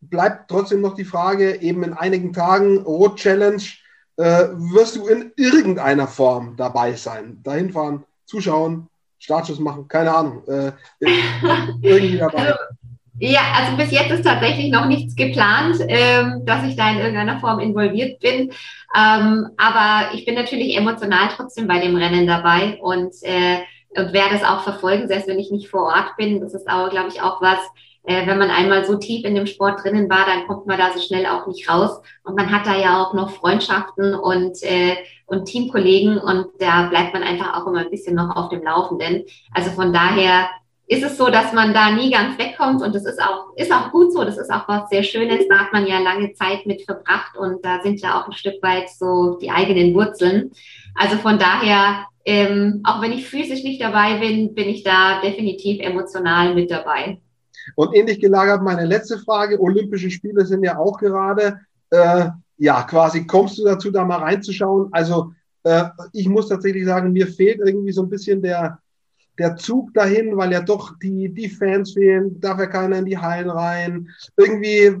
bleibt 0.00 0.50
trotzdem 0.50 0.80
noch 0.80 0.94
die 0.94 1.04
Frage, 1.04 1.60
eben 1.60 1.82
in 1.82 1.94
einigen 1.94 2.32
Tagen 2.32 2.78
Rot 2.78 3.16
Challenge, 3.16 3.62
äh, 4.16 4.48
wirst 4.52 4.96
du 4.96 5.06
in 5.06 5.32
irgendeiner 5.36 6.08
Form 6.08 6.56
dabei 6.56 6.94
sein? 6.94 7.40
Dahin 7.42 7.70
fahren, 7.70 8.04
zuschauen, 8.24 8.88
Startschuss 9.18 9.58
machen, 9.58 9.88
keine 9.88 10.14
Ahnung. 10.14 10.42
Äh, 10.46 10.72
irgendwie 11.82 12.18
dabei. 12.18 12.54
Ja, 13.20 13.40
also 13.56 13.76
bis 13.76 13.92
jetzt 13.92 14.10
ist 14.10 14.24
tatsächlich 14.24 14.72
noch 14.72 14.86
nichts 14.86 15.14
geplant, 15.14 15.76
ähm, 15.86 16.42
dass 16.44 16.64
ich 16.64 16.74
da 16.74 16.90
in 16.90 16.98
irgendeiner 16.98 17.38
Form 17.38 17.60
involviert 17.60 18.18
bin. 18.18 18.50
Ähm, 18.94 19.48
aber 19.56 20.14
ich 20.14 20.24
bin 20.24 20.34
natürlich 20.34 20.76
emotional 20.76 21.28
trotzdem 21.28 21.68
bei 21.68 21.78
dem 21.78 21.94
Rennen 21.94 22.26
dabei 22.26 22.78
und, 22.82 23.14
äh, 23.22 23.58
und 23.96 24.12
werde 24.12 24.34
es 24.34 24.42
auch 24.42 24.62
verfolgen, 24.62 25.06
selbst 25.06 25.28
wenn 25.28 25.38
ich 25.38 25.52
nicht 25.52 25.68
vor 25.68 25.84
Ort 25.84 26.16
bin. 26.16 26.40
Das 26.40 26.54
ist 26.54 26.68
aber, 26.68 26.90
glaube 26.90 27.08
ich, 27.08 27.22
auch 27.22 27.40
was, 27.40 27.58
äh, 28.02 28.26
wenn 28.26 28.38
man 28.38 28.50
einmal 28.50 28.84
so 28.84 28.96
tief 28.96 29.24
in 29.24 29.36
dem 29.36 29.46
Sport 29.46 29.84
drinnen 29.84 30.10
war, 30.10 30.26
dann 30.26 30.48
kommt 30.48 30.66
man 30.66 30.78
da 30.78 30.92
so 30.92 31.00
schnell 31.00 31.26
auch 31.26 31.46
nicht 31.46 31.70
raus. 31.70 32.00
Und 32.24 32.34
man 32.36 32.50
hat 32.50 32.66
da 32.66 32.76
ja 32.76 33.00
auch 33.00 33.14
noch 33.14 33.30
Freundschaften 33.30 34.14
und, 34.16 34.60
äh, 34.64 34.96
und 35.26 35.44
Teamkollegen 35.44 36.18
und 36.18 36.46
da 36.58 36.88
bleibt 36.88 37.14
man 37.14 37.22
einfach 37.22 37.54
auch 37.56 37.66
immer 37.68 37.80
ein 37.80 37.90
bisschen 37.90 38.16
noch 38.16 38.34
auf 38.34 38.48
dem 38.48 38.62
Laufenden. 38.62 39.24
Also 39.52 39.70
von 39.70 39.92
daher 39.92 40.48
ist 40.86 41.02
es 41.02 41.16
so, 41.16 41.30
dass 41.30 41.52
man 41.52 41.72
da 41.72 41.90
nie 41.90 42.10
ganz 42.10 42.38
wegkommt 42.38 42.82
und 42.82 42.94
das 42.94 43.06
ist 43.06 43.20
auch, 43.20 43.56
ist 43.56 43.72
auch 43.72 43.90
gut 43.90 44.12
so, 44.12 44.24
das 44.24 44.36
ist 44.36 44.50
auch 44.50 44.68
was 44.68 44.88
sehr 44.90 45.02
Schönes, 45.02 45.48
da 45.48 45.58
hat 45.60 45.72
man 45.72 45.86
ja 45.86 45.98
lange 45.98 46.34
Zeit 46.34 46.66
mit 46.66 46.82
verbracht 46.82 47.36
und 47.38 47.64
da 47.64 47.80
sind 47.82 48.00
ja 48.00 48.20
auch 48.20 48.26
ein 48.26 48.32
Stück 48.32 48.62
weit 48.62 48.90
so 48.90 49.38
die 49.40 49.50
eigenen 49.50 49.94
Wurzeln. 49.94 50.50
Also 50.94 51.16
von 51.16 51.38
daher, 51.38 52.06
ähm, 52.26 52.82
auch 52.84 53.00
wenn 53.00 53.12
ich 53.12 53.26
physisch 53.26 53.64
nicht 53.64 53.82
dabei 53.82 54.18
bin, 54.18 54.54
bin 54.54 54.68
ich 54.68 54.82
da 54.84 55.20
definitiv 55.22 55.80
emotional 55.80 56.54
mit 56.54 56.70
dabei. 56.70 57.18
Und 57.76 57.94
ähnlich 57.94 58.20
gelagert 58.20 58.62
meine 58.62 58.84
letzte 58.84 59.18
Frage, 59.18 59.60
Olympische 59.60 60.10
Spiele 60.10 60.44
sind 60.44 60.64
ja 60.64 60.78
auch 60.78 60.98
gerade, 60.98 61.60
äh, 61.90 62.28
ja, 62.58 62.82
quasi 62.82 63.26
kommst 63.26 63.58
du 63.58 63.64
dazu, 63.64 63.90
da 63.90 64.04
mal 64.04 64.18
reinzuschauen? 64.18 64.88
Also 64.92 65.32
äh, 65.62 65.84
ich 66.12 66.28
muss 66.28 66.48
tatsächlich 66.48 66.84
sagen, 66.84 67.12
mir 67.12 67.26
fehlt 67.26 67.58
irgendwie 67.64 67.92
so 67.92 68.02
ein 68.02 68.10
bisschen 68.10 68.42
der, 68.42 68.78
der 69.38 69.56
Zug 69.56 69.92
dahin, 69.94 70.36
weil 70.36 70.52
ja 70.52 70.60
doch 70.60 70.98
die, 70.98 71.28
die 71.28 71.48
Fans 71.48 71.92
fehlen, 71.92 72.40
darf 72.40 72.58
ja 72.58 72.66
keiner 72.66 72.98
in 72.98 73.06
die 73.06 73.18
Hallen 73.18 73.50
rein, 73.50 74.08
irgendwie 74.36 74.84
äh, 74.86 74.98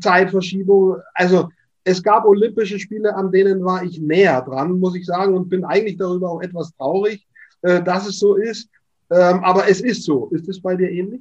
Zeitverschiebung. 0.00 0.96
Also 1.14 1.48
es 1.84 2.02
gab 2.02 2.24
Olympische 2.24 2.78
Spiele, 2.78 3.14
an 3.14 3.30
denen 3.30 3.64
war 3.64 3.82
ich 3.82 4.00
näher 4.00 4.40
dran, 4.42 4.78
muss 4.78 4.96
ich 4.96 5.04
sagen, 5.04 5.34
und 5.34 5.48
bin 5.48 5.64
eigentlich 5.64 5.98
darüber 5.98 6.30
auch 6.30 6.40
etwas 6.40 6.74
traurig, 6.76 7.26
äh, 7.62 7.82
dass 7.82 8.06
es 8.06 8.18
so 8.18 8.36
ist. 8.36 8.70
Ähm, 9.10 9.44
aber 9.44 9.68
es 9.68 9.80
ist 9.80 10.04
so. 10.04 10.28
Ist 10.30 10.48
es 10.48 10.60
bei 10.60 10.76
dir 10.76 10.90
ähnlich? 10.90 11.20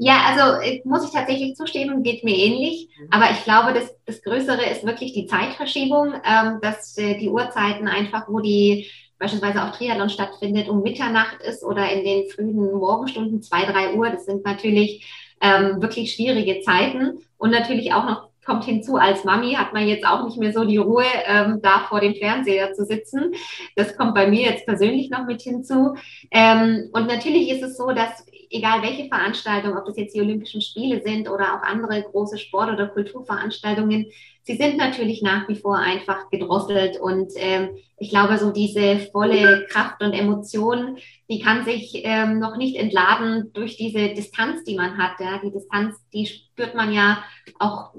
Ja, 0.00 0.20
also 0.26 0.80
muss 0.84 1.04
ich 1.04 1.10
tatsächlich 1.10 1.56
zustimmen, 1.56 2.04
geht 2.04 2.22
mir 2.22 2.36
ähnlich. 2.36 2.88
Aber 3.10 3.30
ich 3.32 3.42
glaube, 3.42 3.72
das, 3.72 3.92
das 4.04 4.22
Größere 4.22 4.64
ist 4.70 4.86
wirklich 4.86 5.12
die 5.12 5.26
Zeitverschiebung, 5.26 6.12
ähm, 6.24 6.58
dass 6.62 6.96
äh, 6.98 7.18
die 7.18 7.28
Uhrzeiten 7.28 7.88
einfach, 7.88 8.28
wo 8.28 8.38
die 8.38 8.86
beispielsweise 9.18 9.64
auch 9.64 9.72
Triathlon 9.72 10.10
stattfindet, 10.10 10.68
um 10.68 10.82
Mitternacht 10.82 11.42
ist 11.42 11.64
oder 11.64 11.90
in 11.90 12.04
den 12.04 12.28
frühen 12.30 12.72
Morgenstunden, 12.72 13.42
zwei, 13.42 13.64
drei 13.64 13.94
Uhr. 13.94 14.10
Das 14.10 14.24
sind 14.26 14.44
natürlich 14.44 15.06
ähm, 15.40 15.80
wirklich 15.82 16.12
schwierige 16.12 16.60
Zeiten. 16.60 17.18
Und 17.36 17.50
natürlich 17.50 17.92
auch 17.92 18.04
noch 18.04 18.28
kommt 18.48 18.64
hinzu, 18.64 18.96
als 18.96 19.24
Mami 19.24 19.52
hat 19.52 19.74
man 19.74 19.86
jetzt 19.86 20.06
auch 20.06 20.24
nicht 20.24 20.38
mehr 20.38 20.52
so 20.52 20.64
die 20.64 20.78
Ruhe, 20.78 21.04
ähm, 21.26 21.60
da 21.62 21.80
vor 21.80 22.00
dem 22.00 22.14
Fernseher 22.14 22.72
zu 22.72 22.86
sitzen. 22.86 23.34
Das 23.76 23.94
kommt 23.96 24.14
bei 24.14 24.26
mir 24.26 24.50
jetzt 24.50 24.64
persönlich 24.64 25.10
noch 25.10 25.26
mit 25.26 25.42
hinzu. 25.42 25.94
Ähm, 26.30 26.88
und 26.92 27.06
natürlich 27.06 27.50
ist 27.50 27.62
es 27.62 27.76
so, 27.76 27.92
dass 27.92 28.24
egal 28.50 28.82
welche 28.82 29.06
Veranstaltung, 29.08 29.76
ob 29.76 29.84
das 29.84 29.98
jetzt 29.98 30.14
die 30.16 30.22
Olympischen 30.22 30.62
Spiele 30.62 31.02
sind 31.02 31.28
oder 31.28 31.54
auch 31.54 31.62
andere 31.62 32.02
große 32.02 32.38
Sport- 32.38 32.72
oder 32.72 32.88
Kulturveranstaltungen, 32.88 34.06
sie 34.48 34.56
sind 34.56 34.78
natürlich 34.78 35.20
nach 35.20 35.46
wie 35.46 35.56
vor 35.56 35.76
einfach 35.76 36.30
gedrosselt 36.30 36.98
und 36.98 37.32
ähm, 37.36 37.68
ich 37.98 38.08
glaube, 38.08 38.38
so 38.38 38.50
diese 38.50 38.98
volle 39.12 39.66
Kraft 39.68 40.02
und 40.02 40.14
Emotion, 40.14 40.96
die 41.28 41.40
kann 41.40 41.66
sich 41.66 42.00
ähm, 42.04 42.38
noch 42.38 42.56
nicht 42.56 42.76
entladen 42.76 43.52
durch 43.52 43.76
diese 43.76 44.08
Distanz, 44.14 44.64
die 44.64 44.74
man 44.74 44.96
hat. 44.96 45.20
Ja? 45.20 45.38
Die 45.44 45.52
Distanz, 45.52 45.96
die 46.14 46.24
spürt 46.24 46.74
man 46.74 46.94
ja 46.94 47.22
auch 47.58 47.92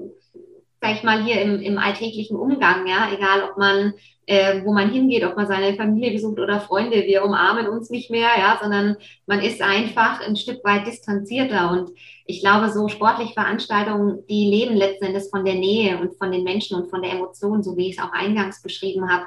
sag 0.82 0.94
ich 0.94 1.02
mal, 1.02 1.22
hier 1.22 1.42
im, 1.42 1.60
im 1.60 1.76
alltäglichen 1.76 2.38
Umgang, 2.38 2.86
ja, 2.86 3.12
egal 3.12 3.42
ob 3.42 3.58
man, 3.58 3.92
äh, 4.30 4.64
wo 4.64 4.72
man 4.72 4.92
hingeht, 4.92 5.24
ob 5.24 5.34
man 5.34 5.48
seine 5.48 5.74
Familie 5.74 6.12
besucht 6.12 6.38
oder 6.38 6.60
Freunde, 6.60 7.04
wir 7.04 7.24
umarmen 7.24 7.66
uns 7.66 7.90
nicht 7.90 8.12
mehr, 8.12 8.28
ja, 8.38 8.60
sondern 8.62 8.96
man 9.26 9.40
ist 9.40 9.60
einfach 9.60 10.24
ein 10.24 10.36
Stück 10.36 10.62
weit 10.62 10.86
distanzierter. 10.86 11.72
Und 11.72 11.90
ich 12.26 12.40
glaube, 12.40 12.70
so 12.70 12.86
sportliche 12.86 13.32
Veranstaltungen, 13.32 14.24
die 14.28 14.48
leben 14.48 14.76
letzten 14.76 15.06
Endes 15.06 15.30
von 15.30 15.44
der 15.44 15.56
Nähe 15.56 15.98
und 15.98 16.16
von 16.16 16.30
den 16.30 16.44
Menschen 16.44 16.80
und 16.80 16.90
von 16.90 17.02
der 17.02 17.10
Emotion, 17.10 17.64
so 17.64 17.76
wie 17.76 17.88
ich 17.88 17.98
es 17.98 18.04
auch 18.04 18.12
eingangs 18.12 18.62
beschrieben 18.62 19.10
habe. 19.10 19.24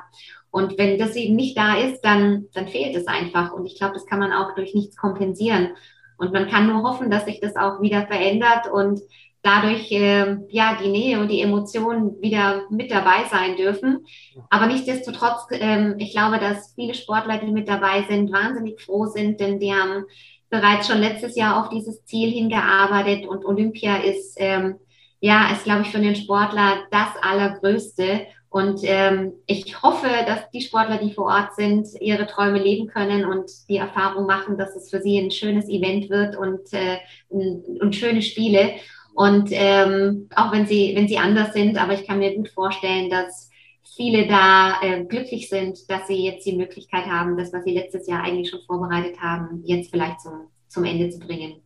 Und 0.51 0.77
wenn 0.77 0.97
das 0.97 1.17
eben 1.17 1.35
nicht 1.35 1.57
da 1.57 1.75
ist, 1.75 1.99
dann, 1.99 2.45
dann 2.53 2.69
fehlt 2.69 2.95
es 2.95 3.05
einfach. 3.05 3.51
Und 3.51 3.65
ich 3.65 3.77
glaube, 3.77 3.95
das 3.95 4.05
kann 4.05 4.19
man 4.19 4.31
auch 4.31 4.55
durch 4.55 4.73
nichts 4.73 4.95
kompensieren. 4.95 5.71
Und 6.15 6.31
man 6.31 6.47
kann 6.47 6.67
nur 6.67 6.81
hoffen, 6.83 7.11
dass 7.11 7.25
sich 7.25 7.41
das 7.41 7.57
auch 7.57 7.81
wieder 7.81 8.07
verändert 8.07 8.71
und 8.71 9.01
dadurch 9.43 9.91
äh, 9.91 10.37
ja 10.49 10.77
die 10.81 10.89
Nähe 10.89 11.19
und 11.19 11.29
die 11.29 11.41
Emotionen 11.41 12.21
wieder 12.21 12.63
mit 12.71 12.89
dabei 12.91 13.25
sein 13.29 13.55
dürfen. 13.57 14.05
Aber 14.49 14.65
nichtsdestotrotz, 14.65 15.45
ähm, 15.51 15.95
ich 15.99 16.11
glaube, 16.11 16.39
dass 16.39 16.73
viele 16.73 16.95
Sportler, 16.95 17.37
die 17.37 17.51
mit 17.51 17.67
dabei 17.67 18.05
sind, 18.09 18.31
wahnsinnig 18.31 18.81
froh 18.81 19.05
sind, 19.05 19.39
denn 19.39 19.59
die 19.59 19.73
haben 19.73 20.05
bereits 20.49 20.87
schon 20.87 20.99
letztes 20.99 21.35
Jahr 21.35 21.61
auf 21.61 21.69
dieses 21.69 22.03
Ziel 22.05 22.31
hingearbeitet 22.31 23.27
und 23.27 23.45
Olympia 23.45 23.97
ist 23.97 24.35
ähm, 24.39 24.75
ja, 25.19 25.51
ist 25.53 25.63
glaube 25.63 25.83
ich 25.83 25.87
für 25.87 25.99
den 25.99 26.15
Sportler 26.15 26.79
das 26.91 27.09
allergrößte. 27.21 28.27
Und 28.49 28.81
ähm, 28.83 29.33
ich 29.47 29.81
hoffe, 29.81 30.07
dass 30.27 30.51
die 30.51 30.61
Sportler, 30.61 30.99
die 30.99 31.11
vor 31.13 31.25
Ort 31.25 31.55
sind, 31.55 31.87
ihre 31.99 32.27
Träume 32.27 32.59
leben 32.59 32.87
können 32.87 33.25
und 33.25 33.49
die 33.67 33.77
Erfahrung 33.77 34.27
machen, 34.27 34.57
dass 34.57 34.75
es 34.75 34.91
für 34.91 35.01
sie 35.01 35.17
ein 35.17 35.31
schönes 35.31 35.67
Event 35.69 36.09
wird 36.11 36.35
und, 36.35 36.71
äh, 36.71 36.97
und 37.29 37.95
schöne 37.95 38.21
Spiele. 38.21 38.73
Und 39.13 39.49
ähm, 39.51 40.27
auch 40.35 40.51
wenn 40.51 40.65
sie, 40.65 40.93
wenn 40.95 41.07
sie 41.07 41.17
anders 41.17 41.53
sind, 41.53 41.77
aber 41.77 41.93
ich 41.93 42.07
kann 42.07 42.19
mir 42.19 42.35
gut 42.35 42.49
vorstellen, 42.49 43.09
dass 43.09 43.49
viele 43.95 44.27
da 44.27 44.81
äh, 44.81 45.03
glücklich 45.05 45.49
sind, 45.49 45.89
dass 45.89 46.07
sie 46.07 46.25
jetzt 46.25 46.45
die 46.45 46.55
Möglichkeit 46.55 47.05
haben, 47.05 47.37
das, 47.37 47.53
was 47.53 47.63
sie 47.63 47.73
letztes 47.73 48.07
Jahr 48.07 48.23
eigentlich 48.23 48.49
schon 48.49 48.61
vorbereitet 48.65 49.19
haben, 49.21 49.61
jetzt 49.65 49.91
vielleicht 49.91 50.21
zum, 50.21 50.47
zum 50.67 50.83
Ende 50.83 51.09
zu 51.09 51.19
bringen. 51.19 51.61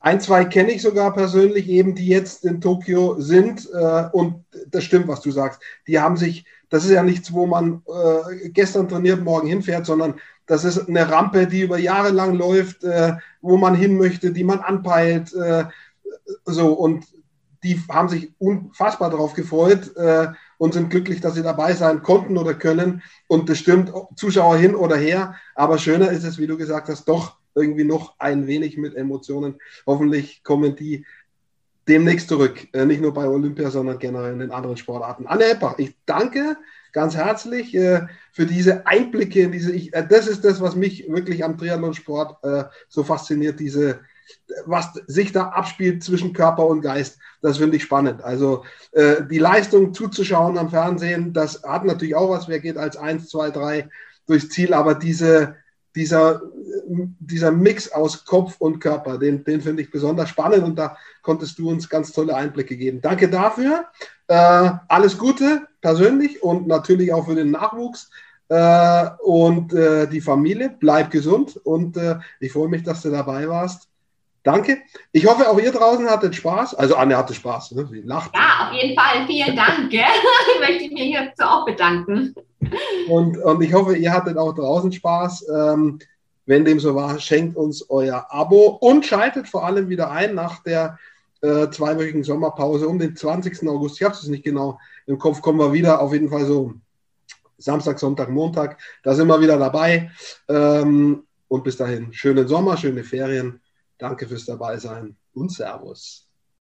Ein, 0.00 0.20
zwei 0.20 0.44
kenne 0.44 0.72
ich 0.72 0.82
sogar 0.82 1.12
persönlich, 1.12 1.68
eben 1.68 1.94
die 1.94 2.06
jetzt 2.06 2.44
in 2.44 2.60
Tokio 2.60 3.20
sind. 3.20 3.68
Äh, 3.72 4.04
und 4.12 4.44
das 4.68 4.84
stimmt, 4.84 5.08
was 5.08 5.20
du 5.20 5.30
sagst. 5.30 5.60
Die 5.86 5.98
haben 5.98 6.16
sich, 6.16 6.44
das 6.68 6.84
ist 6.84 6.90
ja 6.90 7.02
nichts, 7.02 7.32
wo 7.32 7.46
man 7.46 7.82
äh, 7.86 8.48
gestern 8.50 8.88
trainiert, 8.88 9.22
morgen 9.22 9.48
hinfährt, 9.48 9.86
sondern 9.86 10.14
das 10.46 10.64
ist 10.64 10.88
eine 10.88 11.10
Rampe, 11.10 11.46
die 11.46 11.62
über 11.62 11.78
Jahre 11.78 12.10
lang 12.10 12.34
läuft, 12.34 12.84
äh, 12.84 13.14
wo 13.40 13.56
man 13.56 13.74
hin 13.74 13.98
möchte, 13.98 14.32
die 14.32 14.44
man 14.44 14.60
anpeilt. 14.60 15.32
So, 16.44 16.72
und 16.72 17.04
die 17.62 17.80
haben 17.90 18.08
sich 18.08 18.32
unfassbar 18.38 19.10
darauf 19.10 19.34
gefreut 19.34 19.96
äh, 19.96 20.28
und 20.58 20.74
sind 20.74 20.90
glücklich, 20.90 21.20
dass 21.20 21.34
sie 21.34 21.42
dabei 21.42 21.72
sein 21.74 22.02
konnten 22.02 22.38
oder 22.38 22.54
können. 22.54 23.02
Und 23.26 23.48
das 23.48 23.58
stimmt, 23.58 23.92
Zuschauer 24.16 24.56
hin 24.56 24.74
oder 24.74 24.96
her. 24.96 25.34
Aber 25.54 25.78
schöner 25.78 26.10
ist 26.10 26.24
es, 26.24 26.38
wie 26.38 26.46
du 26.46 26.56
gesagt 26.56 26.88
hast, 26.88 27.06
doch 27.06 27.36
irgendwie 27.54 27.84
noch 27.84 28.14
ein 28.18 28.46
wenig 28.46 28.76
mit 28.76 28.94
Emotionen. 28.94 29.56
Hoffentlich 29.86 30.44
kommen 30.44 30.76
die 30.76 31.04
demnächst 31.88 32.28
zurück. 32.28 32.68
Äh, 32.72 32.84
nicht 32.84 33.00
nur 33.00 33.12
bei 33.12 33.26
Olympia, 33.26 33.70
sondern 33.70 33.98
generell 33.98 34.34
in 34.34 34.38
den 34.38 34.52
anderen 34.52 34.76
Sportarten. 34.76 35.26
Anne 35.26 35.50
Eppach, 35.50 35.78
ich 35.78 35.96
danke 36.06 36.56
ganz 36.92 37.16
herzlich 37.16 37.74
äh, 37.74 38.06
für 38.32 38.46
diese 38.46 38.86
Einblicke 38.86 39.40
in 39.40 39.52
diese. 39.52 39.72
Ich, 39.72 39.92
äh, 39.94 40.06
das 40.08 40.28
ist 40.28 40.44
das, 40.44 40.60
was 40.60 40.76
mich 40.76 41.08
wirklich 41.08 41.44
am 41.44 41.58
Triathlonsport 41.58 42.44
äh, 42.44 42.64
so 42.88 43.02
fasziniert, 43.02 43.58
diese 43.58 44.00
was 44.66 44.92
sich 45.06 45.32
da 45.32 45.48
abspielt 45.48 46.02
zwischen 46.02 46.32
Körper 46.32 46.66
und 46.66 46.80
Geist. 46.80 47.18
Das 47.42 47.58
finde 47.58 47.76
ich 47.76 47.84
spannend. 47.84 48.22
Also 48.22 48.64
äh, 48.92 49.22
die 49.30 49.38
Leistung 49.38 49.94
zuzuschauen 49.94 50.58
am 50.58 50.70
Fernsehen, 50.70 51.32
das 51.32 51.62
hat 51.62 51.84
natürlich 51.84 52.14
auch 52.14 52.30
was. 52.30 52.48
Wer 52.48 52.60
geht 52.60 52.76
als 52.76 52.96
1, 52.96 53.28
2, 53.28 53.50
3 53.50 53.88
durchs 54.26 54.48
Ziel, 54.50 54.74
aber 54.74 54.94
diese, 54.94 55.56
dieser, 55.94 56.42
dieser 56.86 57.50
Mix 57.50 57.90
aus 57.92 58.24
Kopf 58.24 58.56
und 58.58 58.80
Körper, 58.80 59.18
den, 59.18 59.44
den 59.44 59.60
finde 59.60 59.82
ich 59.82 59.90
besonders 59.90 60.28
spannend 60.28 60.64
und 60.64 60.76
da 60.76 60.96
konntest 61.22 61.58
du 61.58 61.70
uns 61.70 61.88
ganz 61.88 62.12
tolle 62.12 62.34
Einblicke 62.34 62.76
geben. 62.76 63.00
Danke 63.00 63.28
dafür. 63.28 63.86
Äh, 64.26 64.70
alles 64.88 65.16
Gute 65.16 65.66
persönlich 65.80 66.42
und 66.42 66.66
natürlich 66.66 67.12
auch 67.12 67.26
für 67.26 67.34
den 67.34 67.50
Nachwuchs. 67.50 68.10
Äh, 68.48 69.10
und 69.22 69.74
äh, 69.74 70.06
die 70.06 70.22
Familie, 70.22 70.74
bleib 70.78 71.10
gesund 71.10 71.58
und 71.64 71.96
äh, 71.98 72.18
ich 72.40 72.52
freue 72.52 72.68
mich, 72.68 72.82
dass 72.82 73.02
du 73.02 73.10
dabei 73.10 73.48
warst. 73.48 73.88
Danke. 74.48 74.78
Ich 75.12 75.26
hoffe, 75.26 75.46
auch 75.46 75.60
ihr 75.60 75.72
draußen 75.72 76.08
hattet 76.08 76.34
Spaß. 76.34 76.74
Also 76.74 76.96
Anne 76.96 77.18
hatte 77.18 77.34
Spaß. 77.34 77.72
Ne? 77.72 77.86
Sie 77.92 78.00
lacht. 78.00 78.30
Ja, 78.34 78.66
auf 78.66 78.72
jeden 78.72 78.98
Fall. 78.98 79.26
Vielen 79.26 79.54
Dank. 79.54 79.92
ich 79.92 80.58
möchte 80.58 80.94
mich 80.94 81.14
hierzu 81.14 81.42
auch 81.42 81.66
bedanken. 81.66 82.34
Und, 83.10 83.36
und 83.36 83.60
ich 83.60 83.74
hoffe, 83.74 83.94
ihr 83.94 84.10
hattet 84.10 84.38
auch 84.38 84.54
draußen 84.54 84.90
Spaß. 84.90 85.44
Ähm, 85.54 85.98
wenn 86.46 86.64
dem 86.64 86.80
so 86.80 86.94
war, 86.94 87.20
schenkt 87.20 87.58
uns 87.58 87.90
euer 87.90 88.26
Abo 88.30 88.78
und 88.80 89.04
schaltet 89.04 89.46
vor 89.48 89.66
allem 89.66 89.90
wieder 89.90 90.10
ein 90.10 90.34
nach 90.34 90.62
der 90.62 90.98
äh, 91.42 91.68
zweiwöchigen 91.68 92.24
Sommerpause 92.24 92.88
um 92.88 92.98
den 92.98 93.14
20. 93.14 93.68
August. 93.68 93.96
Ich 93.96 94.02
habe 94.02 94.14
es 94.14 94.26
nicht 94.28 94.44
genau 94.44 94.78
im 95.04 95.18
Kopf, 95.18 95.42
kommen 95.42 95.58
wir 95.58 95.74
wieder. 95.74 96.00
Auf 96.00 96.14
jeden 96.14 96.30
Fall 96.30 96.46
so 96.46 96.72
Samstag, 97.58 97.98
Sonntag, 97.98 98.30
Montag. 98.30 98.78
Da 99.02 99.14
sind 99.14 99.28
wir 99.28 99.42
wieder 99.42 99.58
dabei. 99.58 100.10
Ähm, 100.48 101.24
und 101.48 101.64
bis 101.64 101.76
dahin, 101.76 102.14
schönen 102.14 102.48
Sommer, 102.48 102.78
schöne 102.78 103.04
Ferien. 103.04 103.60
Danke 103.98 104.28
fürs 104.28 104.44
Dabeisein 104.46 105.16
und 105.32 105.52
Servus. 105.52 106.27